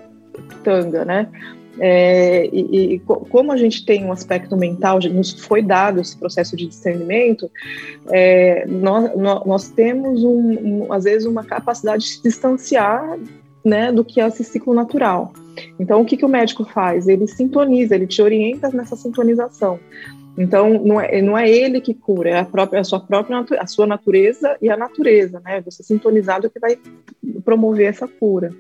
tanga, 0.63 1.05
né, 1.05 1.29
é, 1.83 2.47
e, 2.53 2.95
e, 2.95 2.99
como 2.99 3.51
a 3.51 3.57
gente 3.57 3.87
tem 3.87 4.05
um 4.05 4.13
aspecto 4.13 4.55
mental, 4.55 4.99
nos 5.11 5.33
foi 5.33 5.63
dado 5.63 5.99
esse 5.99 6.15
processo 6.17 6.55
de 6.55 6.67
discernimento, 6.67 7.51
é, 8.11 8.67
nós, 8.67 9.11
nós, 9.17 9.69
temos, 9.71 10.23
um, 10.23 10.85
um, 10.85 10.93
às 10.93 11.05
vezes, 11.05 11.27
uma 11.27 11.43
capacidade 11.43 12.05
de 12.05 12.11
se 12.11 12.23
distanciar 12.23 13.19
né, 13.65 13.91
do 13.91 14.05
que 14.05 14.21
é 14.21 14.27
esse 14.27 14.45
ciclo 14.45 14.75
natural. 14.75 15.33
Então, 15.79 16.03
o 16.03 16.05
que, 16.05 16.19
que 16.19 16.25
o 16.25 16.29
médico 16.29 16.65
faz? 16.65 17.09
Ele 17.09 17.27
sintoniza, 17.27 17.95
ele 17.95 18.07
te 18.07 18.21
orienta 18.21 18.69
nessa 18.69 18.95
sintonização. 18.95 19.81
Então, 20.37 20.83
não 20.85 21.01
é, 21.01 21.23
não 21.23 21.37
é 21.37 21.51
ele 21.51 21.81
que 21.81 21.95
cura, 21.95 22.31
é 22.31 22.39
a, 22.39 22.45
própria, 22.45 22.81
a 22.81 22.85
sua 22.85 23.01
própria 23.01 23.45
a 23.59 23.67
sua 23.67 23.87
natureza 23.87 24.57
e 24.61 24.71
a 24.71 24.77
natureza, 24.77 25.41
né? 25.41 25.61
Você 25.63 25.83
sintonizado 25.83 26.51
que 26.51 26.61
vai 26.61 26.79
promover 27.45 27.87
essa 27.87 28.07
cura, 28.07 28.51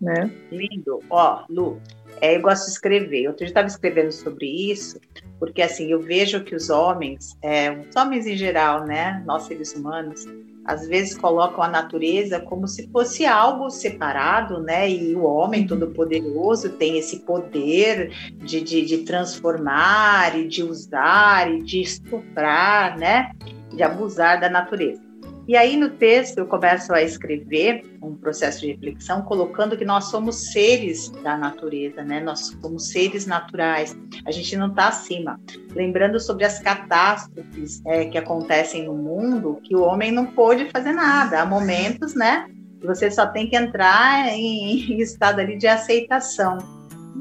né? 0.00 0.30
Lindo. 0.50 1.00
Ó, 1.08 1.44
Lu, 1.48 1.78
é, 2.20 2.36
eu 2.36 2.42
gosto 2.42 2.64
de 2.66 2.72
escrever. 2.72 3.24
Eu 3.24 3.34
estava 3.38 3.66
escrevendo 3.66 4.12
sobre 4.12 4.46
isso, 4.46 5.00
porque 5.38 5.62
assim 5.62 5.90
eu 5.90 6.00
vejo 6.00 6.42
que 6.44 6.54
os 6.54 6.70
homens, 6.70 7.36
é, 7.42 7.70
os 7.70 7.94
homens 7.96 8.26
em 8.26 8.36
geral, 8.36 8.84
né, 8.84 9.22
nós 9.26 9.44
seres 9.44 9.74
humanos, 9.74 10.26
às 10.68 10.86
vezes 10.86 11.16
colocam 11.16 11.64
a 11.64 11.68
natureza 11.68 12.38
como 12.40 12.68
se 12.68 12.86
fosse 12.88 13.24
algo 13.24 13.70
separado, 13.70 14.60
né? 14.60 14.88
E 14.90 15.14
o 15.14 15.24
homem 15.24 15.66
todo 15.66 15.88
poderoso 15.88 16.68
tem 16.68 16.98
esse 16.98 17.20
poder 17.20 18.12
de, 18.36 18.60
de, 18.60 18.84
de 18.84 18.98
transformar 18.98 20.38
e 20.38 20.46
de 20.46 20.62
usar 20.62 21.50
e 21.50 21.62
de 21.62 21.80
estuprar, 21.80 22.98
né? 22.98 23.32
De 23.72 23.82
abusar 23.82 24.38
da 24.38 24.50
natureza. 24.50 25.07
E 25.48 25.56
aí 25.56 25.78
no 25.78 25.88
texto 25.88 26.36
eu 26.36 26.46
começo 26.46 26.92
a 26.92 27.02
escrever 27.02 27.82
um 28.02 28.14
processo 28.14 28.60
de 28.60 28.66
reflexão 28.66 29.22
colocando 29.22 29.78
que 29.78 29.84
nós 29.84 30.04
somos 30.10 30.52
seres 30.52 31.08
da 31.22 31.38
natureza, 31.38 32.04
né? 32.04 32.20
Nós 32.20 32.54
somos 32.60 32.90
seres 32.90 33.24
naturais. 33.24 33.96
A 34.26 34.30
gente 34.30 34.54
não 34.58 34.66
está 34.66 34.88
acima. 34.88 35.40
Lembrando 35.74 36.20
sobre 36.20 36.44
as 36.44 36.58
catástrofes 36.58 37.80
é, 37.86 38.04
que 38.04 38.18
acontecem 38.18 38.84
no 38.84 38.92
mundo, 38.92 39.58
que 39.64 39.74
o 39.74 39.80
homem 39.80 40.12
não 40.12 40.26
pôde 40.26 40.68
fazer 40.70 40.92
nada. 40.92 41.40
Há 41.40 41.46
momentos, 41.46 42.14
né? 42.14 42.46
Você 42.82 43.10
só 43.10 43.26
tem 43.26 43.48
que 43.48 43.56
entrar 43.56 44.28
em, 44.28 44.92
em 44.92 45.00
estado 45.00 45.40
ali 45.40 45.56
de 45.56 45.66
aceitação. 45.66 46.58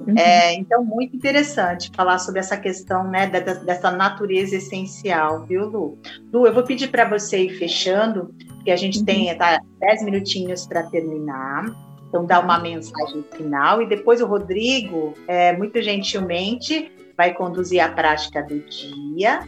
Uhum. 0.05 0.17
É, 0.17 0.53
então, 0.53 0.83
muito 0.83 1.15
interessante 1.15 1.91
falar 1.95 2.19
sobre 2.19 2.39
essa 2.39 2.57
questão 2.57 3.09
né, 3.09 3.27
dessa 3.27 3.91
natureza 3.91 4.55
essencial, 4.55 5.45
viu, 5.45 5.65
Lu? 5.65 5.97
Lu, 6.31 6.45
eu 6.45 6.53
vou 6.53 6.63
pedir 6.63 6.89
para 6.89 7.05
você 7.05 7.43
ir 7.43 7.57
fechando, 7.57 8.33
porque 8.55 8.71
a 8.71 8.75
gente 8.75 8.99
uhum. 8.99 9.05
tem 9.05 9.37
tá, 9.37 9.59
10 9.79 10.03
minutinhos 10.03 10.67
para 10.67 10.83
terminar. 10.83 11.65
Então, 12.07 12.25
dá 12.25 12.39
uma 12.39 12.59
mensagem 12.59 13.23
final 13.35 13.81
e 13.81 13.87
depois 13.87 14.21
o 14.21 14.25
Rodrigo, 14.25 15.13
é, 15.27 15.55
muito 15.55 15.81
gentilmente, 15.81 16.91
vai 17.17 17.33
conduzir 17.33 17.81
a 17.81 17.89
prática 17.89 18.41
do 18.43 18.59
dia, 18.59 19.39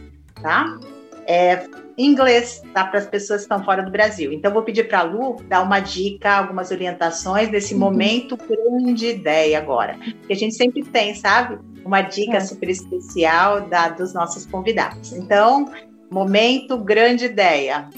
tá? 0.42 0.78
É, 1.26 1.64
inglês, 2.06 2.62
tá? 2.72 2.84
Para 2.84 3.00
as 3.00 3.06
pessoas 3.06 3.40
que 3.40 3.44
estão 3.44 3.64
fora 3.64 3.82
do 3.82 3.90
Brasil. 3.90 4.32
Então, 4.32 4.52
vou 4.52 4.62
pedir 4.62 4.88
para 4.88 5.00
a 5.00 5.02
Lu 5.02 5.36
dar 5.48 5.62
uma 5.62 5.80
dica, 5.80 6.32
algumas 6.32 6.70
orientações 6.70 7.48
desse 7.48 7.74
uhum. 7.74 7.80
momento 7.80 8.36
grande 8.36 9.06
ideia 9.06 9.58
agora. 9.58 9.98
Que 10.26 10.32
a 10.32 10.36
gente 10.36 10.54
sempre 10.54 10.82
tem, 10.82 11.14
sabe? 11.14 11.58
Uma 11.84 12.02
dica 12.02 12.36
é. 12.36 12.40
super 12.40 12.68
especial 12.68 13.62
da, 13.62 13.88
dos 13.88 14.14
nossos 14.14 14.46
convidados. 14.46 15.12
Então, 15.12 15.70
momento 16.10 16.76
grande 16.76 17.26
ideia. 17.26 17.88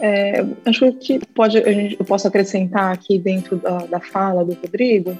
É, 0.00 0.44
acho 0.66 0.92
que 0.92 1.18
pode, 1.34 1.62
gente, 1.62 1.96
eu 1.98 2.04
posso 2.04 2.28
acrescentar 2.28 2.92
aqui 2.92 3.18
dentro 3.18 3.56
da, 3.56 3.78
da 3.78 4.00
fala 4.00 4.44
do 4.44 4.52
Rodrigo, 4.52 5.16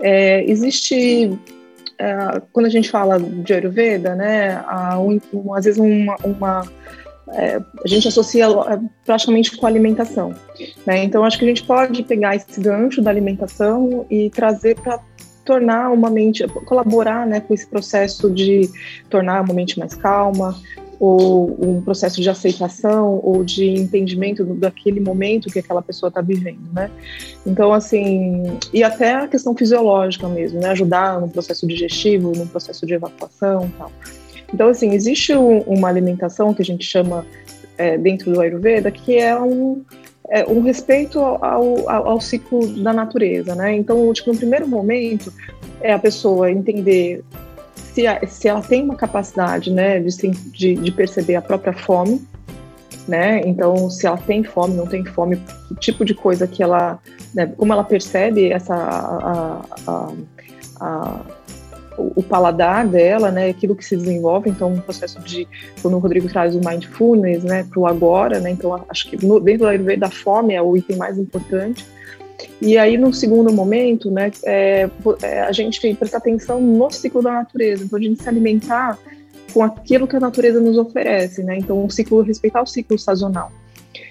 é, 0.00 0.44
existe 0.48 1.36
é, 2.02 2.42
quando 2.52 2.66
a 2.66 2.68
gente 2.68 2.90
fala 2.90 3.20
de 3.20 3.54
Ayurveda, 3.54 4.16
né, 4.16 4.62
a, 4.66 4.98
um, 4.98 5.20
às 5.54 5.64
vezes 5.64 5.78
uma, 5.78 6.16
uma 6.24 6.68
é, 7.28 7.60
a 7.84 7.88
gente 7.88 8.08
associa 8.08 8.46
é, 8.46 8.80
praticamente 9.06 9.56
com 9.56 9.66
alimentação. 9.66 10.34
Né? 10.84 11.04
Então, 11.04 11.24
acho 11.24 11.38
que 11.38 11.44
a 11.44 11.48
gente 11.48 11.62
pode 11.62 12.02
pegar 12.02 12.34
esse 12.34 12.60
gancho 12.60 13.00
da 13.00 13.08
alimentação 13.08 14.04
e 14.10 14.28
trazer 14.30 14.74
para 14.80 14.98
tornar 15.44 15.90
uma 15.90 16.10
mente, 16.10 16.44
colaborar 16.66 17.24
né, 17.24 17.38
com 17.38 17.54
esse 17.54 17.66
processo 17.66 18.28
de 18.28 18.68
tornar 19.08 19.40
uma 19.42 19.54
mente 19.54 19.78
mais 19.78 19.94
calma, 19.94 20.56
ou 20.98 21.56
um 21.60 21.80
processo 21.80 22.20
de 22.20 22.30
aceitação 22.30 23.20
ou 23.22 23.42
de 23.44 23.66
entendimento 23.66 24.44
daquele 24.44 25.00
momento 25.00 25.50
que 25.50 25.58
aquela 25.58 25.82
pessoa 25.82 26.08
está 26.08 26.20
vivendo, 26.20 26.72
né? 26.72 26.90
Então, 27.46 27.72
assim, 27.72 28.58
e 28.72 28.82
até 28.84 29.14
a 29.14 29.28
questão 29.28 29.56
fisiológica 29.56 30.28
mesmo, 30.28 30.60
né? 30.60 30.68
Ajudar 30.68 31.20
no 31.20 31.28
processo 31.28 31.66
digestivo, 31.66 32.32
no 32.36 32.46
processo 32.46 32.86
de 32.86 32.94
evacuação 32.94 33.66
e 33.66 33.78
tal. 33.78 33.92
Então, 34.54 34.68
assim, 34.68 34.92
existe 34.92 35.34
um, 35.34 35.60
uma 35.60 35.88
alimentação 35.88 36.52
que 36.52 36.62
a 36.62 36.64
gente 36.64 36.84
chama 36.84 37.24
é, 37.78 37.96
dentro 37.96 38.32
do 38.32 38.40
Ayurveda 38.40 38.90
que 38.90 39.16
é 39.16 39.38
um, 39.38 39.82
é, 40.28 40.46
um 40.46 40.60
respeito 40.60 41.18
ao, 41.18 41.88
ao, 41.88 42.08
ao, 42.08 42.20
ciclo 42.20 42.66
da 42.82 42.92
natureza, 42.92 43.54
né? 43.54 43.74
Então, 43.74 44.12
tipo, 44.12 44.32
no 44.32 44.38
primeiro 44.38 44.68
momento, 44.68 45.32
é 45.80 45.92
a 45.92 45.98
pessoa 45.98 46.50
entender 46.50 47.24
se, 47.94 48.06
a, 48.06 48.26
se 48.26 48.48
ela 48.48 48.62
tem 48.62 48.82
uma 48.82 48.96
capacidade 48.96 49.70
né, 49.70 50.00
de, 50.00 50.74
de, 50.74 50.92
perceber 50.92 51.36
a 51.36 51.42
própria 51.42 51.72
fome, 51.72 52.22
né? 53.06 53.40
Então, 53.44 53.90
se 53.90 54.06
ela 54.06 54.16
tem 54.16 54.42
fome, 54.44 54.74
não 54.74 54.86
tem 54.86 55.04
fome, 55.04 55.36
que 55.68 55.74
tipo 55.76 56.04
de 56.04 56.14
coisa 56.14 56.46
que 56.46 56.62
ela, 56.62 56.98
né, 57.34 57.46
como 57.56 57.72
ela 57.72 57.84
percebe 57.84 58.50
essa 58.50 58.74
a, 58.74 59.62
a, 59.86 60.12
a, 60.80 61.20
o 61.98 62.22
paladar 62.22 62.86
dela, 62.86 63.30
né? 63.30 63.48
Aquilo 63.50 63.76
que 63.76 63.84
se 63.84 63.96
desenvolve, 63.96 64.48
então, 64.48 64.72
um 64.72 64.80
processo 64.80 65.20
de 65.20 65.46
quando 65.82 65.94
o 65.94 65.98
Rodrigo 65.98 66.28
traz 66.28 66.54
o 66.54 66.60
mindfulness, 66.60 67.44
né, 67.44 67.64
para 67.64 67.78
o 67.78 67.86
agora, 67.86 68.40
né? 68.40 68.50
Então, 68.50 68.84
acho 68.88 69.10
que 69.10 69.24
no, 69.24 69.38
dentro 69.38 69.66
da 69.98 70.10
fome 70.10 70.54
é 70.54 70.62
o 70.62 70.76
item 70.76 70.96
mais 70.96 71.18
importante. 71.18 71.86
E 72.60 72.78
aí, 72.78 72.96
no 72.96 73.12
segundo 73.12 73.52
momento, 73.52 74.10
né, 74.10 74.30
é, 74.44 74.88
é, 75.22 75.40
a 75.40 75.52
gente 75.52 75.94
prestar 75.94 76.18
atenção 76.18 76.60
no 76.60 76.90
ciclo 76.90 77.22
da 77.22 77.32
natureza, 77.32 77.84
então 77.84 77.98
a 77.98 78.02
gente 78.02 78.22
se 78.22 78.28
alimentar 78.28 78.98
com 79.52 79.62
aquilo 79.62 80.06
que 80.06 80.16
a 80.16 80.20
natureza 80.20 80.60
nos 80.60 80.78
oferece, 80.78 81.42
né? 81.42 81.58
Então, 81.58 81.84
o 81.84 81.90
ciclo, 81.90 82.22
respeitar 82.22 82.62
o 82.62 82.66
ciclo 82.66 82.98
sazonal. 82.98 83.52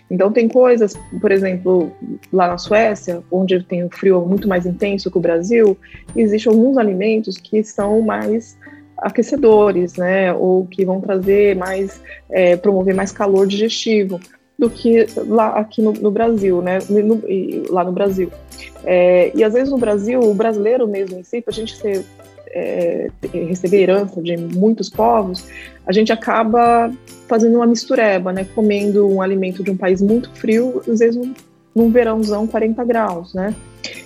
Então, 0.09 0.31
tem 0.31 0.47
coisas, 0.47 0.93
por 1.19 1.31
exemplo, 1.31 1.91
lá 2.31 2.47
na 2.47 2.57
Suécia, 2.57 3.23
onde 3.31 3.63
tem 3.63 3.83
o 3.83 3.89
frio 3.89 4.21
muito 4.25 4.47
mais 4.47 4.65
intenso 4.65 5.09
que 5.09 5.17
o 5.17 5.21
Brasil, 5.21 5.77
existem 6.15 6.51
alguns 6.51 6.77
alimentos 6.77 7.37
que 7.37 7.63
são 7.63 8.01
mais 8.01 8.57
aquecedores, 8.97 9.95
né? 9.95 10.33
Ou 10.33 10.67
que 10.67 10.85
vão 10.85 10.99
trazer 11.01 11.55
mais, 11.55 12.01
é, 12.29 12.55
promover 12.57 12.93
mais 12.93 13.11
calor 13.11 13.47
digestivo 13.47 14.19
do 14.61 14.69
que 14.69 15.07
lá 15.27 15.57
aqui 15.57 15.81
no, 15.81 15.91
no 15.91 16.11
Brasil, 16.11 16.61
né? 16.61 16.77
No, 16.87 17.19
lá 17.73 17.83
no 17.83 17.91
Brasil. 17.91 18.31
É, 18.83 19.31
e 19.33 19.43
às 19.43 19.53
vezes 19.53 19.71
no 19.71 19.77
Brasil, 19.79 20.19
o 20.19 20.35
brasileiro 20.35 20.87
mesmo 20.87 21.17
em 21.17 21.23
si, 21.23 21.41
para 21.41 21.51
a 21.51 21.55
gente 21.55 21.75
ser, 21.75 22.05
é, 22.51 23.09
receber 23.33 23.81
herança 23.81 24.21
de 24.21 24.37
muitos 24.37 24.87
povos, 24.87 25.47
a 25.83 25.91
gente 25.91 26.13
acaba 26.13 26.91
fazendo 27.27 27.55
uma 27.55 27.65
mistureba, 27.65 28.31
né? 28.31 28.45
Comendo 28.53 29.09
um 29.09 29.19
alimento 29.19 29.63
de 29.63 29.71
um 29.71 29.77
país 29.77 29.99
muito 29.99 30.29
frio, 30.35 30.79
às 30.87 30.99
vezes 30.99 31.15
num, 31.15 31.33
num 31.73 31.89
verãozão 31.89 32.45
40 32.45 32.83
graus, 32.83 33.33
né? 33.33 33.55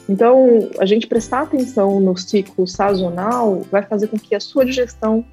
Então, 0.08 0.70
a 0.80 0.86
gente 0.86 1.06
prestar 1.06 1.42
atenção 1.42 2.00
no 2.00 2.16
ciclo 2.16 2.66
sazonal 2.66 3.62
vai 3.70 3.82
fazer 3.82 4.08
com 4.08 4.18
que 4.18 4.34
a 4.34 4.40
sua 4.40 4.64
digestão 4.64 5.26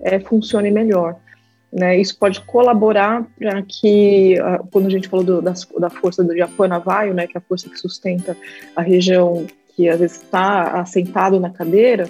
é, 0.00 0.18
funcione 0.18 0.72
melhor. 0.72 1.14
Né, 1.74 1.98
isso 1.98 2.16
pode 2.16 2.40
colaborar 2.42 3.26
para 3.36 3.60
que, 3.62 4.38
ah, 4.38 4.62
quando 4.70 4.86
a 4.86 4.90
gente 4.90 5.08
falou 5.08 5.24
do, 5.26 5.42
da, 5.42 5.90
força 5.90 6.22
do 6.22 6.36
Japanavaio, 6.36 7.12
né, 7.12 7.26
que 7.26 7.36
é 7.36 7.38
a 7.38 7.42
força 7.42 7.68
que 7.68 7.76
sustenta 7.76 8.36
a 8.76 8.80
região 8.80 9.44
que 9.74 9.88
às 9.88 9.98
vezes 9.98 10.22
está 10.22 10.80
assentado 10.80 11.40
na 11.40 11.50
cadeira, 11.50 12.08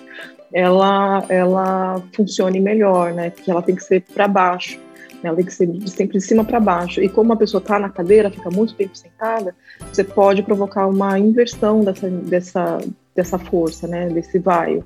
ela, 0.53 1.25
ela 1.31 2.03
funcione 2.13 2.61
melhor, 2.61 3.15
né, 3.15 3.31
porque 3.31 3.51
ela 3.51 3.63
tem 3.63 3.75
que 3.75 3.83
ser 3.83 4.03
para 4.03 4.29
baixo, 4.29 4.79
né, 5.23 5.31
ela 5.31 5.37
tem 5.37 5.47
que 5.47 5.55
ser 5.55 5.67
sempre 5.87 6.19
de 6.19 6.25
cima 6.25 6.45
para 6.45 6.61
baixo. 6.61 7.01
E 7.01 7.09
como 7.09 7.33
a 7.33 7.37
pessoa 7.37 7.59
está 7.59 7.79
na 7.79 7.89
cadeira, 7.89 8.31
fica 8.31 8.51
muito 8.51 8.75
tempo 8.75 8.95
sentada, 8.95 9.55
você 9.91 10.05
pode 10.05 10.43
provocar 10.43 10.87
uma 10.87 11.19
inversão 11.19 11.83
dessa, 11.83 12.11
dessa, 12.11 12.79
dessa 13.17 13.39
força, 13.39 13.89
né, 13.89 14.09
desse 14.09 14.39
vaio. 14.39 14.85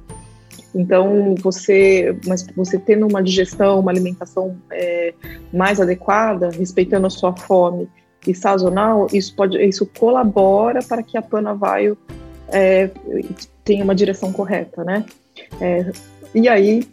Então, 0.75 1.35
você, 1.41 2.17
mas 2.27 2.47
você 2.55 2.79
tendo 2.79 3.07
uma 3.07 3.23
digestão, 3.23 3.81
uma 3.81 3.91
alimentação 3.91 4.57
é, 4.71 5.15
mais 5.53 5.81
adequada, 5.81 6.51
respeitando 6.51 7.07
a 7.07 7.11
sua 7.11 7.35
fome 7.35 7.89
e 8.27 8.35
sazonal, 8.35 9.07
isso 9.13 9.35
pode, 9.35 9.59
isso 9.67 9.87
colabora 9.99 10.81
para 10.83 11.03
que 11.03 11.17
a 11.17 11.23
Panavaio 11.23 11.97
é, 12.49 12.91
tenha 13.65 13.83
uma 13.83 13.95
direção 13.95 14.33
correta, 14.33 14.85
né? 14.85 15.05
É, 15.61 15.91
e 16.35 16.49
aí 16.49 16.87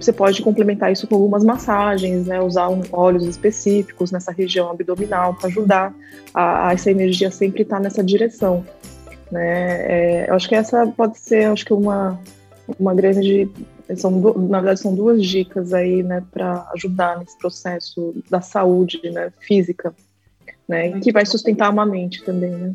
você 0.00 0.12
pode 0.12 0.40
complementar 0.42 0.92
isso 0.92 1.06
com 1.06 1.16
algumas 1.16 1.44
massagens, 1.44 2.26
né? 2.26 2.40
Usar 2.40 2.68
um, 2.68 2.82
óleos 2.92 3.24
específicos 3.26 4.10
nessa 4.10 4.32
região 4.32 4.70
abdominal 4.70 5.34
para 5.34 5.48
ajudar 5.48 5.94
a, 6.32 6.68
a, 6.68 6.72
essa 6.72 6.90
energia 6.90 7.30
sempre 7.30 7.62
estar 7.62 7.80
nessa 7.80 8.02
direção, 8.02 8.64
né? 9.30 10.24
É, 10.24 10.26
eu 10.28 10.34
acho 10.34 10.48
que 10.48 10.54
essa 10.54 10.86
pode 10.86 11.18
ser, 11.18 11.44
acho 11.44 11.64
que 11.64 11.72
uma 11.72 12.18
uma 12.78 12.94
grande 12.94 13.48
são 13.96 14.10
na 14.10 14.60
verdade 14.60 14.80
são 14.80 14.94
duas 14.94 15.24
dicas 15.24 15.72
aí 15.72 16.02
né 16.02 16.22
para 16.30 16.68
ajudar 16.74 17.18
nesse 17.18 17.38
processo 17.38 18.14
da 18.28 18.40
saúde 18.40 19.00
né 19.10 19.32
física 19.40 19.94
né 20.68 20.98
que 21.00 21.12
vai 21.12 21.24
sustentar 21.24 21.70
uma 21.70 21.86
mente 21.86 22.24
também 22.24 22.50
né 22.50 22.74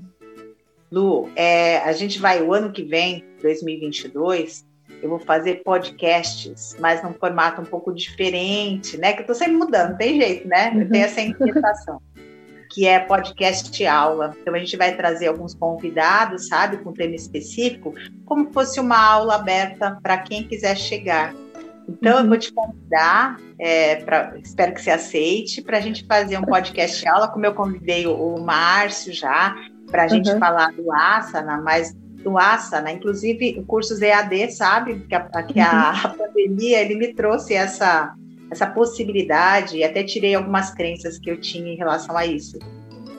Lu 0.92 1.30
é, 1.36 1.78
a 1.80 1.92
gente 1.92 2.20
vai 2.20 2.42
o 2.42 2.54
ano 2.54 2.72
que 2.72 2.84
vem 2.84 3.24
2022 3.42 4.66
eu 5.02 5.10
vou 5.10 5.20
fazer 5.20 5.64
podcasts, 5.66 6.78
mas 6.80 7.04
num 7.04 7.14
formato 7.14 7.62
um 7.62 7.66
pouco 7.66 7.92
diferente, 7.92 8.98
né? 8.98 9.12
Que 9.12 9.24
eu 9.24 9.26
tô 9.26 9.34
sempre 9.34 9.56
mudando, 9.56 9.98
tem 9.98 10.18
jeito, 10.18 10.48
né? 10.48 10.72
Eu 10.74 10.90
tenho 10.90 11.04
essa 11.04 11.20
inquietação 11.22 12.02
que 12.74 12.88
é 12.88 13.00
podcast 13.00 13.86
aula. 13.86 14.36
Então 14.42 14.56
a 14.56 14.58
gente 14.58 14.76
vai 14.76 14.96
trazer 14.96 15.28
alguns 15.28 15.54
convidados, 15.54 16.48
sabe, 16.48 16.78
com 16.78 16.92
tema 16.92 17.16
específico, 17.16 17.94
como 18.26 18.52
fosse 18.52 18.80
uma 18.80 18.98
aula 18.98 19.36
aberta 19.36 20.00
para 20.02 20.18
quem 20.18 20.44
quiser 20.44 20.76
chegar. 20.76 21.36
Então, 21.88 22.16
uhum. 22.16 22.24
eu 22.24 22.28
vou 22.30 22.38
te 22.38 22.52
convidar, 22.52 23.38
é, 23.60 23.98
pra, 23.98 24.34
espero 24.42 24.74
que 24.74 24.82
você 24.82 24.90
aceite, 24.90 25.62
para 25.62 25.78
a 25.78 25.82
gente 25.82 26.06
fazer 26.06 26.38
um 26.38 26.44
podcast 26.44 27.08
aula, 27.08 27.28
como 27.28 27.46
eu 27.46 27.54
convidei 27.54 28.08
o, 28.08 28.40
Márcio 28.40 29.14
já, 29.14 29.56
para 29.92 30.04
a 30.04 30.08
gente 30.08 30.32
uhum. 30.32 30.40
falar 30.40 30.72
do 30.72 30.92
asana, 30.92 31.62
mas 31.62 31.94
do 32.24 32.38
asana, 32.38 32.92
inclusive 32.92 33.64
cursos 33.68 34.02
EAD, 34.02 34.52
sabe? 34.52 35.02
Que 35.02 35.14
a, 35.14 35.22
que 35.44 35.60
a 35.60 35.94
uhum. 36.06 36.18
pandemia 36.26 36.82
ele 36.82 36.96
me 36.96 37.14
trouxe 37.14 37.54
essa, 37.54 38.16
essa 38.54 38.68
possibilidade, 38.68 39.78
e 39.78 39.84
até 39.84 40.04
tirei 40.04 40.36
algumas 40.36 40.72
crenças 40.72 41.20
que 41.20 41.30
eu 41.30 41.40
tinha 41.40 41.74
em 41.74 41.76
relação 41.76 42.16
a 42.16 42.26
isso. 42.26 42.58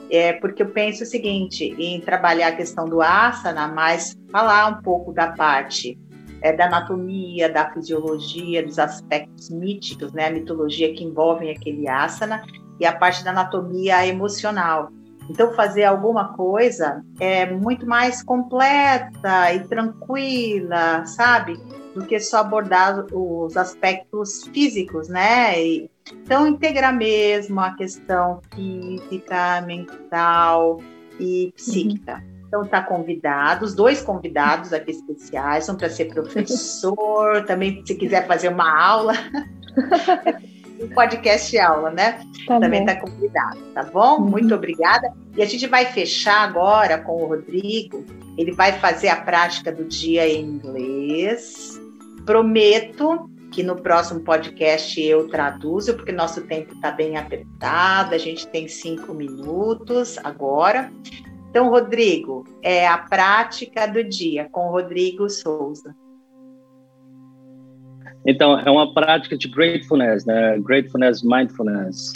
É, 0.09 0.33
porque 0.33 0.63
eu 0.63 0.69
penso 0.69 1.03
o 1.03 1.05
seguinte, 1.05 1.75
em 1.77 1.99
trabalhar 1.99 2.49
a 2.49 2.55
questão 2.55 2.85
do 2.85 3.01
asana, 3.01 3.67
mas 3.67 4.15
falar 4.31 4.67
um 4.67 4.81
pouco 4.81 5.11
da 5.11 5.31
parte 5.31 5.97
é, 6.41 6.53
da 6.53 6.65
anatomia, 6.65 7.49
da 7.49 7.71
fisiologia, 7.71 8.63
dos 8.63 8.77
aspectos 8.77 9.49
míticos, 9.49 10.13
né, 10.13 10.27
a 10.27 10.31
mitologia 10.31 10.93
que 10.93 11.03
envolvem 11.03 11.49
aquele 11.49 11.87
asana, 11.87 12.43
e 12.79 12.85
a 12.85 12.95
parte 12.95 13.23
da 13.23 13.31
anatomia 13.31 14.05
emocional. 14.05 14.89
Então, 15.29 15.53
fazer 15.53 15.85
alguma 15.85 16.33
coisa 16.33 17.03
é 17.19 17.51
muito 17.51 17.87
mais 17.87 18.21
completa 18.21 19.53
e 19.53 19.63
tranquila, 19.67 21.03
sabe? 21.05 21.59
Do 21.95 22.05
que 22.05 22.19
só 22.19 22.39
abordar 22.39 23.05
os 23.11 23.55
aspectos 23.55 24.43
físicos, 24.53 25.07
né? 25.07 25.59
E, 25.59 25.89
então, 26.11 26.45
integrar 26.45 26.95
mesmo 26.95 27.59
a 27.59 27.73
questão 27.73 28.41
física, 28.53 29.61
mental 29.61 30.81
e 31.19 31.53
psíquica. 31.55 32.15
Uhum. 32.15 32.35
Então, 32.47 32.65
tá 32.65 32.81
convidado, 32.81 33.65
os 33.65 33.73
dois 33.73 34.01
convidados 34.01 34.71
aqui 34.71 34.91
especiais 34.91 35.65
são 35.65 35.75
para 35.75 35.89
ser 35.89 36.13
professor, 36.13 37.43
também 37.47 37.83
se 37.85 37.95
quiser 37.95 38.27
fazer 38.27 38.49
uma 38.49 38.69
aula. 38.69 39.13
um 40.79 40.89
podcast 40.89 41.57
aula, 41.57 41.89
né? 41.91 42.19
Tá 42.47 42.59
Também 42.59 42.81
está 42.81 42.95
convidado, 42.99 43.59
tá 43.73 43.83
bom? 43.83 44.19
Uhum. 44.19 44.29
Muito 44.29 44.53
obrigada. 44.53 45.11
E 45.35 45.41
a 45.41 45.45
gente 45.45 45.67
vai 45.67 45.85
fechar 45.85 46.43
agora 46.43 46.97
com 46.97 47.23
o 47.23 47.25
Rodrigo. 47.25 48.05
Ele 48.37 48.51
vai 48.51 48.73
fazer 48.73 49.09
a 49.09 49.15
prática 49.15 49.71
do 49.71 49.85
dia 49.85 50.27
em 50.27 50.43
inglês. 50.45 51.74
Prometo 52.25 53.29
que 53.51 53.63
no 53.63 53.75
próximo 53.75 54.19
podcast 54.19 55.01
eu 55.01 55.29
traduzo, 55.29 55.95
porque 55.95 56.11
nosso 56.11 56.41
tempo 56.41 56.73
está 56.73 56.91
bem 56.91 57.15
apertado, 57.15 58.13
a 58.13 58.17
gente 58.17 58.45
tem 58.47 58.67
cinco 58.67 59.13
minutos 59.13 60.17
agora. 60.23 60.91
Então, 61.49 61.69
Rodrigo, 61.69 62.43
é 62.61 62.85
a 62.85 62.97
prática 62.97 63.87
do 63.87 64.03
dia 64.03 64.49
com 64.51 64.69
Rodrigo 64.71 65.29
Souza. 65.29 65.95
Então, 68.25 68.59
é 68.59 68.69
uma 68.69 68.93
prática 68.93 69.37
de 69.37 69.47
gratefulness, 69.47 70.25
né? 70.25 70.59
Gratefulness, 70.59 71.23
mindfulness. 71.23 72.11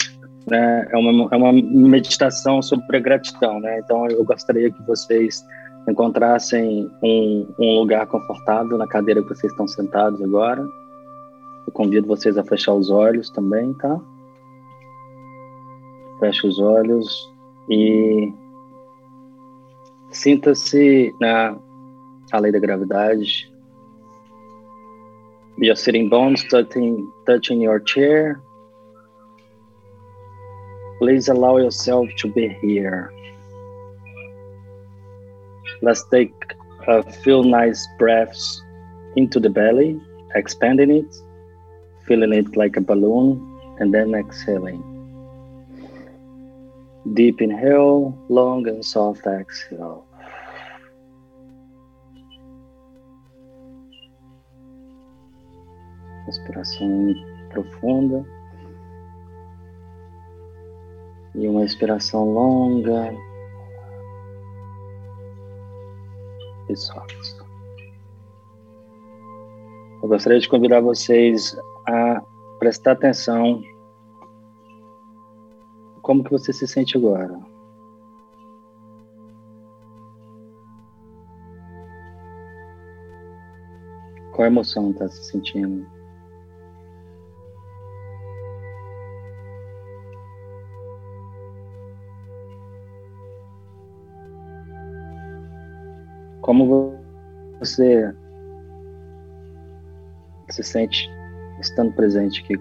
Né? 0.46 0.86
É, 0.92 0.96
uma, 0.98 1.28
é 1.32 1.36
uma 1.36 1.52
meditação 1.52 2.60
sobre 2.60 2.98
a 2.98 3.00
gratidão, 3.00 3.60
né? 3.60 3.78
Então, 3.78 4.06
eu 4.08 4.22
gostaria 4.24 4.70
que 4.70 4.82
vocês 4.82 5.42
encontrassem 5.88 6.90
um, 7.02 7.46
um 7.58 7.78
lugar 7.78 8.06
confortável 8.06 8.76
na 8.78 8.86
cadeira 8.86 9.22
que 9.22 9.28
vocês 9.28 9.52
estão 9.52 9.66
sentados 9.66 10.22
agora. 10.22 10.62
Eu 11.66 11.72
convido 11.72 12.06
vocês 12.06 12.36
a 12.38 12.44
fechar 12.44 12.74
os 12.74 12.90
olhos 12.90 13.30
também, 13.30 13.72
tá? 13.74 14.00
Feche 16.18 16.46
os 16.46 16.58
olhos 16.58 17.32
e 17.68 18.32
sinta-se 20.10 21.14
na 21.20 21.58
lei 22.40 22.52
da 22.52 22.58
gravidade 22.58 23.50
your 25.60 25.76
sitting 25.76 26.08
bones 26.08 26.42
touching, 26.44 27.12
touching 27.26 27.60
your 27.60 27.80
chair. 27.80 28.40
Please 30.98 31.28
allow 31.28 31.58
yourself 31.58 32.08
to 32.16 32.28
be 32.28 32.48
here. 32.48 33.12
Let's 35.82 36.04
take 36.10 36.34
a 36.88 37.02
few 37.02 37.42
nice 37.42 37.88
breaths 37.98 38.62
into 39.16 39.40
the 39.40 39.48
belly, 39.48 39.98
expanding 40.34 40.90
it, 40.90 41.16
feeling 42.06 42.34
it 42.34 42.54
like 42.54 42.76
a 42.76 42.82
balloon, 42.82 43.40
and 43.78 43.94
then 43.94 44.14
exhaling. 44.14 44.82
Deep 47.14 47.40
inhale, 47.40 48.14
long 48.28 48.68
and 48.68 48.84
soft 48.84 49.26
exhale. 49.26 50.04
Respiração 56.26 57.14
profunda. 57.50 58.24
E 61.34 61.48
uma 61.48 61.64
expiração 61.64 62.34
longa 62.34 63.14
Eu 70.02 70.08
gostaria 70.08 70.38
de 70.38 70.48
convidar 70.48 70.80
vocês 70.80 71.56
a 71.86 72.22
prestar 72.58 72.92
atenção 72.92 73.62
como 76.02 76.24
que 76.24 76.30
você 76.30 76.52
se 76.52 76.66
sente 76.66 76.96
agora. 76.96 77.38
Qual 84.32 84.46
emoção 84.46 84.90
está 84.90 85.08
se 85.08 85.24
sentindo? 85.24 85.99
Como 96.50 96.98
você 97.60 98.12
se 100.48 100.64
sente 100.64 101.08
estando 101.60 101.92
presente 101.92 102.42
aqui? 102.42 102.58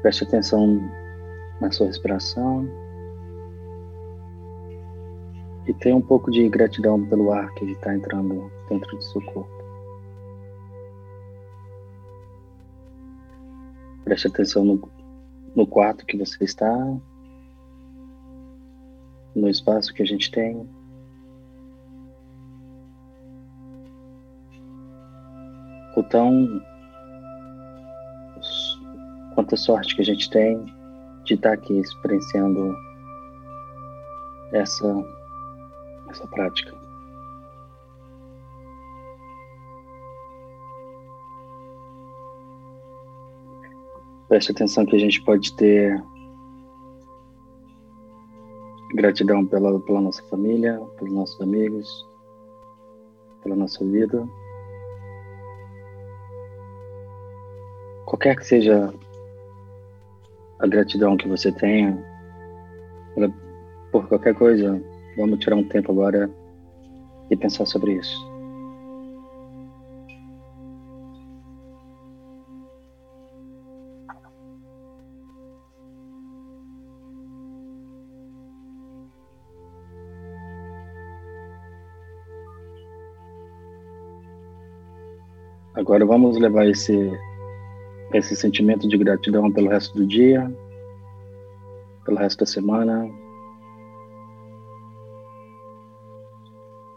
Preste 0.00 0.24
atenção 0.24 0.80
na 1.60 1.70
sua 1.70 1.88
respiração 1.88 2.66
e 5.66 5.74
tenha 5.74 5.96
um 5.96 6.00
pouco 6.00 6.30
de 6.30 6.48
gratidão 6.48 7.06
pelo 7.06 7.30
ar 7.30 7.52
que 7.56 7.66
está 7.72 7.94
entrando 7.94 8.50
dentro 8.70 8.96
do 8.96 9.02
seu 9.02 9.20
corpo. 9.20 9.52
Preste 14.02 14.28
atenção 14.28 14.64
no, 14.64 14.90
no 15.54 15.66
quarto 15.66 16.06
que 16.06 16.16
você 16.16 16.42
está, 16.42 16.74
no 19.36 19.48
espaço 19.48 19.92
que 19.92 20.02
a 20.02 20.06
gente 20.06 20.30
tem. 20.30 20.68
O 25.94 26.02
tão 26.02 26.60
quanta 29.34 29.56
sorte 29.56 29.94
que 29.94 30.02
a 30.02 30.04
gente 30.04 30.30
tem 30.30 30.64
de 31.24 31.34
estar 31.34 31.52
aqui 31.52 31.78
experienciando 31.78 32.74
essa 34.52 34.86
essa 36.08 36.26
prática. 36.28 36.74
Preste 44.28 44.52
atenção 44.52 44.86
que 44.86 44.96
a 44.96 44.98
gente 44.98 45.22
pode 45.22 45.54
ter 45.54 46.02
Gratidão 48.96 49.44
pela, 49.44 49.78
pela 49.80 50.00
nossa 50.00 50.22
família, 50.24 50.80
pelos 50.98 51.12
nossos 51.12 51.40
amigos, 51.42 51.86
pela 53.42 53.54
nossa 53.54 53.84
vida. 53.84 54.26
Qualquer 58.06 58.36
que 58.36 58.46
seja 58.46 58.92
a 60.58 60.66
gratidão 60.66 61.16
que 61.18 61.28
você 61.28 61.52
tenha 61.52 62.02
por 63.92 64.08
qualquer 64.08 64.34
coisa, 64.34 64.82
vamos 65.16 65.40
tirar 65.40 65.56
um 65.56 65.68
tempo 65.68 65.92
agora 65.92 66.30
e 67.30 67.36
pensar 67.36 67.66
sobre 67.66 67.92
isso. 67.92 68.35
Agora 85.86 86.04
vamos 86.04 86.36
levar 86.36 86.66
esse, 86.66 87.12
esse 88.12 88.34
sentimento 88.34 88.88
de 88.88 88.98
gratidão 88.98 89.52
pelo 89.52 89.68
resto 89.68 89.96
do 89.96 90.04
dia, 90.04 90.52
pelo 92.04 92.16
resto 92.16 92.40
da 92.40 92.46
semana. 92.46 93.08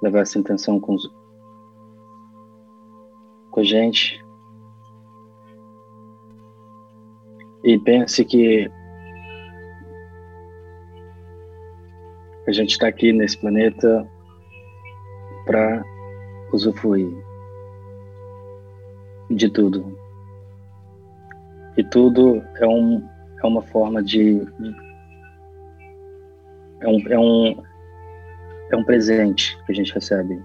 Levar 0.02 0.22
essa 0.22 0.40
intenção 0.40 0.80
com 0.80 0.96
os, 0.96 1.08
com 3.52 3.60
a 3.60 3.64
gente. 3.64 4.26
E 7.64 7.78
pense 7.78 8.26
que 8.26 8.68
a 12.48 12.52
gente 12.52 12.72
está 12.72 12.88
aqui 12.88 13.14
nesse 13.14 13.38
planeta 13.38 14.10
para 15.46 15.84
usufruir 16.52 17.29
de 19.30 19.50
tudo. 19.50 19.98
E 21.78 21.84
tudo 21.84 22.44
é, 22.58 22.68
um, 22.68 23.08
é 23.42 23.48
uma 23.48 23.62
forma 23.62 24.04
de. 24.04 24.42
É 26.82 26.88
um, 26.88 27.08
é, 27.08 27.20
um, 27.20 27.64
é 28.72 28.76
um 28.76 28.84
presente 28.84 29.58
que 29.66 29.72
a 29.72 29.76
gente 29.76 29.94
recebe. 29.94 30.42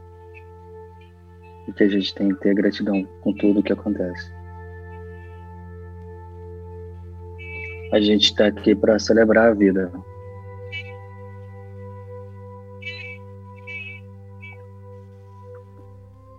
E 1.66 1.72
que 1.72 1.84
a 1.84 1.88
gente 1.88 2.14
tem 2.14 2.28
que 2.28 2.40
ter 2.40 2.54
gratidão 2.54 3.04
com 3.22 3.32
tudo 3.34 3.62
que 3.62 3.72
acontece. 3.72 4.30
A 7.92 8.00
gente 8.00 8.24
está 8.24 8.46
aqui 8.46 8.74
para 8.74 8.98
celebrar 8.98 9.50
a 9.50 9.54
vida. 9.54 9.90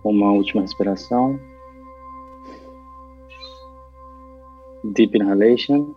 Uma 0.04 0.32
última 0.32 0.62
respiração. 0.62 1.40
Deep 4.96 5.14
inhalation. 5.14 5.94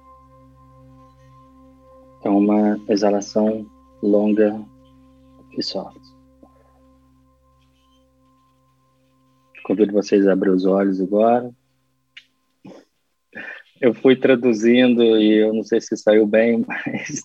É 2.21 2.29
uma 2.29 2.77
exalação 2.89 3.65
longa 4.03 4.61
e 5.57 5.63
soft. 5.63 6.01
Convido 9.63 9.93
vocês 9.93 10.27
a 10.27 10.33
abrir 10.33 10.49
os 10.49 10.65
olhos 10.65 10.99
agora. 10.99 11.49
Eu 13.79 13.93
fui 13.93 14.17
traduzindo 14.17 15.01
e 15.01 15.45
eu 15.45 15.53
não 15.53 15.63
sei 15.63 15.79
se 15.79 15.95
saiu 15.95 16.27
bem, 16.27 16.65
mas. 16.67 17.23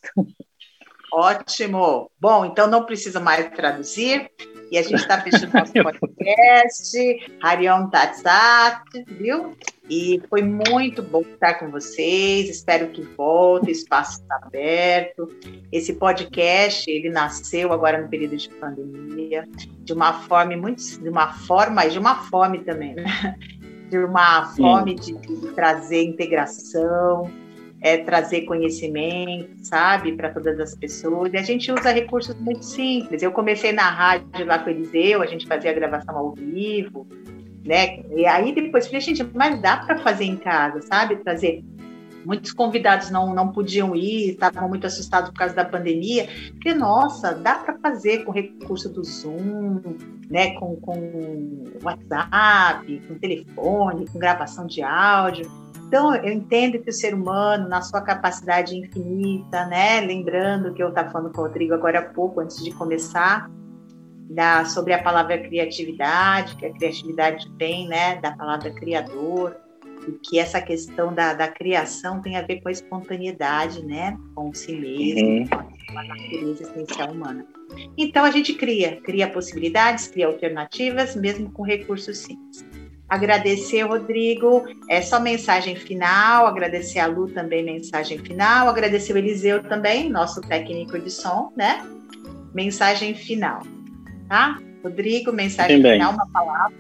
Ótimo! 1.13 2.09
Bom, 2.21 2.45
então 2.45 2.69
não 2.69 2.85
precisa 2.85 3.19
mais 3.19 3.51
traduzir. 3.51 4.31
E 4.71 4.79
a 4.79 4.83
gente 4.83 4.95
está 4.95 5.21
fechando 5.21 5.53
nosso 5.53 5.73
podcast, 5.83 7.37
Harion 7.43 7.89
Tatsat, 7.89 9.05
viu? 9.09 9.57
E 9.89 10.23
foi 10.31 10.43
muito 10.43 11.03
bom 11.03 11.21
estar 11.21 11.55
com 11.55 11.71
vocês. 11.71 12.49
Espero 12.49 12.89
que 12.89 13.03
volte, 13.03 13.69
o 13.69 13.71
espaço 13.71 14.23
está 14.23 14.37
aberto. 14.43 15.29
Esse 15.71 15.95
podcast, 15.95 16.91
ele 16.91 17.11
nasceu 17.11 17.73
agora 17.73 18.01
no 18.01 18.09
período 18.09 18.37
de 18.37 18.49
pandemia, 18.49 19.47
de 19.81 19.93
uma 19.93 20.15
forma 20.23 20.57
muito, 20.57 20.83
de 21.01 21.09
uma 21.09 21.33
forma, 21.33 21.87
de 21.87 21.99
uma 21.99 22.15
fome 22.15 22.61
também, 22.61 22.95
né? 22.95 23.05
De 23.91 23.99
uma 23.99 24.47
fome 24.57 24.95
de, 24.95 25.13
de 25.13 25.53
trazer 25.53 26.03
integração, 26.03 27.31
é, 27.83 27.99
trazer 27.99 28.47
conhecimento, 28.47 29.51
sabe, 29.63 30.13
para 30.17 30.31
todas 30.31 30.59
as 30.59 30.75
pessoas. 30.75 31.31
E 31.35 31.37
a 31.37 31.43
gente 31.43 31.71
usa 31.71 31.93
recursos 31.93 32.35
muito 32.37 32.65
simples. 32.65 33.23
Eu 33.23 33.31
comecei 33.31 33.73
na 33.73 33.91
rádio 33.91 34.47
lá 34.47 34.59
com 34.59 34.71
o 34.71 34.73
Eliseu, 34.73 35.21
a 35.21 35.27
gente 35.27 35.47
fazia 35.47 35.71
a 35.71 35.75
gravação 35.75 36.17
ao 36.17 36.33
vivo, 36.33 37.07
né? 37.65 38.01
E 38.15 38.27
aí 38.27 38.55
depois 38.55 38.87
falei, 38.87 39.01
gente, 39.01 39.25
mas 39.35 39.61
dá 39.61 39.79
para 39.79 39.99
fazer 39.99 40.25
em 40.25 40.37
casa, 40.37 40.83
sabe? 40.83 41.17
Trazer. 41.17 41.65
Muitos 42.25 42.53
convidados 42.53 43.11
não, 43.11 43.35
não 43.35 43.53
podiam 43.53 43.95
ir, 43.95 44.31
estavam 44.31 44.67
muito 44.67 44.87
assustados 44.87 45.29
por 45.31 45.37
causa 45.37 45.55
da 45.55 45.65
pandemia. 45.65 46.27
Porque, 46.53 46.73
nossa, 46.73 47.35
dá 47.35 47.57
para 47.57 47.79
fazer 47.79 48.25
com 48.25 48.33
recurso 48.33 48.89
do 48.89 49.05
Zoom, 49.05 49.83
né? 50.31 50.55
com, 50.55 50.75
com 50.77 51.65
WhatsApp, 51.83 53.03
com 53.07 53.19
telefone, 53.19 54.07
com 54.09 54.19
gravação 54.19 54.67
de 54.67 54.83
áudio. 54.83 55.51
Então, 55.87 56.15
eu 56.15 56.33
entendo 56.33 56.79
que 56.79 56.89
o 56.89 56.93
ser 56.93 57.15
humano, 57.15 57.69
na 57.69 57.83
sua 57.83 58.01
capacidade 58.01 58.75
infinita, 58.75 59.67
né? 59.67 60.01
Lembrando 60.01 60.73
que 60.73 60.83
eu 60.83 60.89
estava 60.89 61.11
falando 61.11 61.33
com 61.33 61.43
o 61.43 61.45
Rodrigo 61.45 61.75
agora 61.75 61.99
há 61.99 62.03
pouco, 62.03 62.41
antes 62.41 62.65
de 62.65 62.73
começar, 62.73 63.51
da, 64.29 64.65
sobre 64.65 64.93
a 64.93 65.03
palavra 65.03 65.39
criatividade, 65.39 66.57
que 66.57 66.67
a 66.67 66.73
criatividade 66.73 67.51
vem, 67.59 67.89
né? 67.89 68.17
Da 68.17 68.33
palavra 68.33 68.71
criador, 68.71 69.57
e 70.09 70.13
que 70.13 70.39
essa 70.39 70.61
questão 70.61 71.15
da, 71.15 71.35
da 71.35 71.49
criação 71.49 72.21
tem 72.21 72.37
a 72.37 72.43
ver 72.43 72.61
com 72.61 72.69
a 72.69 72.73
espontaneidade, 72.73 73.85
né? 73.85 74.17
Com 74.35 74.53
si 74.53 74.73
mesmo, 74.73 75.29
uhum. 75.29 75.49
com 75.49 75.99
a 75.99 76.05
natureza 76.05 76.63
essencial 76.63 77.11
humana. 77.11 77.47
Então, 77.97 78.25
a 78.25 78.31
gente 78.31 78.55
cria, 78.55 79.01
cria 79.01 79.29
possibilidades, 79.29 80.09
cria 80.09 80.27
alternativas, 80.27 81.17
mesmo 81.17 81.51
com 81.51 81.63
recursos 81.63 82.19
simples. 82.19 82.65
Agradecer, 83.09 83.83
Rodrigo, 83.83 84.65
é 84.89 85.03
só 85.03 85.21
mensagem 85.21 85.77
final, 85.77 86.47
agradecer 86.47 86.99
a 86.99 87.07
Lu 87.07 87.29
também, 87.29 87.63
mensagem 87.63 88.19
final, 88.19 88.69
agradecer 88.69 89.13
o 89.13 89.19
Eliseu 89.19 89.63
também, 89.63 90.09
nosso 90.09 90.41
técnico 90.41 90.99
de 90.99 91.11
som, 91.11 91.53
né? 91.55 91.87
Mensagem 92.55 93.15
final, 93.15 93.63
tá? 94.29 94.61
Rodrigo, 94.83 95.33
mensagem 95.33 95.79
também. 95.79 95.95
final, 95.95 96.13
uma 96.13 96.27
palavra. 96.29 96.77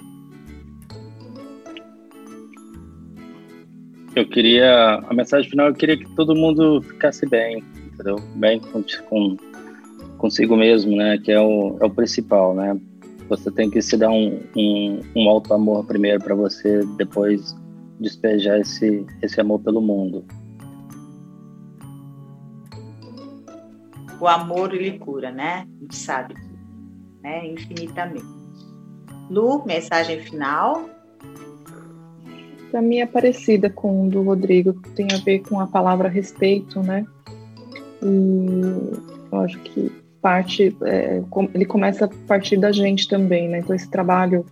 Eu 4.15 4.29
queria, 4.29 5.03
a 5.09 5.15
mensagem 5.15 5.51
final, 5.51 5.69
eu 5.69 5.75
queria 5.75 5.97
que 5.97 6.09
todo 6.15 6.37
mundo 6.37 6.81
ficasse 6.83 7.27
bem, 7.27 7.65
entendeu? 7.93 8.17
Bem 8.37 8.61
com, 8.61 8.85
com 9.09 9.37
consigo 10.19 10.57
mesmo, 10.57 10.97
né? 10.97 11.19
Que 11.19 11.33
é 11.33 11.41
o, 11.41 11.77
é 11.81 11.87
o 11.87 11.91
principal, 11.91 12.55
né? 12.55 12.79
Você 13.29 13.51
tem 13.51 13.69
que 13.69 13.83
se 13.83 13.97
dar 13.97 14.11
um, 14.11 14.41
um, 14.57 15.01
um 15.17 15.29
alto 15.29 15.53
amor 15.53 15.85
primeiro 15.85 16.23
para 16.23 16.35
você 16.35 16.85
depois 16.97 17.57
despejar 17.99 18.61
esse, 18.61 19.05
esse 19.23 19.41
amor 19.41 19.61
pelo 19.61 19.81
mundo. 19.81 20.25
O 24.21 24.29
amor 24.29 24.75
ele 24.75 24.99
cura, 24.99 25.31
né? 25.31 25.67
A 25.67 25.83
gente 25.83 25.97
sabe, 25.97 26.35
né? 27.25 27.47
Infinitamente. 27.49 28.27
Lu, 29.31 29.65
mensagem 29.65 30.21
final. 30.21 30.89
Para 32.71 32.83
mim 32.83 32.99
é 32.99 33.07
parecida 33.07 33.71
com 33.71 34.07
o 34.07 34.11
do 34.11 34.23
Rodrigo, 34.23 34.75
que 34.75 34.91
tem 34.91 35.09
a 35.13 35.17
ver 35.17 35.41
com 35.41 35.59
a 35.59 35.67
palavra 35.67 36.09
respeito, 36.09 36.81
né? 36.83 37.07
E 38.03 38.61
eu 39.33 39.39
acho 39.41 39.59
que 39.61 39.91
parte, 40.21 40.77
é, 40.85 41.23
ele 41.55 41.65
começa 41.65 42.05
a 42.07 42.09
partir 42.27 42.57
da 42.57 42.71
gente 42.73 43.09
também, 43.09 43.49
né? 43.49 43.61
Então 43.61 43.75
esse 43.75 43.89
trabalho 43.89 44.45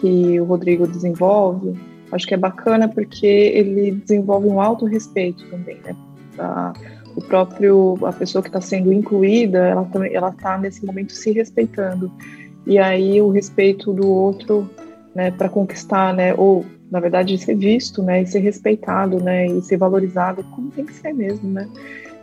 que 0.00 0.40
o 0.40 0.44
Rodrigo 0.44 0.86
desenvolve, 0.86 1.78
acho 2.10 2.26
que 2.26 2.34
é 2.34 2.36
bacana 2.36 2.88
porque 2.88 3.26
ele 3.26 3.92
desenvolve 3.92 4.48
um 4.48 4.60
alto 4.60 4.86
respeito 4.86 5.44
também, 5.50 5.76
né? 5.84 5.94
O 7.18 7.20
próprio 7.20 7.98
a 8.06 8.12
pessoa 8.12 8.42
que 8.42 8.48
está 8.48 8.60
sendo 8.60 8.92
incluída, 8.92 9.58
ela 9.58 9.84
também, 9.86 10.14
ela 10.14 10.30
está 10.30 10.56
nesse 10.56 10.86
momento 10.86 11.12
se 11.12 11.32
respeitando 11.32 12.10
e 12.64 12.78
aí 12.78 13.20
o 13.20 13.30
respeito 13.30 13.92
do 13.92 14.06
outro, 14.06 14.70
né? 15.14 15.30
Para 15.32 15.48
conquistar, 15.48 16.14
né? 16.14 16.34
Ou 16.34 16.64
na 16.90 17.00
verdade 17.00 17.36
ser 17.38 17.56
visto, 17.56 18.02
né? 18.02 18.22
E 18.22 18.26
ser 18.26 18.38
respeitado, 18.38 19.18
né? 19.22 19.46
E 19.46 19.62
ser 19.62 19.78
valorizado 19.78 20.44
como 20.44 20.70
tem 20.70 20.84
que 20.84 20.94
ser 20.94 21.12
mesmo, 21.12 21.50
né? 21.50 21.68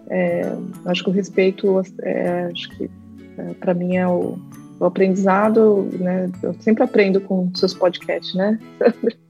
É, 0.08 0.56
acho 0.86 1.04
que 1.04 1.10
o 1.10 1.14
respeito, 1.14 1.82
é, 2.04 2.50
acho 2.52 2.70
que 2.78 2.90
é, 3.38 3.54
para 3.60 3.74
mim 3.74 3.98
é 3.98 4.08
o, 4.08 4.38
o, 4.80 4.86
aprendizado, 4.86 5.90
né? 6.00 6.30
Eu 6.42 6.54
sempre 6.60 6.84
aprendo 6.84 7.20
com 7.20 7.54
seus 7.56 7.74
podcasts, 7.74 8.34
né? 8.36 8.58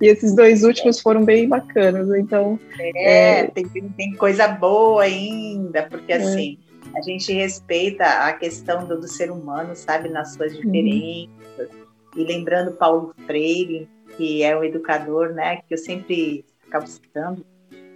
e 0.00 0.06
esses 0.06 0.34
dois 0.34 0.64
últimos 0.64 1.00
foram 1.00 1.24
bem 1.24 1.48
bacanas, 1.48 2.08
então. 2.18 2.58
É, 2.78 3.40
é... 3.40 3.46
Tem, 3.48 3.66
tem, 3.66 4.14
coisa 4.14 4.48
boa 4.48 5.02
ainda, 5.02 5.84
porque 5.84 6.12
é. 6.12 6.16
assim 6.16 6.58
a 6.94 7.02
gente 7.02 7.32
respeita 7.32 8.04
a 8.04 8.32
questão 8.32 8.86
do, 8.86 8.98
do, 9.00 9.08
ser 9.08 9.30
humano, 9.30 9.74
sabe, 9.76 10.08
nas 10.08 10.34
suas 10.34 10.54
uhum. 10.54 10.60
diferenças. 10.60 11.70
Uhum. 11.70 11.86
E 12.16 12.24
lembrando 12.24 12.72
Paulo 12.72 13.14
Freire, 13.26 13.88
que 14.16 14.42
é 14.42 14.56
um 14.56 14.64
educador, 14.64 15.32
né, 15.32 15.56
que 15.56 15.74
eu 15.74 15.78
sempre 15.78 16.44
acabo 16.66 16.86
citando, 16.86 17.44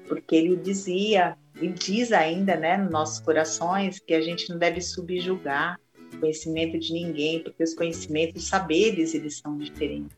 porque 0.07 0.37
ele 0.37 0.57
dizia 0.57 1.37
e 1.61 1.69
diz 1.69 2.13
ainda, 2.13 2.57
né, 2.57 2.77
nos 2.77 2.91
nossos 2.91 3.21
corações, 3.21 3.99
que 3.99 4.15
a 4.15 4.21
gente 4.21 4.49
não 4.49 4.59
deve 4.59 4.81
subjugar 4.81 5.79
o 6.15 6.19
conhecimento 6.19 6.79
de 6.79 6.93
ninguém, 6.93 7.43
porque 7.43 7.63
os 7.63 7.75
conhecimentos, 7.75 8.43
os 8.43 8.49
saberes, 8.49 9.15
eles 9.15 9.39
são 9.39 9.57
diferentes. 9.57 10.17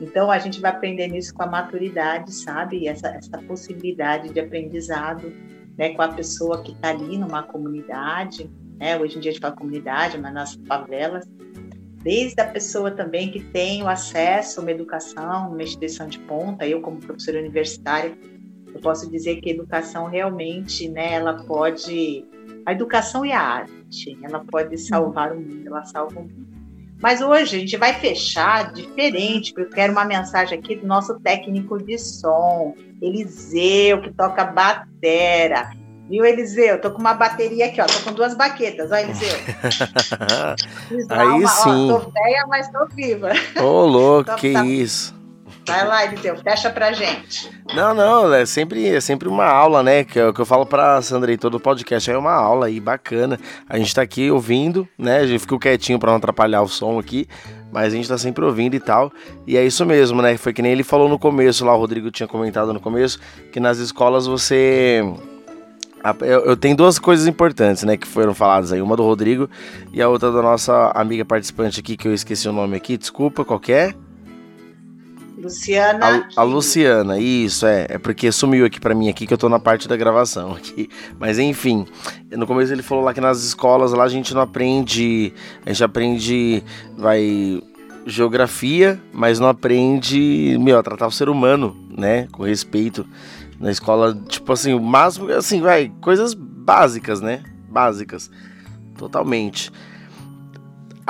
Então, 0.00 0.30
a 0.30 0.38
gente 0.38 0.60
vai 0.60 0.70
aprender 0.70 1.08
nisso 1.08 1.34
com 1.34 1.42
a 1.42 1.46
maturidade, 1.46 2.32
sabe? 2.32 2.88
Essa, 2.88 3.08
essa 3.08 3.38
possibilidade 3.42 4.32
de 4.32 4.40
aprendizado 4.40 5.32
né, 5.76 5.90
com 5.90 6.02
a 6.02 6.08
pessoa 6.08 6.62
que 6.62 6.72
está 6.72 6.90
ali 6.90 7.18
numa 7.18 7.42
comunidade, 7.42 8.50
né? 8.78 8.98
Hoje 8.98 9.18
em 9.18 9.20
dia 9.20 9.30
a 9.30 9.32
gente 9.34 9.42
fala 9.42 9.54
comunidade, 9.54 10.18
mas 10.18 10.32
nas 10.32 10.54
favelas, 10.66 11.28
desde 12.02 12.40
a 12.40 12.46
pessoa 12.46 12.90
também 12.90 13.30
que 13.30 13.40
tem 13.40 13.82
o 13.82 13.88
acesso 13.88 14.60
a 14.60 14.62
uma 14.62 14.70
educação, 14.70 15.50
uma 15.50 15.62
instituição 15.62 16.06
de 16.06 16.18
ponta, 16.20 16.66
eu 16.66 16.80
como 16.80 16.98
professora 16.98 17.38
universitária, 17.38 18.16
eu 18.74 18.80
posso 18.80 19.10
dizer 19.10 19.40
que 19.40 19.50
a 19.50 19.52
educação 19.52 20.06
realmente, 20.06 20.88
né, 20.88 21.14
ela 21.14 21.44
pode, 21.44 22.24
a 22.64 22.72
educação 22.72 23.24
e 23.24 23.32
a 23.32 23.40
arte, 23.40 24.18
ela 24.22 24.44
pode 24.44 24.78
salvar 24.78 25.32
o 25.32 25.40
mundo, 25.40 25.66
ela 25.66 25.84
salva 25.84 26.20
o 26.20 26.22
mundo. 26.22 26.59
Mas 27.00 27.22
hoje 27.22 27.56
a 27.56 27.60
gente 27.60 27.76
vai 27.76 27.94
fechar 27.94 28.72
diferente, 28.72 29.52
porque 29.52 29.68
eu 29.68 29.74
quero 29.74 29.92
uma 29.92 30.04
mensagem 30.04 30.58
aqui 30.58 30.76
do 30.76 30.86
nosso 30.86 31.18
técnico 31.20 31.82
de 31.82 31.98
som, 31.98 32.74
Eliseu, 33.00 34.02
que 34.02 34.12
toca 34.12 34.44
batera. 34.44 35.70
Viu, 36.10 36.24
Eliseu? 36.24 36.80
Tô 36.80 36.90
com 36.90 36.98
uma 36.98 37.14
bateria 37.14 37.66
aqui, 37.66 37.80
ó. 37.80 37.86
Tô 37.86 38.00
com 38.00 38.12
duas 38.12 38.34
baquetas, 38.34 38.90
ó, 38.90 38.96
Eliseu. 38.96 39.28
Aí 41.08 41.28
uma, 41.28 41.48
sim. 41.48 41.90
Ó, 41.90 42.00
tô 42.00 42.10
velha, 42.10 42.46
mas 42.48 42.68
tô 42.68 42.86
viva. 42.88 43.30
Ô, 43.62 43.86
louco, 43.86 44.22
então, 44.22 44.36
que 44.36 44.52
tá... 44.52 44.66
isso. 44.66 45.19
Vai 45.66 45.86
lá, 45.86 46.04
Eliseu, 46.04 46.36
fecha 46.36 46.70
pra 46.70 46.92
gente. 46.92 47.50
Não, 47.74 47.94
não, 47.94 48.32
é 48.32 48.44
sempre, 48.44 48.88
é 48.88 49.00
sempre 49.00 49.28
uma 49.28 49.44
aula, 49.44 49.82
né? 49.82 50.04
Que 50.04 50.18
é 50.18 50.26
o 50.26 50.32
que 50.32 50.40
eu 50.40 50.46
falo 50.46 50.66
pra 50.66 51.00
Sandra 51.02 51.30
aí, 51.30 51.38
todo 51.38 51.60
podcast 51.60 52.10
é 52.10 52.18
uma 52.18 52.32
aula 52.32 52.66
aí, 52.66 52.80
bacana. 52.80 53.38
A 53.68 53.78
gente 53.78 53.94
tá 53.94 54.02
aqui 54.02 54.30
ouvindo, 54.30 54.88
né? 54.98 55.18
A 55.18 55.26
gente 55.26 55.40
ficou 55.40 55.58
quietinho 55.58 55.98
pra 55.98 56.10
não 56.10 56.18
atrapalhar 56.18 56.62
o 56.62 56.68
som 56.68 56.98
aqui, 56.98 57.28
mas 57.70 57.92
a 57.92 57.96
gente 57.96 58.08
tá 58.08 58.18
sempre 58.18 58.44
ouvindo 58.44 58.74
e 58.74 58.80
tal. 58.80 59.12
E 59.46 59.56
é 59.56 59.64
isso 59.64 59.86
mesmo, 59.86 60.20
né? 60.20 60.36
Foi 60.36 60.52
que 60.52 60.62
nem 60.62 60.72
ele 60.72 60.82
falou 60.82 61.08
no 61.08 61.18
começo 61.18 61.64
lá, 61.64 61.74
o 61.74 61.78
Rodrigo 61.78 62.10
tinha 62.10 62.26
comentado 62.26 62.72
no 62.72 62.80
começo, 62.80 63.20
que 63.52 63.60
nas 63.60 63.78
escolas 63.78 64.26
você 64.26 65.04
eu, 66.22 66.56
tenho 66.56 66.74
duas 66.74 66.98
coisas 66.98 67.26
importantes, 67.26 67.82
né, 67.84 67.96
que 67.96 68.06
foram 68.06 68.34
faladas 68.34 68.72
aí. 68.72 68.80
Uma 68.80 68.96
do 68.96 69.02
Rodrigo 69.02 69.48
e 69.92 70.00
a 70.00 70.08
outra 70.08 70.32
da 70.32 70.40
nossa 70.40 70.90
amiga 70.94 71.24
participante 71.24 71.80
aqui, 71.80 71.96
que 71.96 72.08
eu 72.08 72.14
esqueci 72.14 72.48
o 72.48 72.52
nome 72.52 72.76
aqui. 72.76 72.96
Desculpa, 72.96 73.44
qual 73.44 73.60
é? 73.68 73.94
Luciana. 75.40 76.26
A, 76.36 76.40
a, 76.40 76.44
Luciana, 76.44 77.18
isso, 77.18 77.66
é. 77.66 77.86
É 77.90 77.98
porque 77.98 78.30
sumiu 78.30 78.66
aqui 78.66 78.78
para 78.78 78.94
mim 78.94 79.08
aqui 79.08 79.26
que 79.26 79.32
eu 79.32 79.38
tô 79.38 79.48
na 79.48 79.58
parte 79.58 79.88
da 79.88 79.96
gravação 79.96 80.52
aqui. 80.54 80.88
Mas 81.18 81.38
enfim, 81.38 81.86
no 82.30 82.46
começo 82.46 82.72
ele 82.72 82.82
falou 82.82 83.04
lá 83.04 83.14
que 83.14 83.20
nas 83.20 83.42
escolas 83.42 83.92
lá 83.92 84.04
a 84.04 84.08
gente 84.08 84.34
não 84.34 84.42
aprende. 84.42 85.32
A 85.64 85.70
gente 85.72 85.84
aprende. 85.84 86.62
Vai. 86.96 87.62
Geografia, 88.06 88.98
mas 89.12 89.38
não 89.38 89.46
aprende, 89.46 90.56
meu, 90.58 90.78
a 90.78 90.82
tratar 90.82 91.06
o 91.06 91.12
ser 91.12 91.28
humano, 91.28 91.76
né? 91.90 92.26
Com 92.32 92.44
respeito 92.44 93.06
na 93.60 93.70
escola, 93.70 94.18
tipo 94.26 94.50
assim, 94.54 94.72
o 94.72 94.80
máximo, 94.80 95.30
assim, 95.30 95.60
vai, 95.60 95.92
coisas 96.00 96.32
básicas, 96.32 97.20
né? 97.20 97.42
Básicas. 97.68 98.30
Totalmente. 98.96 99.70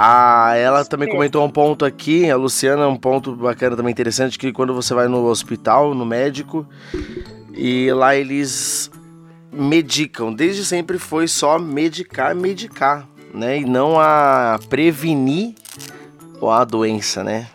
Ah, 0.03 0.57
ela 0.57 0.83
também 0.83 1.11
comentou 1.11 1.45
um 1.45 1.51
ponto 1.51 1.85
aqui, 1.85 2.31
a 2.31 2.35
Luciana, 2.35 2.89
um 2.89 2.97
ponto 2.97 3.37
bacana 3.37 3.77
também 3.77 3.93
interessante, 3.93 4.39
que 4.39 4.51
quando 4.51 4.73
você 4.73 4.95
vai 4.95 5.09
no 5.09 5.27
hospital, 5.27 5.95
no 5.95 6.07
médico, 6.07 6.67
e 7.53 7.93
lá 7.93 8.17
eles 8.17 8.91
medicam. 9.53 10.33
Desde 10.33 10.65
sempre 10.65 10.99
foi 10.99 11.29
só 11.29 11.59
medicar, 11.59 12.35
medicar, 12.35 13.07
né? 13.35 13.59
E 13.59 13.67
não 13.67 14.01
a 14.01 14.59
prevenir 14.71 15.55
a 16.51 16.65
doença, 16.65 17.23
né? 17.23 17.49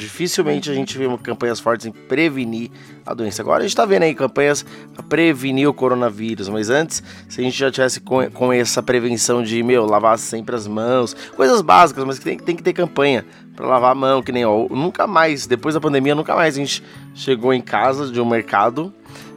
Dificilmente 0.00 0.70
a 0.70 0.74
gente 0.74 0.96
vê 0.96 1.04
campanhas 1.18 1.60
fortes 1.60 1.84
em 1.84 1.92
prevenir 1.92 2.70
a 3.04 3.12
doença. 3.12 3.42
Agora 3.42 3.58
a 3.58 3.62
gente 3.62 3.72
está 3.72 3.84
vendo 3.84 4.04
aí 4.04 4.14
campanhas 4.14 4.64
para 4.94 5.02
prevenir 5.02 5.68
o 5.68 5.74
coronavírus, 5.74 6.48
mas 6.48 6.70
antes, 6.70 7.02
se 7.28 7.38
a 7.38 7.44
gente 7.44 7.58
já 7.58 7.70
tivesse 7.70 8.00
com, 8.00 8.30
com 8.30 8.50
essa 8.50 8.82
prevenção 8.82 9.42
de, 9.42 9.62
meu, 9.62 9.84
lavar 9.84 10.16
sempre 10.18 10.56
as 10.56 10.66
mãos, 10.66 11.14
coisas 11.36 11.60
básicas, 11.60 12.02
mas 12.04 12.18
que 12.18 12.24
tem, 12.24 12.38
tem 12.38 12.56
que 12.56 12.62
ter 12.62 12.72
campanha 12.72 13.26
para 13.54 13.66
lavar 13.66 13.92
a 13.92 13.94
mão, 13.94 14.22
que 14.22 14.32
nem, 14.32 14.42
ó, 14.42 14.66
nunca 14.70 15.06
mais, 15.06 15.46
depois 15.46 15.74
da 15.74 15.80
pandemia, 15.82 16.14
nunca 16.14 16.34
mais 16.34 16.54
a 16.54 16.58
gente 16.58 16.82
chegou 17.14 17.52
em 17.52 17.60
casa 17.60 18.10
de 18.10 18.18
um 18.22 18.24
mercado 18.24 18.94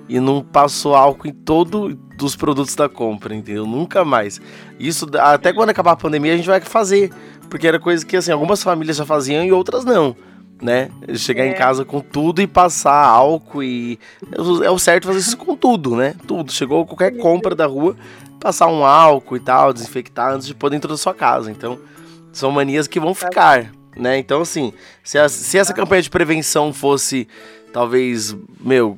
e 0.08 0.18
não 0.18 0.42
passou 0.42 0.96
álcool 0.96 1.28
em 1.28 1.34
todo 1.34 1.94
dos 2.16 2.38
produtos 2.38 2.74
da 2.74 2.88
compra, 2.88 3.36
entendeu? 3.36 3.66
Nunca 3.66 4.06
mais. 4.06 4.40
Isso 4.80 5.10
até 5.20 5.52
quando 5.52 5.72
acabar 5.72 5.92
a 5.92 5.98
pandemia 5.98 6.34
a 6.34 6.38
gente 6.38 6.48
vai 6.48 6.62
fazer, 6.62 7.12
porque 7.50 7.68
era 7.68 7.82
coisa 7.82 8.06
que 8.06 8.16
assim 8.16 8.32
algumas 8.32 8.64
famílias 8.64 8.96
já 8.96 9.06
faziam 9.06 9.44
e 9.44 9.52
outras 9.52 9.84
não 9.84 10.16
né? 10.62 10.90
Chegar 11.16 11.46
é. 11.46 11.50
em 11.50 11.54
casa 11.54 11.84
com 11.84 12.00
tudo 12.00 12.42
e 12.42 12.48
passar 12.48 13.06
álcool 13.06 13.64
e. 13.64 14.00
É 14.64 14.70
o 14.70 14.80
certo 14.80 15.08
fazer 15.08 15.20
isso 15.20 15.38
com 15.38 15.56
tudo, 15.56 15.96
né? 15.96 16.16
Tudo. 16.28 16.52
Chegou 16.52 16.86
qualquer 16.86 17.18
compra 17.18 17.54
da 17.54 17.66
rua, 17.66 17.96
passar 18.40 18.68
um 18.68 18.86
álcool 18.86 19.38
e 19.38 19.40
tal, 19.40 19.74
desinfectar 19.74 20.34
antes 20.34 20.48
de 20.48 20.56
pôr 20.56 20.70
dentro 20.70 20.90
da 20.90 20.98
sua 20.98 21.14
casa. 21.14 21.52
Então, 21.52 21.80
são 22.32 22.52
manias 22.52 22.88
que 22.88 23.00
vão 23.00 23.14
ficar, 23.14 23.72
né? 23.96 24.18
Então, 24.18 24.42
assim, 24.42 24.74
se, 25.04 25.18
a, 25.18 25.28
se 25.30 25.58
essa 25.58 25.74
campanha 25.74 26.02
de 26.02 26.10
prevenção 26.10 26.74
fosse, 26.74 27.28
talvez, 27.72 28.36
meu, 28.60 28.98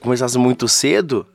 começasse 0.00 0.38
muito 0.38 0.68
cedo, 0.68 1.26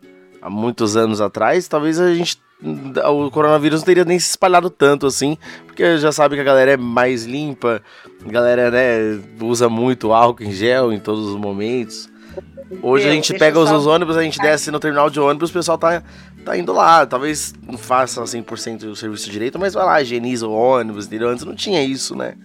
há 0.42 0.50
muitos 0.50 0.96
anos 0.96 1.22
atrás, 1.22 1.68
talvez 1.68 2.00
a 2.00 2.14
gente 2.14 2.38
o 2.62 3.30
coronavírus 3.30 3.82
não 3.82 3.86
teria 3.86 4.04
nem 4.04 4.18
se 4.18 4.30
espalhado 4.30 4.70
tanto 4.70 5.06
assim, 5.06 5.38
porque 5.66 5.98
já 5.98 6.12
sabe 6.12 6.36
que 6.36 6.42
a 6.42 6.44
galera 6.44 6.72
é 6.72 6.78
mais 6.78 7.24
limpa, 7.24 7.82
a 8.26 8.32
galera 8.32 8.72
né, 8.72 9.20
usa 9.42 9.70
muito 9.70 10.12
álcool 10.12 10.44
em 10.44 10.52
gel 10.52 10.92
em 10.92 11.00
todos 11.00 11.28
os 11.28 11.36
momentos. 11.36 12.10
Hoje 12.82 13.08
a 13.08 13.12
gente 13.12 13.34
pega 13.34 13.60
os, 13.60 13.86
ônibus, 13.86 14.18
a 14.18 14.24
gente 14.24 14.40
desce 14.40 14.72
no 14.72 14.80
terminal 14.80 15.10
de 15.10 15.20
ônibus, 15.20 15.50
o 15.50 15.54
pessoal 15.54 15.78
tá, 15.78 16.04
tá 16.44 16.58
indo 16.58 16.74
lá. 16.74 17.06
Talvez 17.06 17.54
não 17.66 17.78
faça 17.78 18.22
100% 18.22 18.80
do 18.80 18.96
serviço 18.96 19.30
direito, 19.30 19.58
mas 19.58 19.74
vai 19.74 19.86
lá, 19.86 20.02
higieniza 20.02 20.48
o 20.48 20.52
ônibus, 20.52 21.06
entendeu? 21.08 21.30
Antes 21.30 21.46
não 21.46 21.56
tinha 21.56 21.82
isso, 21.84 22.16
né? 22.16 22.36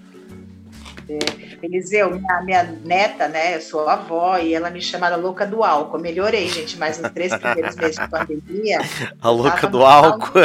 Eliseu, 1.62 2.10
minha, 2.10 2.42
minha 2.42 2.62
neta, 2.84 3.28
né? 3.28 3.56
Eu 3.56 3.60
sou 3.60 3.88
avó 3.88 4.38
e 4.38 4.54
ela 4.54 4.70
me 4.70 4.80
chama 4.80 5.14
louca 5.16 5.46
do 5.46 5.62
álcool. 5.62 5.98
melhorei, 5.98 6.48
gente, 6.48 6.78
mas 6.78 6.98
nos 6.98 7.10
três 7.12 7.34
primeiros 7.34 7.76
meses 7.76 7.96
de 7.96 8.08
pandemia. 8.08 8.78
A 9.20 9.30
louca 9.30 9.66
do 9.66 9.84
álcool. 9.84 10.40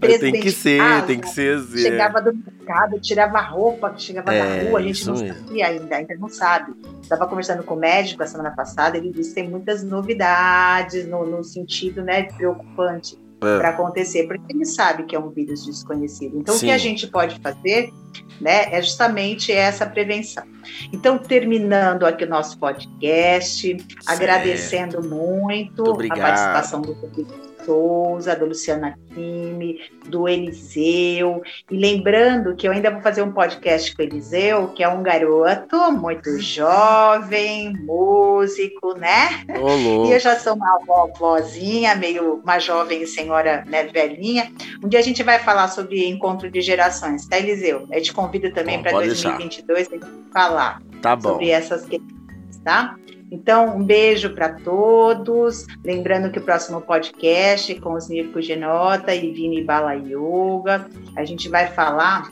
tem 0.20 0.32
que 0.40 0.50
ser, 0.50 0.78
casa, 0.78 1.06
tem 1.06 1.20
que 1.20 1.28
ser 1.28 1.58
assim. 1.58 1.78
Chegava 1.78 2.20
do 2.20 2.34
mercado, 2.34 3.00
tirava 3.00 3.38
a 3.38 3.42
roupa, 3.42 3.94
chegava 3.96 4.34
é, 4.34 4.64
da 4.64 4.68
rua, 4.68 4.78
a 4.80 4.82
gente 4.82 5.06
não 5.06 5.14
mesmo. 5.14 5.46
sabia 5.46 5.66
ainda, 5.66 5.96
ainda 5.96 6.14
não 6.16 6.28
sabe. 6.28 6.72
Estava 7.02 7.26
conversando 7.26 7.62
com 7.62 7.74
o 7.74 7.78
médico 7.78 8.22
a 8.22 8.26
semana 8.26 8.50
passada, 8.50 8.96
ele 8.96 9.10
disse 9.10 9.30
que 9.30 9.34
tem 9.36 9.48
muitas 9.48 9.82
novidades 9.82 11.06
no, 11.06 11.24
no 11.26 11.44
sentido 11.44 12.02
né, 12.02 12.24
preocupante 12.24 13.18
é. 13.46 13.58
para 13.58 13.70
acontecer, 13.70 14.26
porque 14.26 14.52
ele 14.52 14.64
sabe 14.64 15.04
que 15.04 15.14
é 15.14 15.18
um 15.18 15.30
vírus 15.30 15.64
desconhecido. 15.64 16.38
Então, 16.38 16.54
Sim. 16.54 16.66
o 16.66 16.68
que 16.68 16.72
a 16.72 16.78
gente 16.78 17.06
pode 17.06 17.40
fazer 17.40 17.92
né, 18.40 18.74
é 18.74 18.82
justamente 18.82 19.52
essa 19.52 19.86
prevenção. 19.86 20.44
Então, 20.92 21.18
terminando 21.18 22.04
aqui 22.04 22.24
o 22.24 22.28
nosso 22.28 22.58
podcast, 22.58 23.60
certo. 23.60 23.86
agradecendo 24.06 25.02
muito, 25.02 25.84
muito 25.84 26.12
a 26.12 26.16
participação 26.16 26.80
do 26.80 26.94
público 26.94 27.53
Souza, 27.64 28.36
da 28.36 28.44
Luciana 28.44 28.98
Kimi, 29.12 29.80
do 30.06 30.28
Eliseu. 30.28 31.42
E 31.70 31.76
lembrando 31.76 32.54
que 32.54 32.68
eu 32.68 32.72
ainda 32.72 32.90
vou 32.90 33.00
fazer 33.00 33.22
um 33.22 33.32
podcast 33.32 33.94
com 33.94 34.02
o 34.02 34.04
Eliseu, 34.04 34.68
que 34.68 34.82
é 34.82 34.88
um 34.88 35.02
garoto 35.02 35.92
muito 35.92 36.38
jovem, 36.40 37.72
músico, 37.84 38.94
né? 38.94 39.44
Olô. 39.60 40.06
E 40.06 40.12
eu 40.12 40.20
já 40.20 40.38
sou 40.38 40.54
uma 40.54 40.78
vovozinha, 40.86 41.94
meio 41.94 42.40
uma 42.42 42.58
jovem 42.58 43.06
senhora 43.06 43.64
né, 43.66 43.84
velhinha. 43.84 44.50
Um 44.82 44.88
dia 44.88 45.00
a 45.00 45.02
gente 45.02 45.22
vai 45.22 45.38
falar 45.38 45.68
sobre 45.68 46.06
encontro 46.08 46.50
de 46.50 46.60
gerações, 46.60 47.26
tá, 47.26 47.38
Eliseu? 47.38 47.86
Eu 47.90 48.02
te 48.02 48.12
convido 48.12 48.52
também 48.52 48.82
para 48.82 48.92
2022 48.92 49.88
deixar. 49.88 50.08
falar 50.32 50.82
tá 51.00 51.20
sobre 51.20 51.50
essas 51.50 51.84
questões, 51.84 52.56
tá? 52.64 52.96
Então, 53.34 53.76
um 53.76 53.82
beijo 53.82 54.32
para 54.32 54.50
todos. 54.60 55.66
Lembrando 55.84 56.30
que 56.30 56.38
o 56.38 56.42
próximo 56.42 56.80
podcast 56.80 57.74
com 57.80 57.94
os 57.94 58.08
Nirko 58.08 58.40
Genota 58.40 59.12
e 59.12 59.32
Vini 59.32 59.64
Bala 59.64 59.94
Yoga, 59.94 60.86
a 61.16 61.24
gente 61.24 61.48
vai 61.48 61.66
falar 61.66 62.30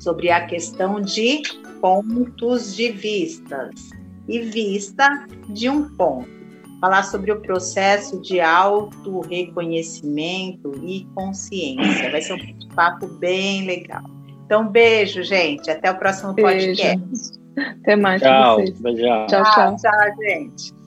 sobre 0.00 0.32
a 0.32 0.44
questão 0.44 1.00
de 1.00 1.42
pontos 1.80 2.74
de 2.74 2.90
vistas 2.90 3.90
e 4.26 4.40
vista 4.40 5.28
de 5.48 5.68
um 5.68 5.88
ponto. 5.90 6.28
Falar 6.80 7.04
sobre 7.04 7.30
o 7.30 7.40
processo 7.40 8.20
de 8.20 8.40
auto-reconhecimento 8.40 10.72
e 10.84 11.06
consciência. 11.14 12.10
Vai 12.10 12.20
ser 12.20 12.32
um 12.32 12.68
papo 12.74 13.06
bem 13.06 13.64
legal. 13.64 14.02
Então, 14.44 14.66
beijo, 14.66 15.22
gente. 15.22 15.70
Até 15.70 15.88
o 15.88 15.96
próximo 15.96 16.32
beijo. 16.32 16.82
podcast. 16.82 17.41
Até 17.58 17.96
mais. 17.96 18.20
Tchau. 18.20 18.64
Tchau, 18.64 18.94
tchau. 18.94 19.26
Tchau, 19.26 19.76
tchau, 19.76 20.22
gente. 20.22 20.81